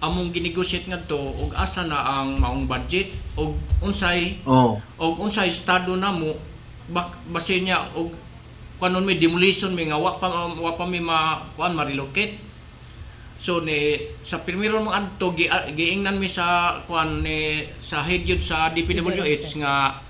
among 0.00 0.32
ginegosyate 0.32 0.86
ngadto 0.86 1.16
og 1.16 1.52
asa 1.54 1.82
na 1.82 1.96
ang 2.00 2.36
maong 2.36 2.64
budget 2.64 3.08
og 3.36 3.56
unsay 3.80 4.36
Oh. 4.44 4.76
og 4.96 5.16
unsay 5.18 5.48
estado 5.48 5.96
namo 5.96 6.36
bak 6.88 7.16
basin 7.28 7.64
niya 7.64 7.88
og 7.92 8.12
kanon 8.76 9.00
may 9.00 9.16
demolition 9.16 9.72
may 9.72 9.88
nga 9.88 9.96
wa 9.96 10.20
pa 10.20 10.28
wa 10.52 10.72
pa 10.76 10.84
may 10.84 11.00
ma 11.00 11.40
kuan 11.56 11.72
ma-relocate 11.72 12.36
so 13.44 13.60
ni 13.60 14.00
sa 14.24 14.40
primero 14.40 14.80
mong 14.80 14.96
adto 14.96 15.36
gi, 15.36 15.52
ah, 15.52 15.68
giingnan 15.68 16.16
mi 16.16 16.24
sa 16.24 16.80
kuan 16.88 17.20
ni 17.20 17.68
sa 17.76 18.00
head 18.00 18.24
yun 18.24 18.40
sa 18.40 18.72
DPWH 18.72 19.60
nga 19.60 20.00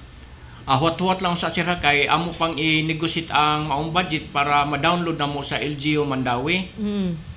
ah, 0.71 0.77
huwat-huwat 0.79 1.19
lang 1.19 1.35
sa 1.35 1.51
sira 1.51 1.83
kay 1.83 2.07
amo 2.07 2.31
pang 2.31 2.55
i-negotiate 2.55 3.35
ang 3.35 3.67
maong 3.67 3.91
budget 3.91 4.31
para 4.31 4.63
ma-download 4.63 5.19
na 5.19 5.27
mo 5.27 5.43
sa 5.43 5.59
LGU 5.59 6.07
Mandawi 6.07 6.71
Mm. 6.79 7.35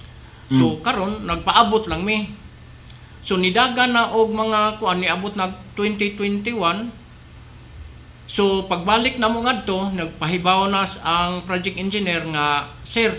So 0.47 0.79
karon 0.79 1.27
nagpaabot 1.27 1.91
lang 1.91 2.07
mi. 2.07 2.31
So 3.19 3.35
nidaga 3.35 3.83
na 3.83 4.15
og 4.15 4.31
mga 4.31 4.79
kuan 4.79 5.03
niabot 5.03 5.35
nag 5.35 5.75
2021. 5.75 6.87
So 8.31 8.63
pagbalik 8.63 9.19
na 9.19 9.27
mo 9.27 9.43
ngadto 9.43 9.91
nagpahibaw 9.91 10.71
na 10.71 10.87
ang 11.03 11.43
project 11.43 11.75
engineer 11.75 12.23
nga 12.31 12.71
sir 12.87 13.11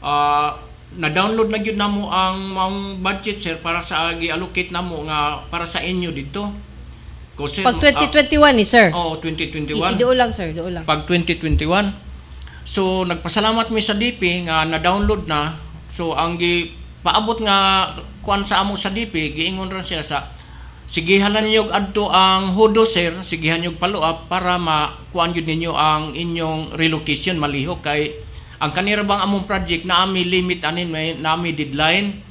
ah, 0.00 0.56
na-download 0.96 1.52
na 1.52 1.60
gyud 1.60 1.76
namo 1.76 2.08
ang 2.08 2.56
maong 2.56 2.80
budget 3.04 3.44
sir 3.44 3.60
para 3.60 3.84
sa 3.84 4.16
gi-allocate 4.16 4.72
namo 4.72 5.04
nga 5.04 5.44
para 5.52 5.68
sa 5.68 5.84
inyo 5.84 6.08
dito. 6.14 6.48
Ko 7.36 7.46
sir, 7.46 7.62
Pag 7.62 7.78
2021 7.78 8.56
ni 8.56 8.64
sir. 8.64 8.90
ah, 8.90 9.14
oh, 9.14 9.20
I- 9.20 9.22
2021. 9.22 9.94
Ido 9.94 10.10
lang 10.16 10.32
sir, 10.32 10.50
do 10.56 10.66
lang. 10.66 10.88
Pag 10.88 11.04
2021. 11.04 11.92
So 12.64 13.04
nagpasalamat 13.04 13.68
mi 13.68 13.84
sa 13.84 13.94
DP 13.94 14.48
nga 14.48 14.64
na-download 14.64 15.28
na. 15.28 15.60
So 15.92 16.16
ang 16.16 16.40
gi 16.40 16.72
paabot 17.04 17.38
nga 17.44 17.90
kuan 18.24 18.44
sa 18.44 18.60
amo 18.60 18.74
sa 18.74 18.92
DP, 18.92 19.32
giingon 19.32 19.70
ra 19.72 19.80
siya 19.80 20.02
sa 20.02 20.34
sigihalan 20.88 21.44
niyo 21.48 21.68
adto 21.68 22.08
ang 22.08 22.56
hudo 22.56 22.88
sir, 22.88 23.12
sigihan 23.20 23.60
niyo 23.60 23.76
follow 23.76 24.00
up 24.00 24.26
para 24.26 24.56
makuan 24.56 25.36
yun 25.36 25.44
ninyo 25.44 25.72
ang 25.76 26.16
inyong 26.16 26.74
relocation 26.76 27.36
malihok 27.36 27.84
kay 27.84 28.27
ang 28.58 28.70
kanira 28.74 29.06
bang 29.06 29.22
among 29.22 29.46
project 29.46 29.86
na 29.86 30.02
ami 30.02 30.26
limit 30.26 30.62
anin 30.66 30.90
may 30.90 31.14
nami 31.14 31.54
deadline. 31.54 32.22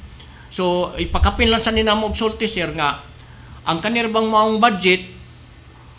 So 0.52 0.92
ipakapin 0.96 1.48
lang 1.48 1.64
sa 1.64 1.72
ninamo 1.72 2.12
og 2.12 2.16
sulti 2.16 2.48
sir 2.48 2.72
nga 2.72 3.04
ang 3.68 3.80
kanira 3.84 4.08
bang 4.08 4.28
maong 4.28 4.60
budget 4.60 5.04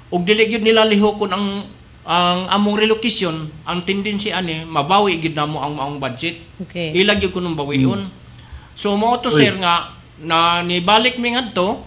ug 0.09 0.25
dili 0.25 0.49
gyud 0.49 0.65
nila 0.65 0.89
lihokon 0.89 1.29
ang 1.29 1.45
ang 2.09 2.49
among 2.49 2.81
relocation 2.81 3.53
ang 3.69 3.85
tendency 3.85 4.33
ani 4.33 4.65
mabawi 4.65 5.21
gid 5.21 5.37
namo 5.37 5.61
ang 5.61 5.77
maong 5.77 5.97
budget 6.01 6.41
Okay. 6.65 6.91
ilag 6.97 7.21
gyud 7.21 7.31
kunong 7.31 7.53
bawion 7.53 8.09
so 8.73 8.97
mo 8.97 9.13
to 9.21 9.29
Uy. 9.29 9.37
sir 9.37 9.53
nga 9.61 9.93
na 10.17 10.65
nibalik 10.65 11.21
mi 11.21 11.37
ngadto 11.37 11.85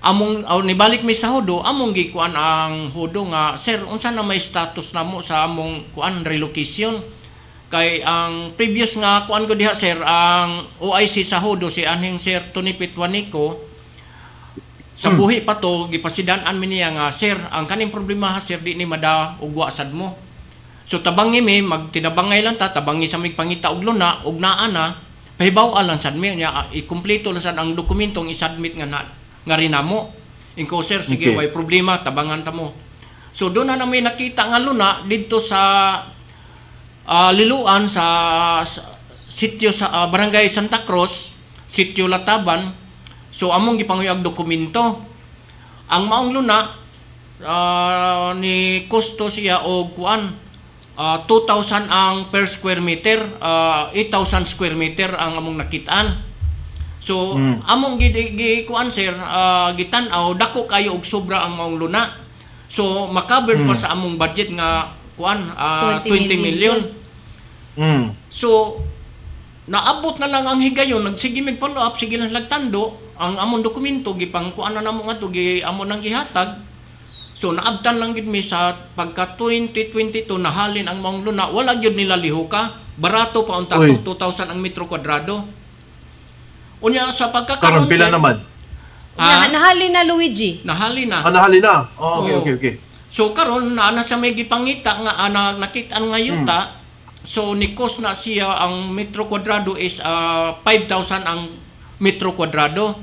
among 0.00 0.48
aw 0.48 0.58
nibalik 0.64 1.04
mi 1.04 1.12
sa 1.12 1.30
hudo 1.36 1.60
among 1.60 1.92
gikuan 1.92 2.32
ang 2.32 2.88
hudo 2.96 3.28
nga 3.28 3.60
sir 3.60 3.84
unsa 3.84 4.08
na 4.08 4.24
may 4.24 4.40
status 4.40 4.96
namo 4.96 5.20
sa 5.20 5.44
among 5.44 5.92
kuan 5.92 6.24
relocation 6.24 7.04
kay 7.72 8.04
ang 8.04 8.52
previous 8.54 8.94
nga 8.94 9.24
kuan 9.24 9.48
ko 9.48 9.56
diha 9.56 9.72
sir 9.74 9.98
ang 10.04 10.68
OIC 10.78 11.24
sa 11.24 11.40
hudo 11.40 11.72
si 11.72 11.82
anhing 11.82 12.20
sir 12.20 12.52
Tony 12.54 12.76
Pitwanico 12.76 13.72
sa 14.94 15.10
Hmm. 15.10 15.18
buhi 15.18 15.42
pa 15.42 15.58
to 15.58 15.90
gipasidan-an 15.90 16.54
mi 16.54 16.70
niya 16.70 16.94
nga 16.94 17.10
sir 17.10 17.34
ang 17.34 17.66
kaning 17.66 17.90
problema 17.90 18.30
ha 18.30 18.38
sir 18.38 18.62
di 18.62 18.78
ni 18.78 18.86
mada 18.86 19.34
ugwa 19.42 19.66
sad 19.66 19.90
mo. 19.90 20.14
So 20.86 21.02
tabangi 21.02 21.42
mi 21.42 21.64
magtinabangay 21.64 22.46
lang 22.46 22.54
ta 22.54 22.70
tabangi 22.70 23.10
sa 23.10 23.18
mig 23.18 23.34
pangita 23.34 23.74
og 23.74 23.82
luna 23.82 24.22
og 24.22 24.38
naa 24.38 24.70
na. 24.70 24.94
Pahibaw 25.34 25.74
lang 25.82 25.98
sad 25.98 26.14
mi 26.14 26.30
nya 26.38 26.54
ah, 26.54 26.66
ikumpleto 26.70 27.34
lang 27.34 27.42
sad 27.42 27.58
ang 27.58 27.74
dokumentong 27.74 28.30
i-submit 28.30 28.78
nga 28.78 28.86
na, 28.86 29.02
nga 29.42 29.56
rinamo 29.58 30.14
inko 30.54 30.78
sir 30.86 31.02
sige 31.02 31.34
Okay. 31.34 31.34
way 31.42 31.48
problema 31.50 31.98
tabangan 31.98 32.46
ta 32.46 32.54
mo. 32.54 32.70
So 33.34 33.50
doon 33.50 33.66
na 33.66 33.74
namin 33.74 34.06
nakita 34.06 34.46
nga 34.46 34.62
luna 34.62 35.02
dito 35.02 35.42
sa 35.42 35.58
ah, 37.04 37.30
liluan 37.30 37.86
sa, 37.86 38.04
sa 38.64 38.96
sitio 39.16 39.70
sa 39.70 39.90
ah, 39.90 40.06
barangay 40.08 40.46
Santa 40.48 40.84
Cruz 40.84 41.34
sitio 41.66 42.06
Lataban 42.06 42.70
so 43.28 43.50
among 43.50 43.76
gipanguyag 43.76 44.22
dokumento 44.22 45.02
ang 45.90 46.04
maong 46.06 46.30
luna 46.32 46.58
ah, 47.42 48.30
ni 48.32 48.86
kosto 48.86 49.26
siya 49.26 49.66
og 49.66 49.98
kuan 49.98 50.38
ah, 50.94 51.26
2,000 51.26 51.90
ang 51.90 52.30
per 52.30 52.46
square 52.46 52.80
meter 52.80 53.20
ah, 53.42 53.90
8,000 53.92 54.46
square 54.46 54.78
meter 54.78 55.12
ang 55.14 55.36
among 55.38 55.58
nakitaan 55.60 56.32
so 57.04 57.36
Mm. 57.36 57.60
among 57.68 58.00
gi, 58.00 58.08
gi 58.32 58.64
kuan 58.64 58.88
sir 58.88 59.12
ah, 59.12 59.74
gitan-aw 59.76 60.32
dako 60.40 60.64
kayo 60.64 60.96
og 60.96 61.04
sobra 61.04 61.44
ang 61.44 61.58
maong 61.60 61.76
luna 61.76 62.16
so 62.64 63.12
makaber 63.12 63.60
pa 63.60 63.74
Mm. 63.74 63.76
sa 63.76 63.92
among 63.92 64.16
budget 64.16 64.48
nga 64.56 64.88
kuan 65.14 65.50
ah, 65.54 66.02
20 66.02 66.28
20 66.28 66.46
million. 66.46 66.78
Mm. 67.74 68.14
So, 68.30 68.78
naabot 69.66 70.18
na 70.20 70.30
lang 70.30 70.44
ang 70.46 70.60
higayon, 70.60 71.02
nagsige 71.02 71.42
mig 71.42 71.58
follow 71.58 71.82
up, 71.82 71.96
sige 71.96 72.20
lang 72.20 72.30
lagtando, 72.30 72.94
ang 73.18 73.38
among 73.38 73.62
dokumento, 73.62 74.14
gipang 74.14 74.52
kuan 74.52 74.74
na 74.74 74.82
namo 74.82 75.06
nga 75.06 75.18
to, 75.18 75.30
gi 75.30 75.62
amo 75.62 75.86
nang 75.86 76.02
gihatag. 76.02 76.60
So, 77.34 77.50
naabtan 77.50 77.98
lang 77.98 78.14
gid 78.14 78.30
mi 78.30 78.42
sa 78.42 78.74
pagka 78.94 79.34
2022 79.34 80.38
nahalin 80.38 80.86
ang 80.86 81.02
maong 81.02 81.26
luna, 81.26 81.50
wala 81.50 81.74
gyud 81.78 81.98
nila 81.98 82.14
lihuka, 82.14 82.78
barato 82.94 83.42
pa 83.42 83.58
unta 83.58 83.74
Uy. 83.74 83.98
2,000 84.06 84.54
ang 84.54 84.58
metro 84.62 84.86
kwadrado. 84.86 85.42
Unya 86.78 87.10
sa 87.10 87.32
Karon 87.32 87.34
pagkakaroon 87.34 87.86
pila 87.90 88.06
sir, 88.06 88.14
naman? 88.14 88.36
Ah, 89.14 89.46
Na, 89.46 89.58
nahali 89.58 89.88
na 89.90 90.02
Luigi. 90.06 90.62
nahali 90.66 91.06
na. 91.06 91.22
Ah, 91.22 91.30
nahali 91.30 91.58
na. 91.62 91.86
Oh, 91.98 92.22
okay, 92.22 92.34
okay, 92.38 92.52
okay. 92.58 92.74
So 93.14 93.30
karon 93.30 93.78
na 93.78 93.94
ana 93.94 94.02
sa 94.02 94.18
may 94.18 94.34
gipangita 94.34 94.98
nga 94.98 95.14
ana 95.14 95.54
nakitaan 95.54 96.10
nga 96.10 96.18
yuta. 96.18 96.58
Hmm. 96.66 96.74
So 97.22 97.54
ni 97.54 97.70
cost 97.70 98.02
na 98.02 98.10
siya 98.10 98.58
ang 98.58 98.90
metro 98.90 99.30
kwadrado 99.30 99.78
is 99.78 100.02
ah, 100.02 100.58
5,000 100.66 101.22
ang 101.22 101.46
metro 102.02 102.34
kwadrado. 102.34 102.98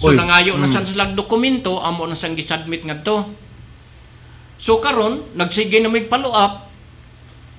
So 0.00 0.08
Uy, 0.12 0.16
nangayo 0.16 0.56
na 0.56 0.68
mm. 0.68 0.72
sa 0.72 1.08
dokumento 1.12 1.80
amo 1.80 2.04
na 2.04 2.16
sang 2.16 2.36
gi-submit 2.36 2.84
ngadto. 2.84 3.28
So 4.56 4.80
karon 4.80 5.32
nagsige 5.36 5.84
na 5.84 5.92
mig 5.92 6.08
follow 6.08 6.32
up. 6.32 6.68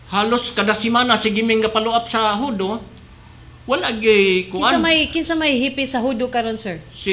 Halos 0.09 0.49
kada 0.53 0.73
semana 0.73 1.17
sige 1.17 1.45
mig 1.45 1.61
nga 1.61 1.69
follow 1.69 1.93
up 1.93 2.09
sa 2.09 2.33
hudo. 2.37 2.81
Wala 3.67 3.91
gyud 3.91 4.47
Kinsa 4.47 4.79
kuan. 4.79 4.79
may 4.79 5.11
kinsa 5.11 5.35
may 5.35 5.59
hipi 5.59 5.83
sa 5.83 5.99
hudo 5.99 6.31
karon 6.31 6.55
sir? 6.55 6.79
Si 6.87 7.11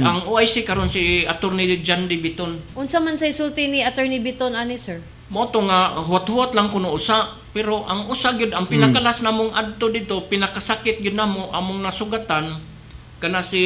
ang 0.00 0.24
OIC 0.24 0.64
karon 0.64 0.88
si 0.88 1.28
Attorney 1.28 1.84
John 1.84 2.08
D. 2.08 2.16
Biton. 2.16 2.64
Unsa 2.72 2.96
man 2.96 3.20
sa 3.20 3.28
isulti 3.28 3.68
ni 3.68 3.84
Attorney 3.84 4.16
Biton 4.16 4.56
ani 4.56 4.80
sir? 4.80 5.04
Moto 5.28 5.60
nga 5.64 6.00
huwat-huwat 6.00 6.56
lang 6.56 6.72
kuno 6.72 6.92
usa 6.92 7.36
pero 7.52 7.84
ang 7.84 8.08
usa 8.08 8.32
gyud 8.32 8.56
ang 8.56 8.64
pinakalas 8.64 9.20
namong 9.20 9.52
adto 9.52 9.92
dito 9.92 10.24
pinakasakit 10.24 11.04
gyud 11.04 11.12
namo 11.12 11.52
among 11.52 11.84
nasugatan 11.84 12.56
kana 13.20 13.44
si 13.44 13.60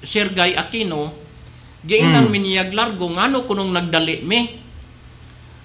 Sir 0.00 0.30
Guy 0.30 0.54
Aquino 0.54 1.10
giingnan 1.82 2.26
Mm. 2.26 2.30
mi 2.30 2.38
niyag 2.40 2.70
largo 2.70 3.10
ngano 3.10 3.42
kunong 3.44 3.74
nagdali 3.74 4.22
mi 4.22 4.62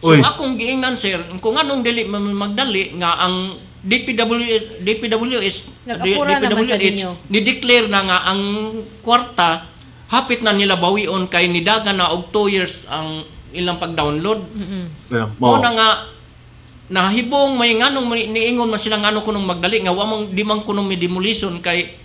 So 0.01 0.13
Uy. 0.13 0.21
akong 0.21 0.57
giingnan 0.57 0.93
sir 0.93 1.17
kung 1.39 1.57
anong 1.57 1.81
dili 1.81 2.05
magdali 2.05 2.93
nga 2.97 3.21
ang 3.21 3.57
DPW 3.85 4.41
Nag-apura 5.85 6.41
DPWH 6.41 6.73
ninyo. 6.81 7.11
ni-declare 7.29 7.85
na 7.85 8.01
nga 8.01 8.17
ang 8.25 8.41
kwarta 9.05 9.69
hapit 10.09 10.41
na 10.41 10.53
nila 10.53 10.73
bawion 10.73 11.29
kay 11.29 11.45
nidagan 11.45 12.01
na 12.01 12.09
og 12.09 12.33
2 12.33 12.49
years 12.49 12.81
ang 12.89 13.21
ilang 13.53 13.77
pag-download. 13.77 14.41
Mm-mm. 14.51 14.85
Yeah, 15.07 15.29
Mo 15.37 15.61
na 15.61 15.71
nga 15.71 15.87
nahibong 16.85 17.57
may 17.57 17.73
nganong 17.73 18.05
may- 18.05 18.29
niingon 18.29 18.69
man 18.69 18.77
sila 18.77 19.01
ngano 19.01 19.25
kunong 19.25 19.45
magdali 19.45 19.81
nga 19.81 19.93
wa 19.93 20.05
man 20.05 20.29
di 20.29 20.45
man 20.45 20.61
kuno 20.61 20.85
mi 20.85 20.93
demolition 20.93 21.57
kay 21.57 21.97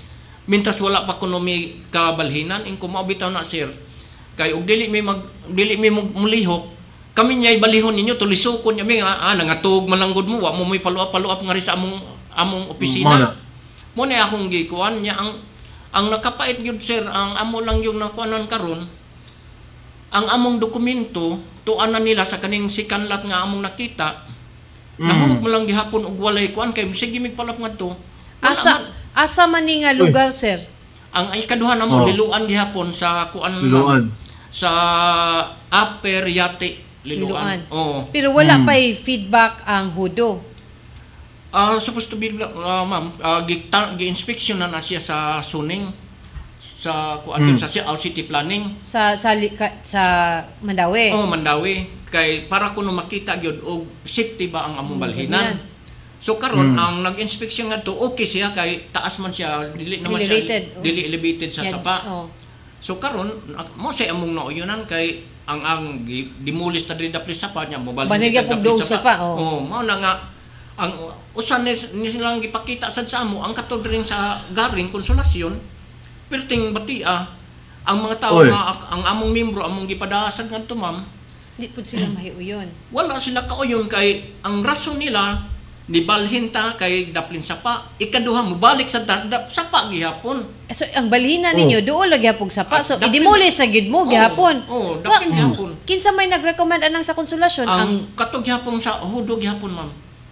mintas 0.49 0.81
wala 0.81 1.05
pa 1.05 1.20
kuno 1.20 1.37
mi 1.37 1.85
kabalhinan 1.93 2.64
in 2.64 2.81
mao 2.81 3.05
bitaw 3.05 3.28
na 3.28 3.45
sir 3.45 3.68
kay 4.41 4.57
og 4.57 4.64
dili 4.64 4.89
mi 4.89 5.05
mag 5.05 5.20
dili 5.53 5.76
mi 5.76 5.93
mag- 5.93 6.16
mulihok 6.16 6.80
kami 7.11 7.32
nyay 7.36 7.58
balihon 7.58 7.92
ninyo 7.92 8.14
tulisokon 8.14 8.78
yami 8.78 8.98
nga 8.98 9.18
ah 9.20 9.34
nangatog 9.34 9.84
malanggod 9.84 10.24
mo 10.24 10.40
wa 10.40 10.52
mo 10.52 10.62
may 10.64 10.78
paluap 10.78 11.11
paluap 11.11 11.38
nga 11.38 11.50
ri 11.50 11.61
sa 11.61 11.74
among 11.74 11.98
among 12.32 12.64
Mo 12.64 12.66
na. 12.66 12.72
opisina 12.72 13.14
mo 13.90 14.02
na 14.04 14.22
akong 14.22 14.46
gikuan 14.46 15.02
niya 15.02 15.14
ang 15.14 15.42
ang 15.90 16.06
nakapait 16.08 16.54
gyud 16.56 16.78
sir 16.78 17.02
ang 17.02 17.34
amo 17.34 17.58
lang 17.58 17.80
yung 17.80 17.98
nakuanan 17.98 18.46
karon 18.46 18.86
ang 20.11 20.26
among 20.28 20.58
dokumento 20.58 21.38
tuan 21.61 21.90
na 21.90 21.98
nila 21.98 22.22
sa 22.22 22.38
kaning 22.38 22.66
sikanlat 22.66 23.22
nga 23.22 23.42
among 23.42 23.61
nakita 23.61 24.30
Mm. 24.94 25.08
nahug 25.08 25.40
mo 25.40 25.48
lang 25.48 25.64
gihapon 25.64 26.04
og 26.04 26.20
walay 26.20 26.52
kuan 26.52 26.70
kay 26.70 26.84
sige 26.92 27.16
mig 27.16 27.32
palap 27.32 27.56
ngadto 27.56 27.96
Wala 28.36 28.44
man. 28.44 28.52
Asa 28.52 28.72
asa 29.14 29.42
man 29.44 29.64
ni 29.64 29.80
nga 29.80 29.96
lugar 29.96 30.28
sir? 30.30 30.61
ang 31.11 31.32
ay 31.32 31.42
kaduha 31.42 31.72
namo 31.72 31.94
Oh. 31.96 32.06
liluan 32.06 32.44
gihapon 32.44 32.92
sa 32.92 33.32
kuan 33.32 33.64
Liluan. 33.64 34.12
sa 34.46 34.68
Upper 35.66 36.28
Yate 36.28 36.84
Liluan. 37.01 37.64
Oo. 37.72 38.12
Pero 38.12 38.36
wala 38.36 38.61
Mm. 38.61 38.64
pa 38.64 38.74
feedback 38.94 39.55
ang 39.64 39.96
hudo. 39.96 40.40
Ah, 41.51 41.74
supposed 41.80 42.07
to 42.07 42.14
be 42.14 42.30
ah, 42.38 42.84
ma'am, 42.84 43.11
uh, 43.18 43.40
gi-inspection 43.96 44.55
na 44.55 44.68
na 44.68 44.78
siya 44.78 45.01
sa 45.01 45.16
Suning 45.40 45.90
sa 46.61 47.18
kuan 47.20 47.42
Mm. 47.42 47.57
sa 47.57 47.66
sa 47.66 47.96
city 47.96 48.24
planning. 48.24 48.76
sa 48.80 49.16
sa 49.16 49.32
ka- 49.51 49.80
sa 49.82 50.03
Mandawi. 50.61 51.11
Oh, 51.11 51.26
Mandawi 51.26 51.88
kay 52.07 52.46
para 52.46 52.70
kuno 52.70 52.92
makita 52.92 53.36
gyud 53.36 53.61
og 53.61 53.86
safety 54.03 54.46
ba 54.46 54.64
ang 54.64 54.78
among 54.78 54.96
Mm, 54.96 55.05
balhinan. 55.05 55.46
balhinan. 55.57 55.68
So 56.20 56.36
karon 56.36 56.76
Mm. 56.76 56.78
ang 56.78 56.94
nag-inspection 57.03 57.68
nga 57.68 57.80
to 57.80 57.96
okay 57.96 58.28
siya 58.28 58.53
kay 58.53 58.92
taas 58.92 59.16
man 59.16 59.32
siya 59.32 59.72
dili 59.72 59.98
naman 59.98 60.20
Elevated, 60.20 60.62
siya 60.70 60.82
dili 60.84 61.01
elevated 61.09 61.48
sa 61.48 61.64
Yan, 61.64 61.72
sapa. 61.74 61.94
oh. 62.07 62.26
So 62.78 62.96
karon 62.96 63.40
mo 63.74 63.88
sa 63.88 64.05
among 64.07 64.32
nauyonan 64.32 64.84
kay 64.84 65.24
ang 65.51 65.61
ang 65.66 65.82
demolish 66.46 66.86
ta 66.86 66.94
diri 66.94 67.11
dapli 67.11 67.34
sapa 67.34 67.66
niya 67.66 67.82
mo 67.82 67.90
Banigya 67.90 68.46
pag 68.46 68.62
doog 68.62 68.78
sapa, 68.78 69.18
oh. 69.18 69.34
Oh, 69.34 69.59
mao 69.59 69.82
na 69.82 69.98
nga 69.98 70.12
ang 70.78 70.94
usan 71.34 71.66
ni, 71.66 71.74
ni 71.98 72.07
silang 72.07 72.38
gipakita 72.38 72.86
sad 72.86 73.11
sa 73.11 73.26
amo 73.26 73.42
ang 73.42 73.51
katod 73.51 73.82
rin 73.82 74.07
sa 74.07 74.38
garing 74.55 74.94
konsolasyon 74.94 75.59
perting 76.30 76.70
batia 76.70 77.26
ang 77.82 77.98
mga 78.07 78.16
tao 78.22 78.38
Oy. 78.40 78.48
nga 78.48 78.78
ang 78.88 79.03
among 79.03 79.34
membro 79.34 79.66
among 79.66 79.90
gipadasad 79.90 80.46
ngadto 80.46 80.78
ma'am 80.78 81.03
Di 81.61 81.68
po 81.68 81.84
sila 81.84 82.09
mahiuyon. 82.09 82.70
wala 82.94 83.20
sila 83.20 83.44
kauyon 83.44 83.84
kay 83.90 84.32
ang 84.46 84.64
rason 84.64 84.96
nila 84.96 85.49
nibalhin 85.91 86.49
ta 86.49 86.72
kay 86.72 87.11
daplin 87.11 87.43
sapa 87.43 87.91
ikaduha 87.97 88.41
mo 88.41 88.55
balik 88.55 88.86
sa 88.86 89.03
dasdap 89.03 89.51
sapa 89.51 89.91
gihapon 89.91 90.47
Eh, 90.64 90.72
So, 90.72 90.86
ang 90.88 91.11
balhina 91.11 91.51
ninyo, 91.51 91.82
doon 91.82 92.07
lagi 92.09 92.24
hapong 92.24 92.47
sapa. 92.47 92.78
So, 92.78 92.95
Ah, 92.95 93.03
dapat- 93.03 93.11
i-demolish 93.11 93.59
na 93.59 93.66
gid 93.66 93.91
mo, 93.91 94.01
Oo, 94.01 94.07
gihapon. 94.07 94.62
oo, 94.64 95.03
dapat 95.03 95.20
Wa- 95.20 95.34
gihapon. 95.34 95.70
Kinsa 95.82 96.14
may 96.14 96.24
nag-recommend 96.24 96.78
anang 96.80 97.03
sa 97.03 97.11
konsolasyon? 97.11 97.66
Ang, 97.66 97.74
ang 97.76 97.93
katog 98.14 98.41
gihapon 98.41 98.78
sa 98.78 99.03
hudog 99.03 99.43
gihapon 99.43 99.66
ma'am 99.68 99.91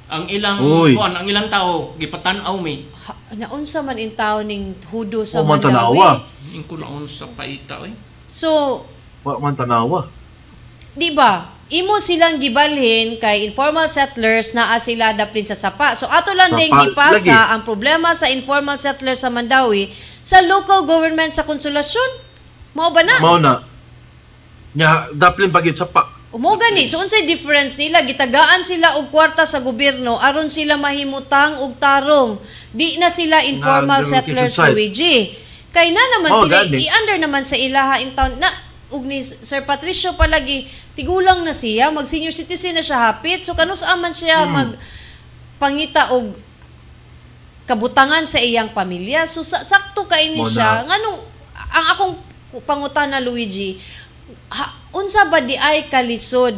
ang 0.08 0.24
ilang 0.24 0.56
Uy. 0.58 0.94
kuan 0.94 1.10
ang 1.12 1.26
ilang 1.26 1.50
tao 1.50 1.92
gipatan-aw 1.94 2.54
mi 2.56 2.86
ha, 2.96 3.12
naunsa 3.34 3.82
man 3.82 3.92
in 3.94 4.14
tao 4.14 4.40
ning 4.40 4.72
hudo 4.86 5.20
sa 5.20 5.36
O, 5.36 5.44
man 5.44 5.58
Mandawi. 5.58 6.00
tanawa. 6.00 6.08
ingko 6.48 6.74
naon 6.76 7.04
sa 7.04 7.28
paita 7.28 7.82
oy 7.82 7.92
So, 8.24 8.80
Wa 9.20 9.36
man 9.36 9.52
tanawa. 9.52 10.06
di 10.90 11.10
ba? 11.10 11.50
Imo 11.68 12.00
silang 12.00 12.40
gibalhin 12.40 13.20
kay 13.20 13.44
informal 13.44 13.92
settlers 13.92 14.56
na 14.56 14.72
sila 14.80 15.12
daplin 15.12 15.44
sa 15.44 15.52
sapa. 15.52 15.92
So 15.92 16.08
ato 16.08 16.32
lang 16.32 16.56
ding 16.56 16.72
Sapa, 16.72 16.80
gipasa 16.88 17.28
lagi. 17.28 17.52
ang 17.52 17.60
problema 17.60 18.16
sa 18.16 18.32
informal 18.32 18.80
settlers 18.80 19.20
sa 19.20 19.28
Mandawi 19.28 19.92
sa 20.24 20.40
local 20.40 20.88
government 20.88 21.28
sa 21.36 21.44
konsolasyon. 21.44 22.24
Mao 22.72 22.88
ba 22.88 23.04
na? 23.04 23.20
Mao 23.20 23.36
na. 23.36 23.68
Nya 24.72 25.12
daplin 25.12 25.52
pagit 25.52 25.76
sa 25.76 25.84
pa. 25.84 26.08
Umo 26.28 26.56
gani, 26.60 26.84
so 26.84 27.00
unsay 27.00 27.24
difference 27.24 27.76
nila 27.80 28.04
gitagaan 28.04 28.60
sila 28.60 29.00
og 29.00 29.08
kwarta 29.08 29.48
sa 29.48 29.64
gobyerno 29.64 30.20
aron 30.20 30.48
sila 30.48 30.76
mahimutang 30.76 31.60
og 31.60 31.76
tarong. 31.76 32.36
Di 32.68 33.00
na 33.00 33.08
sila 33.08 33.44
informal 33.44 34.04
Na, 34.04 34.08
settlers 34.08 34.52
site. 34.56 34.72
Luigi. 34.72 35.16
Kay 35.68 35.92
na 35.92 36.00
naman 36.16 36.30
Oh, 36.32 36.44
sila 36.48 36.64
i-under 36.64 37.16
naman 37.20 37.44
sa 37.44 37.56
ilaha 37.56 38.00
in 38.00 38.16
town 38.16 38.36
na 38.40 38.67
ug 38.88 39.04
ni 39.04 39.20
Sir 39.22 39.62
Patricio 39.62 40.16
palagi 40.16 40.64
tigulang 40.96 41.44
na 41.44 41.52
siya, 41.52 41.92
mag 41.92 42.08
senior 42.08 42.32
citizen 42.32 42.72
na 42.72 42.80
siya 42.80 43.12
hapit. 43.12 43.44
So 43.44 43.52
kanus 43.52 43.84
aman 43.84 44.12
siya 44.12 44.44
Hmm. 44.44 44.52
mag 44.52 44.70
pangita 45.60 46.12
og 46.12 46.32
kabutangan 47.68 48.24
sa 48.24 48.40
iyang 48.40 48.72
pamilya. 48.72 49.28
So 49.28 49.44
sa, 49.44 49.60
sakto 49.60 50.08
kay 50.08 50.32
ni 50.32 50.40
siya 50.42 50.88
nganong 50.88 51.18
ang 51.68 51.86
akong 51.92 52.14
pangutana 52.64 53.20
Luigi, 53.20 53.76
ha, 54.48 54.72
unsa 54.90 55.28
ba 55.28 55.44
di 55.44 55.52
ay 55.52 55.92
kalisod 55.92 56.56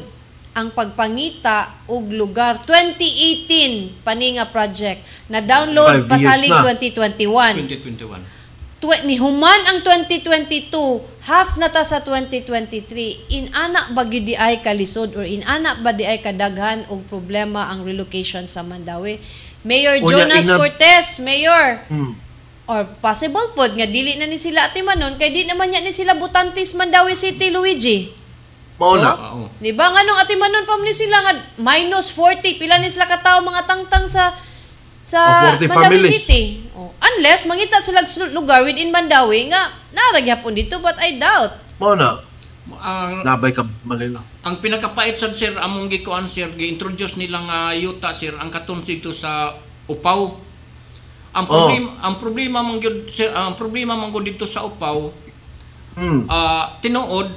ang 0.50 0.70
pagpangita 0.70 1.86
og 1.86 2.10
lugar 2.10 2.62
2018 2.66 4.02
paninga 4.02 4.50
project 4.50 5.02
na 5.26 5.38
download 5.38 6.06
pasalig 6.06 6.50
na. 6.50 6.62
2021 6.62 7.66
2021 7.66 8.06
Twe- 8.18 8.39
ni 8.80 9.20
human 9.20 9.60
ang 9.68 9.84
2022 9.84 10.72
half 11.28 11.60
na 11.60 11.68
ta 11.68 11.84
sa 11.84 12.00
2023 12.00 13.28
in 13.28 13.52
anak 13.52 13.92
ba 13.92 14.08
gyud 14.08 14.24
di 14.24 14.32
ay 14.32 14.64
kalisod 14.64 15.12
or 15.12 15.24
in 15.24 15.44
anak 15.44 15.84
ba 15.84 15.92
di 15.92 16.08
ay 16.08 16.24
kadaghan 16.24 16.88
og 16.88 17.04
problema 17.04 17.68
ang 17.68 17.84
relocation 17.84 18.48
sa 18.48 18.64
Mandawi? 18.64 19.20
Mayor 19.60 20.00
Unya, 20.00 20.24
Jonas 20.24 20.48
ina- 20.48 20.56
Cortez 20.56 21.20
Mayor. 21.20 21.84
Hmm. 21.92 22.16
or 22.70 22.86
possible 23.02 23.50
pod 23.58 23.74
nga 23.74 23.82
dili 23.82 24.14
na 24.14 24.30
ni 24.30 24.38
sila 24.38 24.70
atimanon 24.70 25.18
kay 25.18 25.34
di 25.34 25.42
naman 25.42 25.74
niya 25.74 25.82
ni 25.82 25.90
sila 25.90 26.14
butantis 26.14 26.70
Mandawi 26.70 27.18
City 27.18 27.50
Luigi. 27.50 28.14
Mao 28.78 28.94
na. 28.96 29.12
oo. 29.12 29.50
Di 29.58 29.74
ba 29.74 29.90
nganong 29.90 30.22
atimanon 30.22 30.64
pa 30.64 30.78
ni 30.78 30.94
sila 30.94 31.18
nga 31.20 31.34
minus 31.58 32.14
40 32.14 32.56
pila 32.62 32.78
ni 32.78 32.86
sila 32.88 33.10
ka 33.10 33.20
tawo 33.20 33.42
mga 33.42 33.66
tangtang 33.66 34.06
sa 34.06 34.38
sa 35.00 35.20
Oh, 35.48 35.56
40 35.56 35.66
Mandawi. 35.66 36.08
City. 36.10 36.42
Oh, 36.72 36.92
unless 36.94 37.42
mangita 37.42 37.78
sila 37.78 38.04
sa 38.04 38.28
lugar 38.28 38.60
within 38.60 38.88
Mandawi 38.88 39.48
nga 39.48 39.72
naragyapon 39.90 40.52
dito 40.52 40.78
but 40.78 40.96
I 40.96 41.16
doubt. 41.16 41.56
Mao 41.76 41.92
na. 41.92 42.20
ang 42.72 43.26
Nabay 43.26 43.50
ka 43.50 43.66
malila. 43.82 44.22
ang 44.40 44.56
pinakapait 44.58 45.12
sad 45.12 45.32
sir 45.32 45.50
among 45.52 45.88
gikuan 45.88 46.24
sir 46.24 46.46
gi-introduce 46.48 47.16
nila 47.16 47.42
nga 47.42 47.58
yuta 47.72 48.08
sir 48.10 48.30
ang 48.32 48.46
katon 48.46 48.80
dito 48.80 49.10
sa 49.10 49.58
upaw 49.84 50.38
ang 51.30 51.44
Oh. 51.44 51.66
problema 51.66 51.88
ang 51.98 52.14
problema 52.16 52.58
man 52.60 52.78
gyud 52.78 53.06
sir 53.06 53.26
ang 53.28 53.54
problema 53.54 53.92
man 53.92 54.08
gyud 54.08 54.22
dito 54.24 54.46
sa 54.46 54.62
upaw 54.62 55.10
Hmm. 55.92 56.30
ah 56.30 56.78
tinuod 56.78 57.34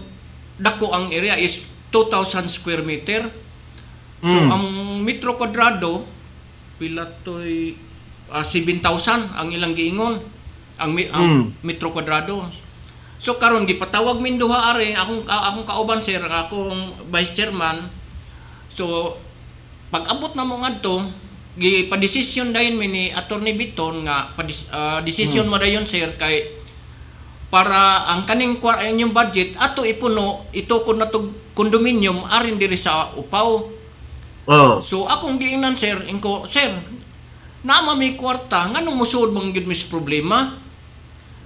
dako 0.56 0.94
ang 0.94 1.10
area 1.10 1.34
is 1.36 1.66
2000 1.90 2.46
square 2.48 2.82
meter 2.82 3.26
so 4.22 4.30
Mm. 4.30 4.48
ang 4.48 4.64
metro 5.02 5.34
kwadrado 5.34 6.06
pila 6.78 7.06
toy 7.22 7.76
ah, 8.30 8.42
7,000 8.42 8.82
ang 9.34 9.50
ilang 9.50 9.74
giingon. 9.74 10.20
Ang, 10.82 10.92
mi- 10.92 11.10
ang 11.10 11.24
Mm. 11.24 11.46
metro 11.62 11.94
kwadrado. 11.94 12.50
So 13.22 13.40
karon 13.40 13.64
gipatawag 13.64 14.20
min 14.20 14.36
duha 14.36 14.74
ari 14.74 14.92
akong 14.92 15.24
akong 15.24 15.64
kauban 15.64 16.02
sir 16.04 16.20
akong 16.20 17.08
vice 17.08 17.32
chairman. 17.32 17.88
So 18.68 19.16
pag 19.94 20.10
abot 20.10 20.34
na 20.34 20.44
mo 20.44 20.60
ngadto 20.60 21.08
gi 21.54 21.86
padesisyon 21.88 22.50
dayon 22.50 22.76
mi 22.76 22.90
ni 22.90 23.04
attorney 23.14 23.54
Biton 23.54 24.04
nga 24.04 24.34
padis, 24.34 24.66
ah, 24.74 25.00
desisyon 25.00 25.46
mo 25.48 25.62
dayon 25.62 25.86
sir 25.86 26.18
kay 26.18 26.58
para 27.54 28.10
ang 28.10 28.26
kaning 28.26 28.58
inyong 28.58 29.14
budget 29.14 29.54
ato 29.62 29.86
ipuno 29.86 30.50
ito 30.50 30.82
kun 30.82 30.98
na 30.98 31.06
condominium 31.54 32.26
arin 32.26 32.58
diri 32.58 32.74
sa 32.74 33.14
upaw 33.14 33.70
Oh. 34.44 34.84
so 34.84 35.08
akong 35.08 35.40
giingnan 35.40 35.72
sir 35.72 36.04
ingko 36.04 36.44
sir 36.44 36.68
nama 37.64 37.96
may 37.96 38.20
kwarta 38.20 38.68
nganong 38.76 39.00
musud 39.00 39.32
bang 39.32 39.56
gyud 39.56 39.72
mis 39.72 39.88
problema 39.88 40.60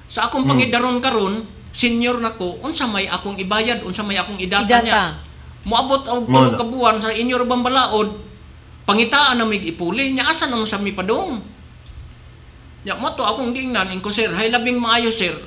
sa 0.09 0.25
akong 0.25 0.49
Hmm. 0.49 0.57
pangidaron 0.57 0.97
karon 0.97 1.45
senior 1.69 2.17
nako 2.17 2.57
unsa 2.65 2.89
may 2.89 3.05
akong 3.05 3.37
ibayad 3.37 3.85
unsa 3.85 4.01
may 4.01 4.17
akong 4.17 4.41
idata, 4.41 4.65
Idata. 4.65 4.81
niya 4.81 5.01
moabot 5.61 6.09
og 6.09 6.25
Mo 6.25 6.41
tulo 6.41 6.49
na. 6.53 6.57
ka 6.57 6.65
buwan 6.65 6.97
sa 6.97 7.13
inyo 7.13 7.37
ra 7.37 7.45
bambalaod 7.45 8.09
pangitaan 8.89 9.37
na 9.37 9.45
mig 9.45 9.61
ipuli 9.61 10.17
nya 10.17 10.25
asa 10.25 10.49
naman 10.49 10.65
sa 10.65 10.81
mi 10.81 10.89
padong 10.89 11.37
nya 12.81 12.97
mo 12.97 13.13
to 13.13 13.21
akong 13.21 13.53
giingnan 13.53 13.93
ingko 13.93 14.09
sir 14.09 14.33
hay 14.33 14.49
labing 14.49 14.81
maayo 14.81 15.13
sir 15.13 15.37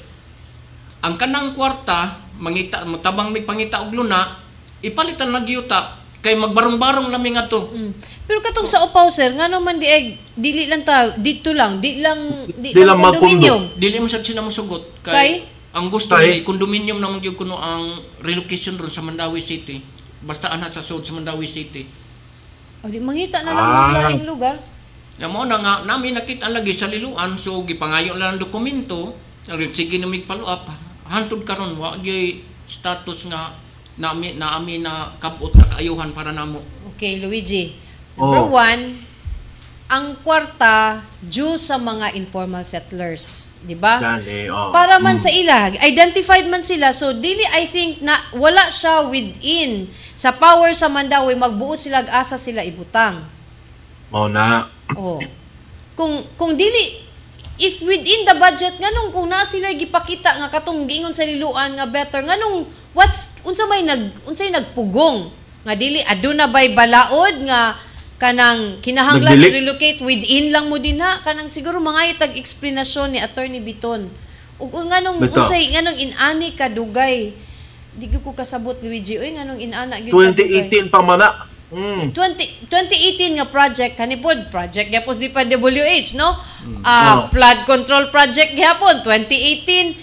ang 1.03 1.19
kanang 1.19 1.51
kwarta 1.57 2.21
mangita 2.39 2.87
tabang 3.03 3.35
may 3.35 3.43
pangita 3.43 3.83
og 3.83 3.91
luna 3.91 4.39
ipalitan 4.85 5.35
na 5.35 5.43
gyuta 5.43 5.99
kay 6.21 6.35
magbarong-barong 6.35 7.09
lami 7.09 7.33
nga 7.33 7.45
to 7.45 7.69
Mm. 7.69 7.93
Pero 8.25 8.39
katong 8.39 8.65
sa 8.65 8.81
upaw 8.81 9.09
sir, 9.09 9.31
ngano 9.31 9.59
man 9.59 9.75
di 9.75 9.85
ay 9.85 10.03
dili 10.31 10.65
lang 10.65 10.81
ta 10.81 11.13
dito 11.13 11.51
lang, 11.51 11.79
di 11.79 11.99
lang 11.99 12.47
di, 12.47 12.71
Di 12.71 12.81
lang 12.81 12.95
lang 12.95 13.11
condominium. 13.11 13.63
dili 13.75 13.97
mo 13.97 14.07
sad 14.07 14.21
sila 14.21 14.39
mosugot 14.39 15.01
Kay? 15.01 15.11
kay, 15.11 15.31
ang 15.73 15.89
gusto 15.89 16.13
Kay? 16.13 16.23
nila 16.31 16.45
condominium 16.45 16.99
naman 16.99 17.19
gyud 17.19 17.35
kuno 17.35 17.57
ang 17.57 17.89
relocation 18.21 18.77
ron 18.77 18.87
sa 18.87 19.01
Mandawi 19.01 19.41
City 19.41 19.81
basta 20.21 20.47
ana 20.47 20.67
sa 20.67 20.79
sud 20.79 21.01
sa 21.01 21.13
Mandawi 21.13 21.45
City 21.45 21.89
O 22.79 22.87
di 22.87 22.97
mangita 22.97 23.41
na 23.41 23.51
lang 23.51 23.67
Ah. 23.67 23.77
ng 23.83 23.93
laing 23.95 24.25
lugar. 24.27 24.57
Ya 25.15 25.27
mo 25.27 25.45
na 25.45 25.57
nga 25.57 25.75
namin 25.83 26.15
nakita 26.15 26.49
lagi 26.49 26.71
sa 26.71 26.87
liluan 26.87 27.35
so 27.35 27.61
gipangayo 27.63 28.15
lang 28.15 28.37
ang 28.37 28.41
dokumento 28.41 29.13
Rin, 29.47 29.69
sige 29.69 29.97
na 29.97 30.05
mig 30.05 30.25
follow 30.25 30.45
up 30.45 30.69
hantod 31.05 31.43
karon 31.43 31.75
wa 31.75 31.97
gyud 31.97 32.41
status 32.65 33.25
nga 33.27 33.53
nami 34.01 34.35
naami 34.35 34.81
na 34.81 35.15
kabot 35.21 35.53
na 35.53 35.69
kaayuhan 35.69 36.11
para 36.11 36.33
namo 36.33 36.65
Okay, 36.97 37.17
Luigi. 37.17 37.77
Number 38.13 38.45
Oh. 38.45 38.53
one, 38.53 39.01
ang 39.89 40.21
kwarta 40.21 41.01
due 41.19 41.57
sa 41.57 41.75
mga 41.75 42.13
informal 42.13 42.61
settlers, 42.63 43.49
di 43.59 43.73
ba? 43.73 43.97
Oh. 44.53 44.69
Para 44.71 45.01
man 45.01 45.17
Hmm. 45.17 45.25
sa 45.25 45.31
ila, 45.33 45.73
identified 45.81 46.45
man 46.45 46.61
sila. 46.61 46.93
So, 46.93 47.11
dili 47.11 47.41
I 47.49 47.65
think 47.65 47.99
na 47.99 48.29
wala 48.31 48.69
siya 48.69 49.03
within 49.03 49.89
sa 50.13 50.31
power 50.31 50.77
sa 50.77 50.87
Mandawi, 50.87 51.33
magbuo 51.35 51.73
sila, 51.75 52.05
asa 52.07 52.37
sila 52.37 52.61
ibutang. 52.61 53.25
Mao 54.13 54.29
na. 54.29 54.69
Oh. 54.93 55.19
Kung 55.97 56.29
kung 56.37 56.55
dili 56.55 57.01
if 57.61 57.85
within 57.85 58.25
the 58.25 58.33
budget 58.41 58.81
nganong 58.81 59.13
kung 59.13 59.29
na 59.29 59.45
sila 59.45 59.69
gipakita 59.77 60.41
nga 60.41 60.49
katong 60.49 60.89
giingon 60.89 61.13
sa 61.13 61.29
liluan 61.29 61.77
nga 61.77 61.85
better 61.85 62.25
nganong 62.25 62.65
what's 62.97 63.29
unsa 63.45 63.69
may 63.69 63.85
nag 63.85 64.17
unsay 64.25 64.49
nagpugong 64.49 65.29
nga 65.69 65.77
dili 65.77 66.01
aduna 66.09 66.49
bay 66.49 66.73
balaod 66.73 67.45
nga 67.45 67.77
kanang 68.17 68.81
kinahanglan 68.81 69.37
Nagdili. 69.37 69.61
relocate 69.61 70.01
within 70.01 70.49
lang 70.53 70.73
mo 70.73 70.81
dinha 70.81 71.21
kanang 71.21 71.53
siguro 71.53 71.77
mga 71.81 72.17
itag 72.17 72.33
explanation 72.41 73.13
ni 73.13 73.21
attorney 73.21 73.61
Biton 73.61 74.09
ug 74.61 74.73
nganong 74.73 75.21
Bitaw. 75.21 75.45
unsay 75.45 75.69
nganong 75.77 76.01
inani 76.01 76.57
ka 76.57 76.73
dugay 76.73 77.37
di 77.93 78.07
ko 78.09 78.33
kasabot 78.33 78.81
Luigi 78.81 79.21
oy 79.21 79.37
nganong 79.37 79.61
inana 79.61 80.01
gyud 80.01 80.17
ka 80.17 80.33
dugay 80.33 80.69
2018 80.89 80.93
pa 80.93 81.01
man 81.05 81.21
na. 81.21 81.50
Hmm. 81.71 82.11
20, 82.11 82.67
2018 82.67 83.39
nga 83.39 83.47
project 83.47 83.95
kanipod 83.95 84.51
project 84.51 84.91
gyapos 84.91 85.17
di 85.17 85.31
pa 85.31 85.47
WH 85.47 86.15
no 86.15 86.35
Mm. 86.61 86.83
Ah, 86.83 87.15
Oh. 87.17 87.31
flood 87.31 87.63
control 87.65 88.11
project 88.11 88.53
gyapon 88.53 89.01
2018 89.01 89.95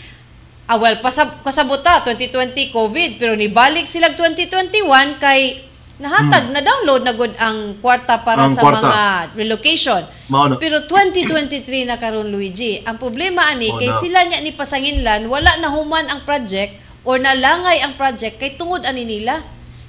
ah 0.65 0.75
well 0.75 0.95
pasab 0.97 1.39
kasabota 1.41 2.01
2020 2.01 2.71
COVID 2.71 3.09
pero 3.15 3.33
nibalik 3.33 3.83
sila 3.85 4.11
2021 4.11 4.79
kay 5.17 5.63
nahatag 5.97 6.49
na 6.49 6.61
download 6.61 7.01
na 7.01 7.11
gud 7.11 7.35
ang 7.35 7.77
kwarta 7.77 8.21
para 8.21 8.41
Mm. 8.41 8.47
Ang 8.47 8.53
sa 8.53 8.61
kwarta. 8.61 8.81
mga 8.81 9.03
relocation 9.35 10.01
Mao 10.27 10.47
na. 10.47 10.55
pero 10.55 10.83
2023 10.83 11.83
na 11.83 11.95
karon 11.95 12.27
Luigi 12.27 12.79
ang 12.81 12.95
problema 12.95 13.43
ani 13.45 13.67
Oh, 13.67 13.75
kay 13.75 13.91
sila 13.97 14.23
nya 14.23 14.39
ni 14.39 14.51
pasanginlan 14.51 15.25
wala 15.25 15.57
na 15.57 15.67
human 15.67 16.05
ang 16.05 16.21
project 16.21 16.73
or 17.03 17.17
nalangay 17.17 17.79
ang 17.79 17.93
project 17.93 18.37
kay 18.37 18.55
tungod 18.55 18.81
ani 18.81 19.03
nila 19.03 19.43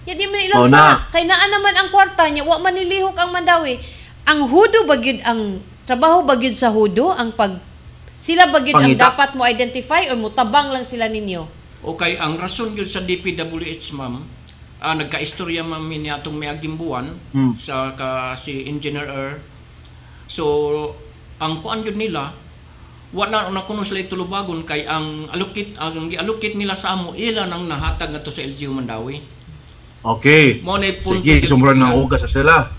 ya 0.08 0.16
di 0.16 0.24
man 0.24 0.40
ilang 0.40 0.58
Oh, 0.58 0.66
sa 0.66 0.80
na. 0.96 1.12
kay 1.12 1.22
naa 1.22 1.44
naman 1.46 1.76
ang 1.76 1.92
kwarta 1.92 2.24
niya 2.24 2.40
wa 2.40 2.56
man 2.56 2.72
nilihok 2.72 3.12
ang 3.12 3.28
Mandawi 3.28 3.76
ang 4.24 4.48
hudo 4.48 4.82
bagyod 4.82 5.20
ang 5.20 5.60
trabaho 5.84 6.24
bagyod 6.24 6.52
sa 6.52 6.68
hudo 6.68 7.12
ang 7.12 7.32
pag 7.32 7.60
sila 8.16 8.48
bagyod 8.48 8.74
ang 8.74 8.96
dapat 8.96 9.32
mo 9.32 9.44
identify 9.44 10.04
or 10.04 10.16
mo 10.16 10.28
tabang 10.28 10.68
lang 10.68 10.82
sila 10.82 11.06
ninyo. 11.06 11.44
Okay, 11.78 12.18
ang 12.18 12.34
rason 12.34 12.74
yun 12.74 12.82
sa 12.84 12.98
DPWH, 12.98 13.94
ma'am, 13.94 14.26
ah, 14.78 14.92
nagka-istorya 14.92 15.62
ma'am 15.62 15.86
ni 15.86 16.10
atong 16.10 16.34
may 16.34 16.50
agimbuan 16.50 17.14
Hmm. 17.30 17.54
sa 17.54 17.94
ka, 17.94 18.34
si 18.34 18.66
Engineer 18.66 19.06
Er. 19.06 19.32
So, 20.26 20.42
ang 21.38 21.62
kuan 21.62 21.80
yun 21.80 21.94
nila, 21.94 22.34
wala 23.10 23.48
na 23.48 23.62
kuno 23.62 23.80
sila 23.80 24.02
itulubagon 24.02 24.66
kay 24.66 24.82
ang 24.82 25.30
allocate 25.30 25.78
ang 25.78 26.10
allocate 26.10 26.52
nila 26.52 26.74
sa 26.74 26.92
amo 26.92 27.14
ila 27.14 27.46
nang 27.46 27.64
nahatag 27.64 28.10
nato 28.10 28.28
sa 28.28 28.42
LGU 28.42 28.68
Mandawi. 28.68 29.22
Okay. 29.98 30.62
Mo 30.62 30.78
na 30.78 30.94
punto 31.02 31.20
Sige, 31.20 31.42
yun 31.42 31.50
sumura 31.50 31.74
nila. 31.74 31.90
ng 31.90 31.98
ugas 31.98 32.22
sa 32.22 32.30
sila. 32.30 32.70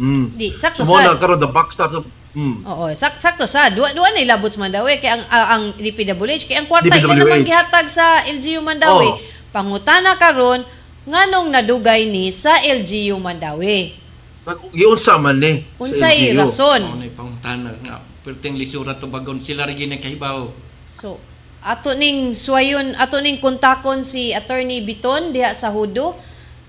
Mm. 0.00 0.24
Di 0.34 0.56
sakto 0.56 0.82
Sumo 0.82 0.96
na 0.98 1.12
sa 1.12 1.20
karon 1.20 1.38
the 1.38 1.50
backstop. 1.50 1.92
Mm. 2.32 2.64
Oo, 2.64 2.88
sak 2.96 3.20
sakto 3.20 3.44
sa 3.44 3.68
duwa 3.68 3.92
duwa 3.92 4.08
na 4.08 4.24
ilabot 4.24 4.48
sa 4.48 4.56
Mandawi 4.56 4.96
kay 4.96 5.12
ang 5.12 5.28
ah, 5.28 5.52
ang 5.52 5.76
DPWH 5.76 6.48
kay 6.48 6.56
ang 6.56 6.64
kwarta 6.64 6.88
ila 6.88 7.12
naman 7.12 7.44
gihatag 7.44 7.92
sa 7.92 8.24
LGU 8.24 8.64
Mandawi. 8.64 9.08
Oo. 9.12 9.20
Pangutana 9.52 10.16
karon 10.16 10.64
nganong 11.04 11.52
nadugay 11.52 12.08
ni 12.08 12.32
sa 12.32 12.56
LGU 12.64 13.20
Mandawi. 13.20 14.00
Nag- 14.48 14.72
Giunsa 14.74 15.20
man 15.20 15.38
ni. 15.38 15.62
sa 15.62 15.78
Unsay 15.84 16.32
rason? 16.34 16.82
Na 16.98 17.06
pangutana 17.12 17.70
nga 17.84 18.00
perting 18.24 18.56
lisura 18.56 18.96
to 18.96 19.06
bagon 19.12 19.44
sila 19.44 19.68
rin 19.68 19.76
gina 19.76 20.00
kahibaw. 20.00 20.48
So, 20.88 21.18
ato 21.62 21.94
ning 21.94 22.34
suwayon, 22.34 22.94
ato 22.98 23.18
ning 23.20 23.38
kontakon 23.38 24.02
si 24.02 24.32
Attorney 24.34 24.82
Biton 24.82 25.30
diha 25.36 25.52
sa 25.54 25.70
Hudo. 25.70 26.18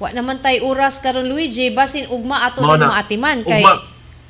Wa 0.03 0.11
naman 0.11 0.43
tay 0.43 0.59
oras 0.59 0.99
karon 0.99 1.23
Luigi 1.23 1.71
basin 1.71 2.11
ugma 2.11 2.43
ato 2.43 2.59
Mao 2.59 2.75
ning 2.75 2.91
maatiman 2.91 3.39
kay 3.39 3.63
Ugma. 3.63 3.75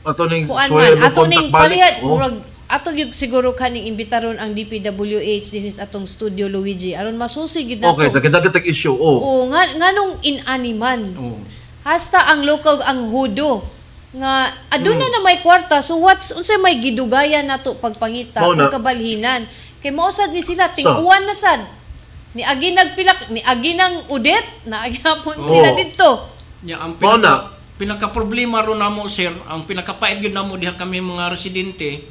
Ato 0.05 0.23
ning 0.29 0.45
kuan 0.45 0.69
man 0.69 1.01
ato 1.01 1.25
ning 1.25 1.49
palihad 1.49 2.05
Oh. 2.05 2.13
murag 2.13 2.45
ato 2.69 2.93
gyud 2.93 3.09
siguro 3.09 3.57
kaning 3.57 3.89
imbitaron 3.89 4.37
ang 4.37 4.53
DPWH 4.53 5.49
dinis 5.49 5.81
atong 5.81 6.05
studio 6.05 6.45
Luigi 6.45 6.93
aron 6.93 7.17
masusi 7.17 7.65
gyud 7.65 7.81
nato. 7.81 7.97
Okay, 7.97 8.29
dagat 8.29 8.53
issue. 8.69 8.93
Oh. 8.93 9.17
Oo, 9.17 9.41
nga 9.49 9.65
nganong 9.73 10.21
inaniman. 10.21 11.01
Oh. 11.17 11.41
Hasta 11.81 12.21
ang 12.29 12.45
local 12.45 12.77
ang 12.85 13.09
hudo 13.09 13.65
nga 14.13 14.53
aduna 14.69 15.09
Hmm. 15.09 15.13
na 15.17 15.25
may 15.25 15.41
kwarta 15.41 15.81
so 15.81 15.97
what's 15.97 16.29
unsay 16.29 16.61
may 16.61 16.77
gidugayan 16.77 17.49
nato 17.49 17.73
pagpangita 17.73 18.45
Mao 18.45 18.53
o 18.53 18.55
na. 18.55 18.69
kabalhinan 18.69 19.49
kay 19.81 19.89
mausad 19.89 20.29
ni 20.29 20.45
sila 20.45 20.69
ting-uwan 20.69 21.25
na 21.25 21.33
sad 21.33 21.65
ni 22.33 22.41
agi 22.41 22.73
nagpilak 22.73 23.29
ni 23.29 23.41
agi 23.45 23.77
nang 23.77 24.09
udet 24.09 24.65
na 24.65 24.85
agyapon 24.89 25.37
Oo. 25.37 25.47
sila 25.47 25.73
didto 25.77 26.33
Ya, 26.63 26.79
ang 26.79 26.95
pinaka, 26.95 27.59
pinaka 27.75 28.07
problema 28.15 28.63
ro 28.63 28.71
namo 28.71 29.03
sir, 29.11 29.35
ang 29.51 29.67
pinakapait 29.67 30.23
gyud 30.23 30.31
namo 30.31 30.55
diha 30.55 30.79
kami 30.79 31.03
mga 31.03 31.27
residente, 31.27 32.07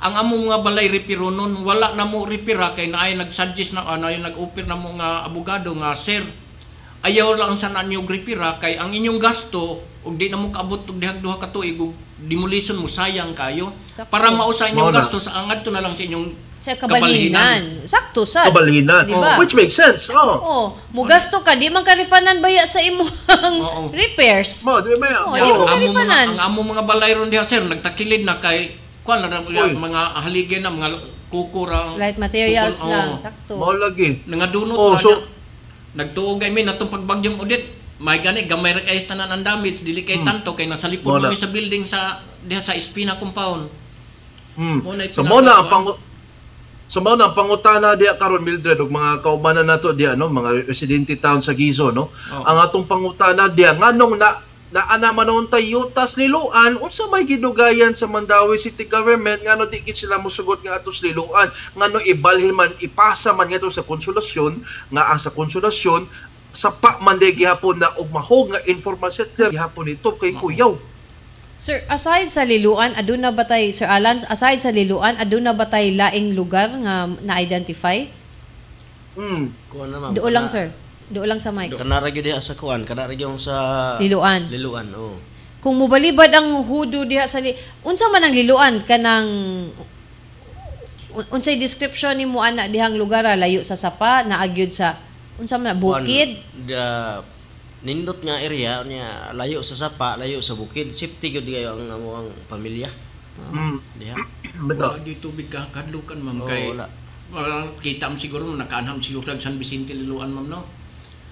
ang 0.00 0.16
amo 0.16 0.40
mga 0.40 0.64
balay 0.64 0.88
repiro 0.88 1.28
nun 1.28 1.60
wala 1.60 1.92
namo 1.92 2.24
repira 2.24 2.72
kay 2.72 2.88
naay 2.88 3.12
nag-suggest 3.20 3.76
na 3.76 3.84
ano 3.84 4.08
yung 4.08 4.24
nag-offer 4.24 4.64
namo 4.64 4.96
nga 4.96 5.28
abogado 5.28 5.76
nga 5.76 5.92
sir 5.92 6.24
ayaw 7.04 7.36
lang 7.36 7.60
sa 7.60 7.68
nanyo 7.68 8.00
repira 8.08 8.56
kay 8.56 8.80
ang 8.80 8.96
inyong 8.96 9.20
gasto 9.20 9.84
ug 10.00 10.16
di 10.16 10.32
namo 10.32 10.48
kaabot 10.48 10.88
og 10.88 10.96
dihang 10.96 11.20
duha 11.20 11.36
ka 11.36 11.52
tuig 11.52 11.76
ug 11.76 11.92
demolition 12.16 12.80
mo 12.80 12.88
sayang 12.88 13.36
kayo 13.36 13.76
para 14.08 14.32
mausa 14.32 14.72
inyong 14.72 14.88
Mao 14.88 14.96
na. 14.96 15.04
gasto 15.04 15.20
sa 15.20 15.44
angat 15.44 15.60
to 15.60 15.68
na 15.68 15.84
lang 15.84 15.92
sa 15.92 16.08
inyong 16.08 16.32
sa 16.60 16.76
kabalhinan 16.76 17.80
sakto 17.82 18.22
sad 18.22 18.52
Kabalhinan. 18.52 19.02
Di 19.02 19.16
ba? 19.16 19.40
Which 19.40 19.52
makes 19.52 19.72
sense. 19.72 20.06
Oh. 20.06 20.36
oh 20.38 20.64
mugasto 20.92 21.40
ka 21.40 21.56
di 21.56 21.66
man 21.66 21.80
ka 21.80 21.96
refundan 21.96 22.38
baya 22.38 22.62
sa 22.62 22.78
imong 22.78 23.08
Oo. 23.58 23.80
repairs 23.90 24.60
Mo, 24.62 24.76
di 24.78 24.92
ba? 24.94 25.24
Oh, 25.24 25.32
Ya, 25.32 25.40
di 25.40 25.50
mo 25.50 25.56
mga, 25.58 25.72
kalifanan. 25.72 26.26
ang 26.30 26.40
amo 26.46 26.60
mga 26.62 26.84
balay 26.84 27.10
ron 27.12 27.26
diha 27.26 27.42
sir 27.42 27.60
nagtakilid 27.60 28.22
na 28.22 28.36
kay 28.36 28.76
kuan 29.00 29.24
na 29.24 29.40
mga 29.40 30.00
haligin 30.20 30.60
na 30.60 30.68
mga 30.68 30.88
kukurang 31.26 31.96
light 31.96 32.20
materials 32.20 32.76
Kukul- 32.76 32.92
lang 32.92 33.08
oo. 33.08 33.16
sakto 33.16 33.54
Mo 33.56 33.72
lagi. 33.72 34.20
Nangadunot 34.26 34.76
Oh, 34.76 34.92
na 34.92 35.00
so- 35.00 35.08
niya. 35.08 35.38
Nagtuog 35.92 36.38
ay 36.38 36.50
min 36.50 36.68
atong 36.68 36.86
pagbagyong 36.88 37.34
audit. 37.36 37.66
May 37.98 38.18
gani 38.18 38.44
gamay 38.44 38.72
ra 38.72 38.80
kay 38.80 39.00
tanan 39.02 39.28
ang 39.28 39.40
damage 39.40 39.80
dili 39.80 40.00
kay 40.02 40.16
Hmm. 40.16 40.24
tanto 40.24 40.52
kay 40.52 40.64
nasa 40.64 40.86
lipod 40.86 41.18
kami 41.18 41.34
sa 41.34 41.48
building 41.48 41.82
sa 41.82 42.00
diha 42.40 42.58
sa 42.58 42.72
Espina 42.72 43.14
compound. 43.14 43.68
Mm. 44.54 44.78
Mo 44.80 44.92
na 44.92 45.02
So 45.08 45.20
mo 45.22 45.38
na 45.38 45.52
ang 45.54 45.66
pang 45.66 45.84
So 46.90 46.98
mao 46.98 47.14
na 47.14 47.30
ang 47.30 47.38
pangutana 47.38 47.94
diha 47.94 48.18
karon 48.18 48.42
Mildred 48.42 48.82
ug 48.82 48.90
mga 48.90 49.22
kaubanan 49.22 49.70
nato 49.70 49.94
diha 49.94 50.18
no 50.18 50.26
mga 50.26 50.66
residente 50.66 51.14
town 51.22 51.38
sa 51.38 51.54
Gizo 51.54 51.94
no. 51.94 52.10
Oo. 52.10 52.42
Ang 52.42 52.58
atong 52.58 52.90
pangutana 52.90 53.46
diha 53.46 53.78
nganong 53.78 54.18
na 54.18 54.42
naana 54.74 55.14
manon 55.14 55.46
tay 55.46 55.70
yutas 55.70 56.18
liluan 56.18 56.82
unsa 56.82 57.06
may 57.06 57.22
gidugayan 57.22 57.94
sa 57.94 58.10
Mandawi 58.10 58.58
City 58.58 58.86
Government 58.90 59.38
ngano 59.42 59.70
di 59.70 59.82
gid 59.86 59.98
sila 59.98 60.18
mosugot 60.18 60.62
nga 60.66 60.82
atos 60.82 60.98
liluan 61.06 61.54
ngano 61.78 62.02
ibalhin 62.02 62.58
man 62.58 62.74
ipasa 62.82 63.30
man 63.30 63.50
ngadto 63.50 63.70
sa 63.70 63.86
konsolasyon 63.86 64.66
nga 64.90 65.14
ang 65.14 65.18
sa 65.22 65.30
konsolasyon 65.30 66.10
sa 66.50 66.74
pa 66.74 66.98
man 66.98 67.22
gihapon 67.22 67.78
na 67.78 67.94
og 67.94 68.10
mahog 68.10 68.50
nga 68.50 68.62
informasyon 68.66 69.30
gihapon 69.54 69.94
ito 69.94 70.10
kay 70.18 70.34
kuyaw. 70.34 70.74
Sir, 71.60 71.84
aside 71.92 72.32
sa 72.32 72.40
Liluan, 72.48 72.96
aduna 72.96 73.36
ba 73.36 73.44
tay 73.44 73.68
Sir 73.68 73.84
Alan, 73.84 74.24
aside 74.32 74.64
sa 74.64 74.72
Liluan, 74.72 75.20
aduna 75.20 75.52
ba 75.52 75.68
tay 75.68 75.92
laing 75.92 76.32
lugar 76.32 76.72
nga 76.72 77.04
na-identify? 77.20 78.08
Mm. 79.12 79.52
Kuan 79.68 79.92
na 79.92 80.00
ma'am. 80.00 80.16
Doon 80.16 80.32
lang, 80.32 80.48
sir. 80.48 80.72
Doon 81.12 81.28
lang 81.28 81.36
sa 81.36 81.52
mic. 81.52 81.76
Kana 81.76 82.00
ra 82.00 82.08
gyud 82.08 82.24
diha 82.24 82.40
sa 82.40 82.56
kuan, 82.56 82.88
kana 82.88 83.04
ra 83.04 83.12
gyud 83.12 83.36
sa 83.36 83.54
Liluan. 84.00 84.48
Liluan, 84.48 84.88
oh. 84.96 85.20
Kung 85.60 85.76
mubalibad 85.76 86.32
ang 86.32 86.64
hudo 86.64 87.04
diha 87.04 87.28
sa 87.28 87.44
li 87.44 87.52
unsa 87.84 88.08
man 88.08 88.24
ang 88.24 88.32
Liluan 88.32 88.80
kanang 88.80 89.28
un- 91.12 91.28
unsay 91.28 91.60
description 91.60 92.16
nimo 92.16 92.40
ana 92.40 92.72
dihang 92.72 92.96
lugar 92.96 93.28
ah, 93.28 93.36
layo 93.36 93.60
sa 93.60 93.76
sapa 93.76 94.24
naagyod 94.24 94.72
sa 94.72 94.96
unsa 95.36 95.60
man 95.60 95.76
bukid 95.76 96.40
Kuan, 96.40 96.64
da, 96.64 97.20
nindot 97.80 98.20
nga 98.20 98.36
area 98.36 98.84
niya 98.84 99.06
layo 99.32 99.60
sa 99.60 99.74
sapa, 99.74 100.16
layo 100.16 100.40
sa 100.40 100.52
bukid. 100.52 100.92
Safety 100.92 101.32
gyud 101.32 101.46
kayo 101.46 101.74
ang 101.74 101.88
amo 101.90 102.08
ang 102.16 102.28
pamilya. 102.46 102.88
Mm. 103.40 103.76
Diha. 103.96 104.16
Beto. 104.68 104.86
Wala 104.90 105.00
di 105.00 105.16
tubig 105.16 105.48
ka 105.48 105.64
kadlukan 105.70 106.18
ma'am 106.18 106.44
Oo, 106.44 106.46
kay 106.46 106.68
wala. 106.68 106.86
wala, 107.30 107.54
kita 107.80 108.06
mo 108.06 108.16
siguro 108.16 108.44
mo 108.44 108.54
nakaanham 108.54 109.00
siguro 109.00 109.24
kag 109.24 109.40
San 109.40 109.56
Vicente 109.56 109.92
Liluan 109.92 110.28
ma'am 110.28 110.46
no. 110.46 110.60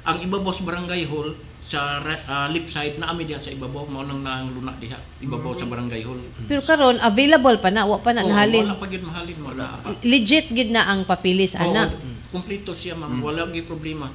Ang 0.03 0.25
ibabaw 0.25 0.49
sa 0.49 0.65
barangay 0.65 1.05
hall 1.05 1.37
sa 1.61 2.01
re- 2.01 2.25
ah, 2.25 2.49
left 2.49 2.73
side 2.73 2.97
na 2.97 3.13
ami 3.13 3.29
diha 3.29 3.37
sa 3.37 3.53
ibabaw 3.53 3.85
mao 3.85 4.01
nang 4.01 4.25
nang 4.25 4.49
luna 4.49 4.73
diha 4.81 4.97
ibabaw 5.21 5.53
sa 5.53 5.69
barangay 5.69 6.01
hall. 6.01 6.17
pero 6.49 6.65
karon 6.65 6.97
available 6.97 7.61
pa 7.61 7.69
na 7.69 7.85
wa 7.85 8.01
pa 8.01 8.17
na 8.17 8.25
Oo, 8.25 8.33
nahalin 8.33 8.65
Wala 8.65 8.81
pa 8.81 8.89
gyud 8.89 9.05
mahalin 9.05 9.37
mo 9.37 9.53
na. 9.53 9.77
legit 10.01 10.49
gid 10.49 10.73
na 10.73 10.89
ang 10.89 11.05
papilis 11.05 11.53
ana 11.53 11.93
Oo, 11.93 12.17
Kumpleto 12.31 12.73
siya 12.73 12.93
ma'am, 12.93 13.21
wala 13.21 13.45
gyud 13.49 13.69
problema. 13.69 14.09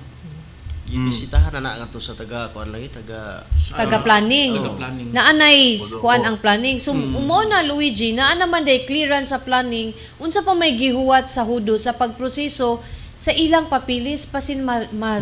Gibisitahan 0.93 1.49
na 1.51 1.59
na 1.59 1.71
nga 1.75 1.87
to 1.87 1.97
sa 1.97 2.13
taga 2.13 2.47
kuan 2.49 2.69
lagi 2.69 2.85
taga 2.87 3.41
taga 3.67 3.97
planning 3.99 4.53
Taga 4.53 4.71
planning. 4.77 5.07
naanay 5.09 5.59
Odo, 5.75 5.97
kuan 5.97 6.21
oh. 6.21 6.27
ang 6.27 6.37
planning 6.37 6.77
so 6.77 6.93
Mm. 6.93 7.17
umo 7.17 7.41
na 7.41 7.61
Luigi 7.61 8.11
naa 8.11 8.33
naman 8.33 8.61
day 8.61 8.83
clearance 8.83 9.29
sa 9.29 9.39
planning 9.39 9.89
unsa 10.17 10.39
pa 10.39 10.53
may 10.53 10.71
gihuwat 10.71 11.25
sa 11.27 11.41
hudo 11.41 11.73
sa 11.75 11.91
pagproseso 11.91 12.77
sa 13.15 13.31
ilang 13.31 13.65
papilis 13.65 14.23
pasin 14.23 14.61
ma, 14.61 14.85
ma, 14.91 15.17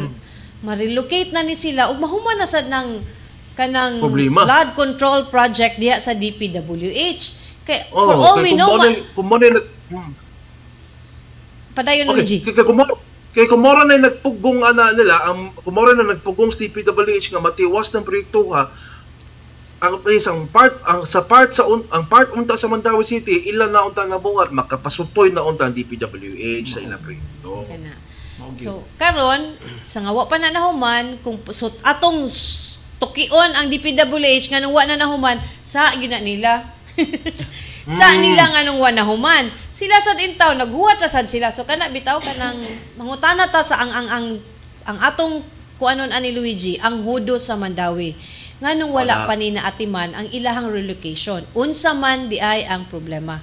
ma-relocate 0.59 1.31
na 1.31 1.39
ni 1.39 1.55
sila 1.55 1.87
ug 1.87 1.97
mahuman 1.97 2.35
na 2.35 2.45
sad 2.45 2.67
ng 2.67 2.99
kanang 3.53 3.99
Problema. 3.99 4.43
flood 4.43 4.69
control 4.73 5.19
project 5.25 5.75
diha 5.77 5.97
sa 5.97 6.11
DPWH 6.11 7.23
kay 7.61 7.87
Oh, 7.89 8.05
for 8.05 8.15
all 8.17 8.35
kay 8.37 8.43
we 8.43 8.49
kung 8.49 8.57
know 8.57 8.69
mo 8.69 8.77
ma, 8.77 8.85
na- 8.85 9.03
kung 9.11 9.25
mo 9.25 9.35
na 9.35 9.47
nag- 9.49 9.69
hmm. 9.87 10.11
padayon 11.71 12.05
Luigi 12.09 12.43
Okay, 12.43 12.51
kay 13.31 13.47
kumoro 13.47 13.87
na 13.87 13.99
nagpugong 13.99 14.59
ana 14.63 14.91
nila, 14.91 15.23
ang 15.23 15.55
kumoro 15.63 15.95
na 15.95 16.15
nagpugong 16.15 16.51
sa 16.51 16.59
TPWH 16.59 17.31
nga 17.31 17.43
matiwas 17.43 17.87
ng 17.91 18.03
proyekto 18.03 18.51
ha. 18.51 18.71
Ang 19.81 20.05
isang 20.13 20.45
part 20.51 20.77
ang 20.85 21.09
sa 21.09 21.25
part 21.25 21.49
sa 21.57 21.65
un, 21.65 21.81
ang 21.89 22.05
part 22.05 22.29
unta 22.37 22.53
sa 22.53 22.69
Mandawi 22.69 23.01
City 23.01 23.49
ilan 23.49 23.73
na 23.73 23.87
unta 23.87 24.05
nabuhat 24.05 24.53
makapasutoy 24.53 25.33
na 25.33 25.41
unta 25.41 25.65
ang 25.65 25.73
DPWH 25.73 26.67
sa 26.69 26.79
ilang 26.83 27.01
proyekto. 27.01 27.65
So, 28.57 28.85
karon 28.97 29.57
sa 29.85 30.01
nga 30.01 30.11
wa 30.13 30.25
pa 30.25 30.37
na 30.37 30.53
nahuman 30.53 31.21
kung 31.25 31.41
so, 31.49 31.73
atong 31.81 32.29
tukion 33.01 33.57
ang 33.57 33.73
DPWH 33.73 34.53
nga 34.53 34.61
nung 34.61 34.77
wa 34.77 34.85
na 34.85 34.97
nahuman 34.99 35.41
sa 35.65 35.93
gyud 35.97 36.13
na 36.13 36.21
nila. 37.87 37.97
sa 37.97 38.07
nila 38.17 38.43
nga 38.51 38.61
nung 38.65 38.79
wa 38.81 38.91
nahuman. 38.93 39.49
Sila 39.73 39.97
sad 39.97 40.21
intaw 40.21 40.53
naghuwat 40.53 41.01
ra 41.01 41.09
sad 41.09 41.25
sila. 41.25 41.49
So 41.49 41.65
kana 41.65 41.89
bitaw 41.89 42.21
kanang 42.21 42.61
mangutana 42.99 43.49
ta 43.49 43.65
sa 43.65 43.81
ang 43.81 43.91
ang 43.91 44.07
ang 44.09 44.25
ang 44.85 44.97
atong 45.01 45.45
kuanon 45.81 46.13
ani 46.13 46.29
Luigi, 46.29 46.77
ang 46.77 47.01
hudo 47.01 47.41
sa 47.41 47.57
Mandawi. 47.57 48.13
Nga 48.61 48.77
nung 48.77 48.93
wala 48.93 49.25
Wala. 49.25 49.27
pa 49.27 49.33
ni 49.33 49.49
naatiman 49.49 50.13
ang 50.13 50.27
ilahang 50.29 50.69
relocation. 50.69 51.41
Unsa 51.57 51.97
man 51.97 52.29
di 52.29 52.37
ay 52.37 52.69
ang 52.69 52.85
problema. 52.85 53.41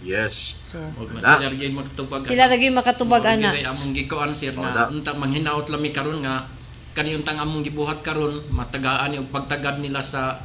Yes. 0.00 0.56
So, 0.72 0.80
sila 0.96 1.52
gyud 1.52 1.76
magtubag. 1.76 2.24
sila 2.24 2.48
lagi 2.48 2.72
makatubag 2.72 3.20
ana. 3.36 3.52
ay 3.52 3.68
among 3.68 3.92
gikuan 3.92 4.32
sir 4.32 4.56
na 4.56 4.88
unta 4.88 5.12
manghinaot 5.12 5.68
lami 5.68 5.92
karon 5.92 6.24
nga 6.24 6.48
kani 6.96 7.20
untang 7.20 7.36
among 7.36 7.60
gibuhat 7.60 8.00
karon 8.00 8.48
matagaan 8.48 9.20
yung 9.20 9.28
pagtagad 9.28 9.76
nila 9.78 10.00
sa 10.00 10.40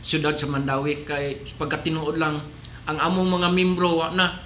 siyudad 0.00 0.34
sa 0.36 0.48
Mandawi 0.48 1.04
kay 1.04 1.44
pagka 1.56 1.84
tinuod 1.84 2.16
lang 2.16 2.40
ang 2.88 2.98
among 2.98 3.40
mga 3.40 3.48
membro 3.52 4.00
wa 4.00 4.08
na 4.10 4.40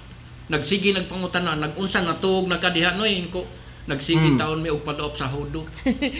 nagsige 0.51 0.93
nagpangutana 0.93 1.57
nagunsa 1.57 2.05
natuog 2.05 2.45
nagkadiha 2.45 2.93
noy 2.93 3.25
ko 3.33 3.41
nagsige 3.85 4.33
Hmm. 4.33 4.37
taon 4.37 4.59
may 4.61 4.69
og 4.73 4.81
padop 4.81 5.13
sa 5.13 5.29
hudo 5.29 5.61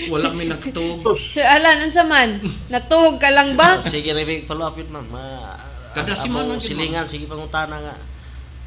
wala 0.09 0.29
may 0.33 0.45
nakatuog 0.45 1.01
Sir 1.33 1.45
Alan, 1.45 1.81
unsa 1.81 2.05
man? 2.05 2.37
Natuog 2.69 3.17
ka 3.17 3.29
lang 3.33 3.57
ba? 3.57 3.81
Sige 3.85 4.13
na 4.13 4.21
big 4.21 4.45
follow 4.45 4.69
up 4.69 4.77
yun, 4.77 4.89
ma'am. 4.93 5.05
Ma, 5.09 5.53
Kada 5.95 6.13
simana, 6.13 6.55
di 6.55 6.61
ba? 6.61 6.65
silingan, 6.65 7.05
sige 7.09 7.25
pangutana 7.25 7.79
nga. 7.81 7.95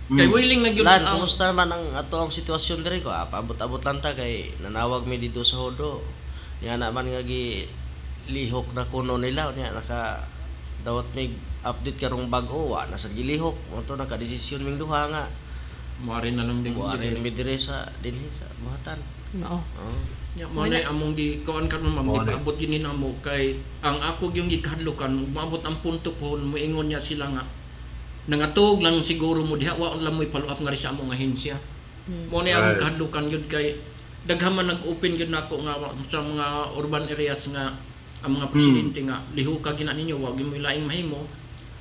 kay 0.08 0.24
mm. 0.26 0.32
willing 0.32 0.60
na 0.64 0.70
gyud 0.72 0.82
Lan, 0.88 1.04
ang 1.04 1.20
kumusta 1.20 1.52
man 1.52 1.68
ang 1.68 1.92
ato 1.94 2.16
ang 2.16 2.32
sitwasyon 2.32 2.80
diri 2.80 2.98
ko? 3.04 3.12
Ah, 3.12 3.28
paabot-abot 3.28 3.78
lang 3.84 4.00
ta 4.00 4.16
kay 4.16 4.50
nanawag 4.58 5.04
mi 5.04 5.20
dito 5.20 5.44
sa 5.44 5.60
Hodo. 5.60 6.00
Nga 6.64 6.80
naman 6.80 7.06
nga 7.12 7.20
gi 7.22 7.68
lihok 8.32 8.72
na 8.74 8.82
kuno 8.88 9.14
nila 9.20 9.52
nya 9.54 9.70
naka 9.70 10.24
dawat 10.88 11.04
may 11.12 11.28
update 11.60 12.00
karong 12.00 12.32
bag-o 12.32 12.72
wa 12.72 12.88
nasa 12.88 13.12
gilihok 13.12 13.52
mo 13.68 13.84
to 13.84 13.92
naka 13.92 14.16
desisyon 14.16 14.64
ming 14.64 14.80
duha 14.80 15.04
nga 15.12 15.28
Muari 15.98 16.30
na 16.30 16.46
lang 16.46 16.62
din 16.62 16.78
buari 16.78 17.10
mi 17.18 17.34
dire 17.34 17.58
sa 17.58 17.82
dinhi 17.98 18.30
sa 18.30 18.46
buhatan. 18.62 19.02
Oo. 19.42 19.58
Oh. 19.58 19.98
Ya, 20.38 20.46
mo 20.46 20.62
na 20.62 20.78
among 20.86 21.18
gi 21.18 21.42
karon 21.42 21.66
ma'am 21.66 22.06
Mo 22.06 22.22
na. 22.22 22.38
gipaabot 22.38 22.54
yun 22.54 22.78
namo 22.78 23.18
kay 23.18 23.58
ang 23.82 23.98
ako 23.98 24.30
yung 24.30 24.46
gikadlokan 24.46 25.10
maabot 25.34 25.58
ang 25.66 25.82
punto 25.82 26.14
po 26.14 26.38
moingon 26.38 26.86
niya 26.86 27.02
sila 27.02 27.26
nga 27.34 27.42
nangatog 28.30 28.78
lang 28.78 29.02
siguro 29.02 29.42
mo 29.42 29.58
diha 29.58 29.74
wa 29.74 29.98
lang 29.98 30.14
mo 30.14 30.22
follow 30.30 30.46
up 30.46 30.62
nga 30.62 30.70
sa 30.70 30.94
among 30.94 31.10
ahensya. 31.10 31.58
Mo 32.30 32.46
na 32.46 32.54
ang 32.54 32.78
Right. 32.78 32.78
kadlokan 32.78 33.26
yun 33.26 33.44
kay 33.50 33.74
daghan 34.22 34.54
man 34.54 34.70
nag-open 34.70 35.18
yun 35.18 35.34
nako 35.34 35.66
nga 35.66 35.82
sa 36.06 36.22
mga 36.22 36.78
urban 36.78 37.10
areas 37.10 37.42
nga 37.50 37.74
ang 38.22 38.32
mga 38.34 38.46
presidente 38.50 38.98
nga 39.06 39.22
liho 39.34 39.62
ka 39.62 39.78
gina 39.78 39.94
ninyo 39.94 40.18
wag 40.18 40.38
mo 40.42 40.54
ilaing 40.54 40.86
mahimo 40.86 41.22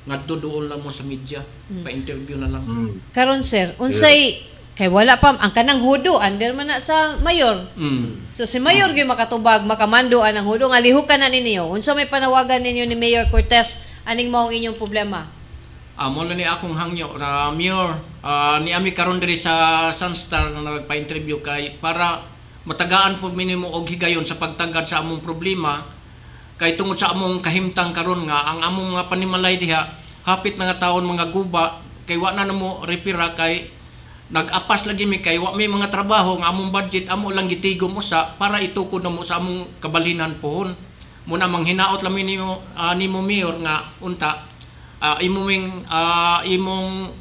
ngadto 0.07 0.39
doon 0.39 0.72
lang 0.72 0.80
mo 0.80 0.88
sa 0.88 1.03
media 1.03 1.43
pa-interview 1.84 2.39
na 2.39 2.47
lang. 2.47 2.64
Mm. 2.64 3.11
Karon 3.11 3.43
sir, 3.43 3.76
unsay 3.76 4.39
kay 4.77 4.88
wala 4.88 5.18
pa 5.18 5.34
ang 5.34 5.51
kanang 5.51 5.81
hudo 5.81 6.22
under 6.22 6.53
man 6.53 6.69
na 6.69 6.77
sa 6.77 7.18
mayor. 7.19 7.65
Mm. 7.73 8.30
So 8.30 8.45
si 8.45 8.61
Mayor 8.61 8.93
gyud 8.93 9.09
makatubag 9.09 9.65
makamando 9.65 10.22
anang 10.22 10.45
hudo 10.45 10.69
nga 10.69 10.77
lihukan 10.77 11.18
na 11.18 11.34
ninyo. 11.34 11.65
Unsa 11.65 11.97
may 11.97 12.05
panawagan 12.05 12.61
ninyo 12.61 12.85
ni 12.85 12.93
Mayor 12.93 13.27
Cortez 13.34 13.81
aning 14.05 14.30
mao 14.30 14.47
ang 14.47 14.53
inyong 14.53 14.77
problema? 14.77 15.27
Ah, 15.97 16.14
mo 16.14 16.22
na 16.22 16.38
ni 16.38 16.45
akong 16.45 16.77
hangyo 16.77 17.18
na 17.18 17.49
Mayor, 17.49 17.97
ah, 18.22 18.61
ni 18.61 18.69
ami 18.69 18.93
karon 18.93 19.18
diri 19.18 19.34
sa 19.34 19.89
Sunstar 19.89 20.53
na 20.53 20.61
nagpa-interview 20.61 21.41
kay 21.41 21.81
para 21.81 22.22
matagaan 22.69 23.18
po 23.18 23.34
minimo 23.34 23.73
og 23.73 23.89
higayon 23.89 24.30
sa 24.30 24.38
pagtagad 24.38 24.85
sa 24.85 25.01
among 25.01 25.26
problema 25.26 25.97
kay 26.57 26.73
tungod 26.73 26.97
sa 26.97 27.13
among 27.13 27.39
kahimtang 27.45 27.93
karon 27.93 28.25
nga 28.25 28.49
ang 28.49 28.65
among 28.65 28.97
mga 28.97 29.05
panimalay 29.07 29.55
diha 29.61 29.85
hapit 30.25 30.57
na 30.57 30.73
nga 30.73 30.89
taon 30.89 31.05
mga 31.05 31.29
guba 31.29 31.85
kay 32.09 32.17
wa 32.17 32.34
na 32.34 32.49
namo 32.49 32.81
repira 32.84 33.38
kay 33.38 33.69
nag-apas 34.27 34.84
lagi 34.89 35.07
mi 35.07 35.23
kay 35.23 35.39
wa 35.39 35.55
may 35.55 35.71
mga 35.71 35.88
trabaho 35.88 36.35
nga 36.41 36.51
among 36.51 36.73
budget 36.73 37.07
amo 37.07 37.31
lang 37.31 37.47
gitigom 37.47 37.95
usa 37.95 38.35
para 38.35 38.59
itukod 38.59 38.99
na 38.99 39.13
mo 39.13 39.23
sa 39.23 39.39
among 39.39 39.79
kabalhinan 39.79 40.39
pohon. 40.43 40.75
Muna 41.27 41.43
manghinaot 41.47 41.99
lang 42.03 42.15
mi 42.15 42.23
nimo 42.23 42.63
ah, 42.75 42.95
nimo 42.95 43.19
mayor 43.19 43.59
nga 43.59 43.91
unta 43.99 44.47
ah, 44.99 45.19
imong 45.19 45.88
ah, 45.91 46.39
imong 46.43 47.11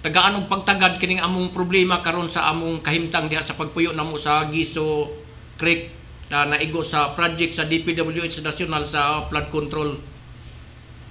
tagaan 0.00 0.38
og 0.40 0.48
pagtagad 0.48 1.00
kining 1.00 1.20
among 1.20 1.50
problema 1.50 2.04
karon 2.04 2.28
sa 2.28 2.48
among 2.52 2.84
kahimtang 2.84 3.26
diha 3.26 3.40
sa 3.40 3.56
pagpuyo 3.56 3.92
namo 3.96 4.20
sa 4.20 4.48
Giso 4.52 5.08
Creek 5.56 5.96
na 6.26 6.44
naigo 6.44 6.82
sa 6.82 7.12
project 7.12 7.54
sa 7.54 7.64
DPWH 7.64 8.42
National 8.42 8.82
sa 8.82 9.24
flood 9.26 9.46
control. 9.48 9.90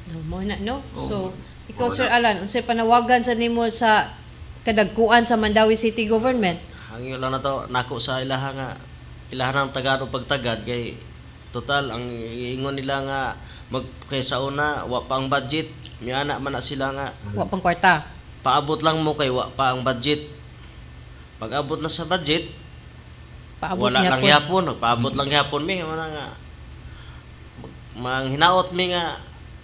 No, 0.06 0.20
mo 0.22 0.40
na 0.40 0.60
no. 0.60 0.84
Oo. 0.92 1.00
So 1.00 1.16
ikaw 1.66 1.90
Sir 1.90 2.06
Alan, 2.08 2.40
unsay 2.40 2.62
panawagan 2.62 3.24
sa 3.24 3.34
nimo 3.34 3.66
sa 3.68 4.14
kadagkuan 4.62 5.24
sa 5.24 5.34
Mandawi 5.34 5.74
City 5.74 6.06
Government? 6.06 6.60
Hangyo 6.90 7.18
lang 7.18 7.32
na 7.32 7.40
to 7.40 7.66
nako 7.68 7.98
sa 7.98 8.20
ilaha 8.20 8.50
nga 8.54 8.68
ilaha 9.30 9.66
ng 9.66 9.74
tagad 9.74 10.00
o 10.00 10.08
pagtagad 10.08 10.62
kay 10.64 10.94
total 11.50 11.90
ang 11.90 12.06
ingon 12.06 12.76
nila 12.76 13.02
nga 13.02 13.20
mag 13.68 13.82
kay 14.06 14.20
sa 14.20 14.38
una 14.38 14.84
wa 14.84 15.02
pa 15.02 15.18
ang 15.18 15.26
budget 15.26 15.72
miana 15.98 16.36
man 16.36 16.54
na 16.54 16.62
sila 16.62 16.92
nga 16.92 17.08
Wa 17.32 17.48
pang 17.48 17.64
kwarta. 17.64 18.06
paabot 18.44 18.78
lang 18.80 19.00
mo 19.00 19.16
kay 19.16 19.32
wa 19.32 19.48
pa 19.50 19.72
ang 19.72 19.82
budget 19.82 20.30
pag 21.36 21.56
abot 21.56 21.80
na 21.80 21.88
sa 21.88 22.06
budget 22.06 22.52
Paabot 23.62 23.88
wala 23.88 24.04
lang 24.04 24.22
po. 24.22 24.28
yapon 24.28 24.66
paabot 24.78 25.14
lang 25.16 25.30
yapon 25.32 25.64
mi 25.64 25.80
nga 25.80 25.88
nga 25.88 26.26
manghinaot 27.96 28.76
mi 28.76 28.92
nga 28.92 29.16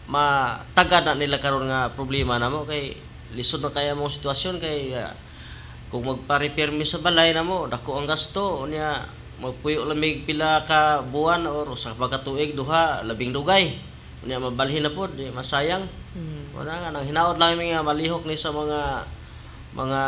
matagad 0.08 1.04
na 1.04 1.16
nila 1.16 1.40
karon 1.40 1.68
nga 1.68 1.92
problema 1.92 2.40
namo 2.40 2.64
kay 2.64 2.96
lisod 3.36 3.64
na 3.64 3.72
kaya 3.72 3.96
mong 3.96 4.12
sitwasyon 4.12 4.60
kay 4.60 4.96
ah, 4.96 5.12
kung 5.92 6.08
magpa-repair 6.08 6.72
mi 6.72 6.88
sa 6.88 7.00
balay 7.00 7.36
namo 7.36 7.68
dako 7.68 8.00
ang 8.00 8.08
gasto 8.08 8.64
unya 8.64 9.04
magpuyo 9.40 9.84
lang 9.84 10.00
mig 10.00 10.24
pila 10.24 10.64
ka 10.64 11.04
buwan 11.04 11.44
or 11.48 11.68
sa 11.76 11.92
pagkatuig 11.92 12.56
duha 12.56 13.04
labing 13.04 13.36
dugay 13.36 13.76
unya 14.22 14.38
mabalhin 14.38 14.86
na 14.86 14.92
pod 14.92 15.12
di 15.16 15.28
masayang 15.30 15.88
Hmm. 16.12 16.52
wala 16.52 16.76
nga 16.76 16.92
nang 16.92 17.08
hinaot 17.08 17.40
lang 17.40 17.56
mi 17.56 17.72
nga 17.72 17.80
malihok 17.80 18.28
ni 18.28 18.36
sa 18.36 18.52
mga 18.52 19.08
mga 19.72 20.02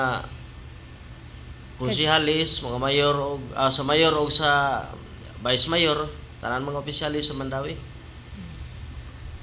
konsihalis, 1.89 2.63
mga 2.63 2.77
mayor 2.79 3.15
og 3.19 3.41
ah, 3.53 3.67
sa 3.67 3.83
mayor 3.83 4.13
og 4.15 4.31
sa 4.31 4.49
vice 5.43 5.67
mayor, 5.67 6.07
tanan 6.39 6.63
mga 6.63 6.79
opisyalis 6.79 7.27
sa 7.27 7.35
Mandawi. 7.35 7.75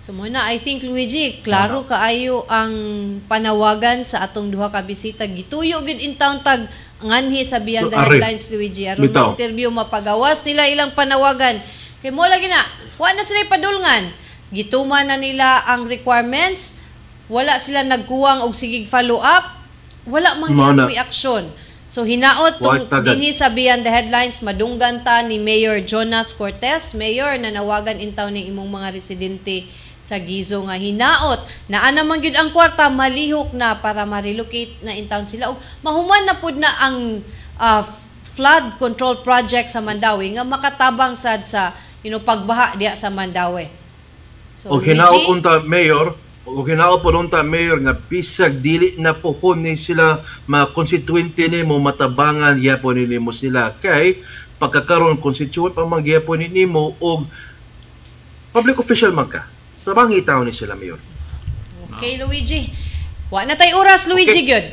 So 0.01 0.17
muna, 0.17 0.49
I 0.49 0.57
think 0.57 0.81
Luigi, 0.81 1.45
klaro 1.45 1.85
kaayo 1.85 2.49
ang 2.49 2.73
panawagan 3.29 4.01
sa 4.01 4.25
atong 4.25 4.49
duha 4.49 4.73
ka 4.73 4.81
bisita. 4.81 5.29
Gituyo 5.29 5.85
gid 5.85 6.01
in 6.01 6.17
town 6.17 6.41
tag 6.41 6.73
nganhi 7.05 7.45
sa 7.45 7.61
Beyond 7.61 7.93
the. 7.93 8.01
Headlines 8.01 8.49
Luigi. 8.49 8.89
Aron 8.89 9.05
Bitaw. 9.05 9.37
ma-interview 9.37 9.69
mapagawas 9.69 10.41
nila 10.49 10.73
ilang 10.73 10.97
panawagan. 10.97 11.61
Kay 12.01 12.17
mo 12.17 12.25
lagi 12.25 12.49
na, 12.49 12.65
wa 12.97 13.12
na 13.12 13.21
sila 13.21 13.45
padulngan. 13.45 14.17
Gituman 14.49 15.05
na 15.05 15.21
nila 15.21 15.69
ang 15.69 15.85
requirements. 15.85 16.75
Wala 17.29 17.61
sila 17.61 17.85
nagkuwang 17.85 18.41
og 18.41 18.57
sigig 18.57 18.89
follow 18.89 19.21
up. 19.21 19.62
Wala 20.09 20.33
man 20.41 20.51
Mao 20.57 20.73
na. 20.73 20.89
gyud 20.89 20.97
action. 20.97 21.53
So 21.91 22.07
hinaot 22.07 22.62
tong 22.62 22.87
dinhi 23.03 23.35
sa 23.35 23.51
Beyond 23.51 23.83
the 23.83 23.91
Headlines 23.91 24.39
madunggan 24.47 25.03
ta 25.03 25.27
ni 25.27 25.43
Mayor 25.43 25.83
Jonas 25.83 26.31
Cortez, 26.31 26.95
Mayor 26.95 27.35
nanawagan 27.35 27.99
in 27.99 28.15
town 28.15 28.39
ng 28.39 28.47
imong 28.47 28.71
mga 28.71 28.95
residente 28.95 29.67
sa 29.99 30.23
Gizo 30.23 30.62
nga 30.71 30.79
hinaot. 30.79 31.43
Na 31.67 31.83
ana 31.83 32.07
man 32.07 32.23
gyud 32.23 32.39
ang 32.39 32.55
kwarta 32.55 32.87
malihok 32.87 33.51
na 33.59 33.75
para 33.75 34.07
ma-relocate 34.07 34.79
na 34.87 34.95
in 34.95 35.11
town 35.11 35.27
sila. 35.27 35.51
Ug 35.51 35.59
mahuman 35.83 36.31
na 36.31 36.39
pud 36.39 36.62
na 36.62 36.71
ang 36.79 37.27
ah, 37.59 37.83
flood 38.39 38.79
control 38.79 39.27
project 39.27 39.67
sa 39.67 39.83
Mandawi 39.83 40.39
nga 40.39 40.47
makatabang 40.47 41.19
sad 41.19 41.43
sa 41.43 41.75
you 42.07 42.15
know 42.15 42.23
pagbaha 42.23 42.79
diha 42.79 42.95
sa 42.95 43.11
Mandawi. 43.11 43.67
So, 44.55 44.71
o 44.71 44.79
hinaot 44.79 45.27
unta 45.27 45.59
mayor 45.67 46.15
o 46.56 46.66
hinaot 46.66 47.01
po 47.02 47.14
unta 47.14 47.43
mayor 47.47 47.78
nga 47.82 47.94
bisag 47.94 48.59
dili 48.59 48.98
na 48.98 49.14
pohon 49.14 49.62
ni 49.62 49.78
sila 49.78 50.27
mga 50.51 50.74
konstituente 50.74 51.47
nimo 51.47 51.78
matabangan 51.78 52.59
yapon 52.59 52.98
ni 52.98 53.05
nimo 53.06 53.31
sila 53.31 53.78
kay 53.78 54.18
pagkakaroon 54.59 55.22
constituent 55.22 55.72
pa 55.72 55.86
man 55.86 56.02
gyapon 56.02 56.43
ni 56.43 56.48
nimo 56.51 56.98
og 56.98 57.31
public 58.51 58.77
official 58.82 59.14
man 59.14 59.31
ka 59.31 59.47
tabangi 59.86 60.27
taon 60.27 60.51
ni 60.51 60.55
sila 60.55 60.74
mayor 60.74 60.98
Okay, 61.90 62.22
Luigi. 62.22 62.70
Wa 63.35 63.43
na 63.43 63.59
tay 63.59 63.74
oras 63.74 64.06
Luigi 64.06 64.31
Okay. 64.31 64.47
gyud. 64.47 64.66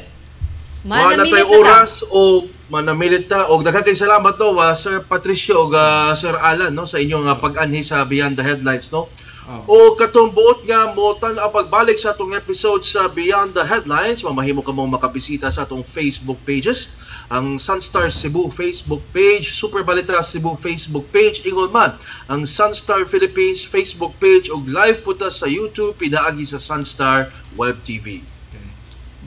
Manamilit 0.85 1.33
na 1.33 1.49
ta. 1.49 1.57
oras 1.57 1.93
o 2.13 2.21
manamilit 2.69 3.25
ta 3.25 3.49
og 3.49 3.65
daghang 3.65 3.83
kay 3.83 3.97
salamat 3.97 4.37
to 4.37 4.53
ah, 4.61 4.77
Sir 4.77 5.01
Patricio 5.01 5.65
og 5.65 5.73
ah, 5.73 6.13
Sir 6.13 6.37
Alan 6.37 6.71
no 6.71 6.85
sa 6.85 7.01
inyong 7.01 7.25
ah, 7.25 7.35
pag-anhi 7.41 7.81
sa 7.81 8.05
Beyond 8.05 8.37
the 8.37 8.45
Headlines 8.45 8.93
no. 8.93 9.09
O 9.47 9.95
katong 9.95 10.35
buot 10.35 10.67
nga 10.67 10.91
mo 10.91 11.15
tan 11.15 11.39
pagbalik 11.39 11.95
sa 11.95 12.11
atong 12.11 12.35
episode 12.35 12.83
sa 12.83 13.07
Beyond 13.07 13.55
the 13.55 13.63
Headlines, 13.63 14.19
mamahimo 14.19 14.59
ka 14.59 14.75
mong 14.75 14.99
makabisita 14.99 15.47
sa 15.47 15.63
atong 15.63 15.87
Facebook 15.87 16.35
pages, 16.43 16.91
ang 17.31 17.55
Sunstar 17.55 18.11
Cebu 18.11 18.51
Facebook 18.51 18.99
page, 19.15 19.55
Super 19.55 19.87
Balita 19.87 20.19
Cebu 20.19 20.59
Facebook 20.59 21.07
page, 21.15 21.47
ingon 21.47 21.71
man 21.71 21.95
ang 22.27 22.43
Sunstar 22.43 23.07
Philippines 23.07 23.63
Facebook 23.63 24.11
page 24.19 24.51
ug 24.51 24.67
live 24.67 24.99
puta 25.07 25.31
sa 25.31 25.47
YouTube 25.47 25.95
pinaagi 25.95 26.43
sa 26.43 26.59
Sunstar 26.59 27.31
Web 27.55 27.79
TV. 27.87 28.19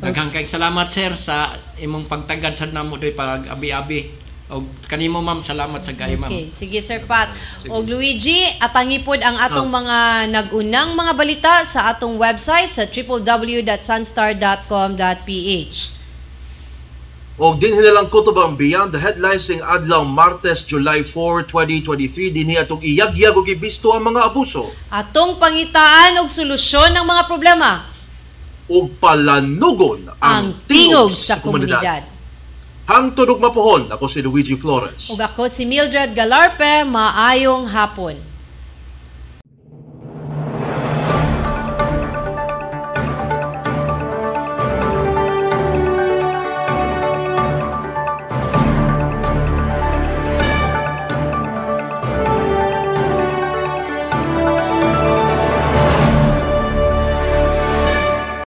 Daghang 0.01 0.33
kay 0.33 0.45
salamat 0.45 0.89
sir 0.93 1.13
sa 1.17 1.61
imong 1.81 2.09
pagtagad 2.09 2.57
sa 2.61 2.69
namo 2.69 3.01
diri 3.01 3.17
pag 3.17 3.49
abi-abi. 3.49 4.20
Og 4.51 4.67
kanimo 4.91 5.23
ma'am 5.23 5.47
salamat 5.47 5.87
sa 5.87 5.95
gayo 5.95 6.19
ma'am. 6.19 6.27
Okay, 6.27 6.51
sige 6.51 6.83
Sir 6.83 7.07
Pat. 7.07 7.31
Og 7.71 7.87
Luigi, 7.87 8.51
atangi 8.59 8.99
pod 9.07 9.23
ang 9.23 9.39
atong 9.39 9.71
mga 9.71 10.27
nagunang 10.27 10.99
mga 10.99 11.13
balita 11.15 11.63
sa 11.63 11.95
atong 11.95 12.19
website 12.19 12.75
sa 12.75 12.91
www.sunstar.com.ph. 12.91 15.79
O 17.41 17.57
din 17.57 17.73
hinilang 17.73 18.13
kutob 18.13 18.37
ang 18.37 18.53
Beyond 18.53 18.93
the 18.93 19.01
Headlines 19.01 19.49
ng 19.49 19.65
adlaw 19.65 20.05
Martes, 20.05 20.61
July 20.61 21.01
4, 21.01 21.49
2023 21.49 22.37
dinhi 22.37 22.61
atong 22.61 22.85
iyagyag 22.85 23.33
og 23.33 23.49
ibisto 23.49 23.97
ang 23.97 24.13
mga 24.13 24.29
abuso 24.29 24.69
Atong 24.93 25.41
pangitaan 25.41 26.21
og 26.21 26.29
solusyon 26.29 26.93
ng 26.93 27.01
mga 27.01 27.25
problema 27.25 27.89
ug 28.71 28.87
palanugon 29.03 30.07
ang 30.23 30.63
tingog 30.71 31.11
sa 31.19 31.43
komunidad. 31.43 32.07
Hangtod 32.91 33.31
ug 33.31 33.39
mapuhon 33.39 33.87
ako 33.87 34.11
si 34.11 34.19
Luigi 34.19 34.59
Flores. 34.59 35.07
Ug 35.07 35.21
ako 35.23 35.47
si 35.47 35.63
Mildred 35.63 36.11
Galarpe, 36.11 36.83
maayong 36.83 37.71
hapon. 37.71 38.30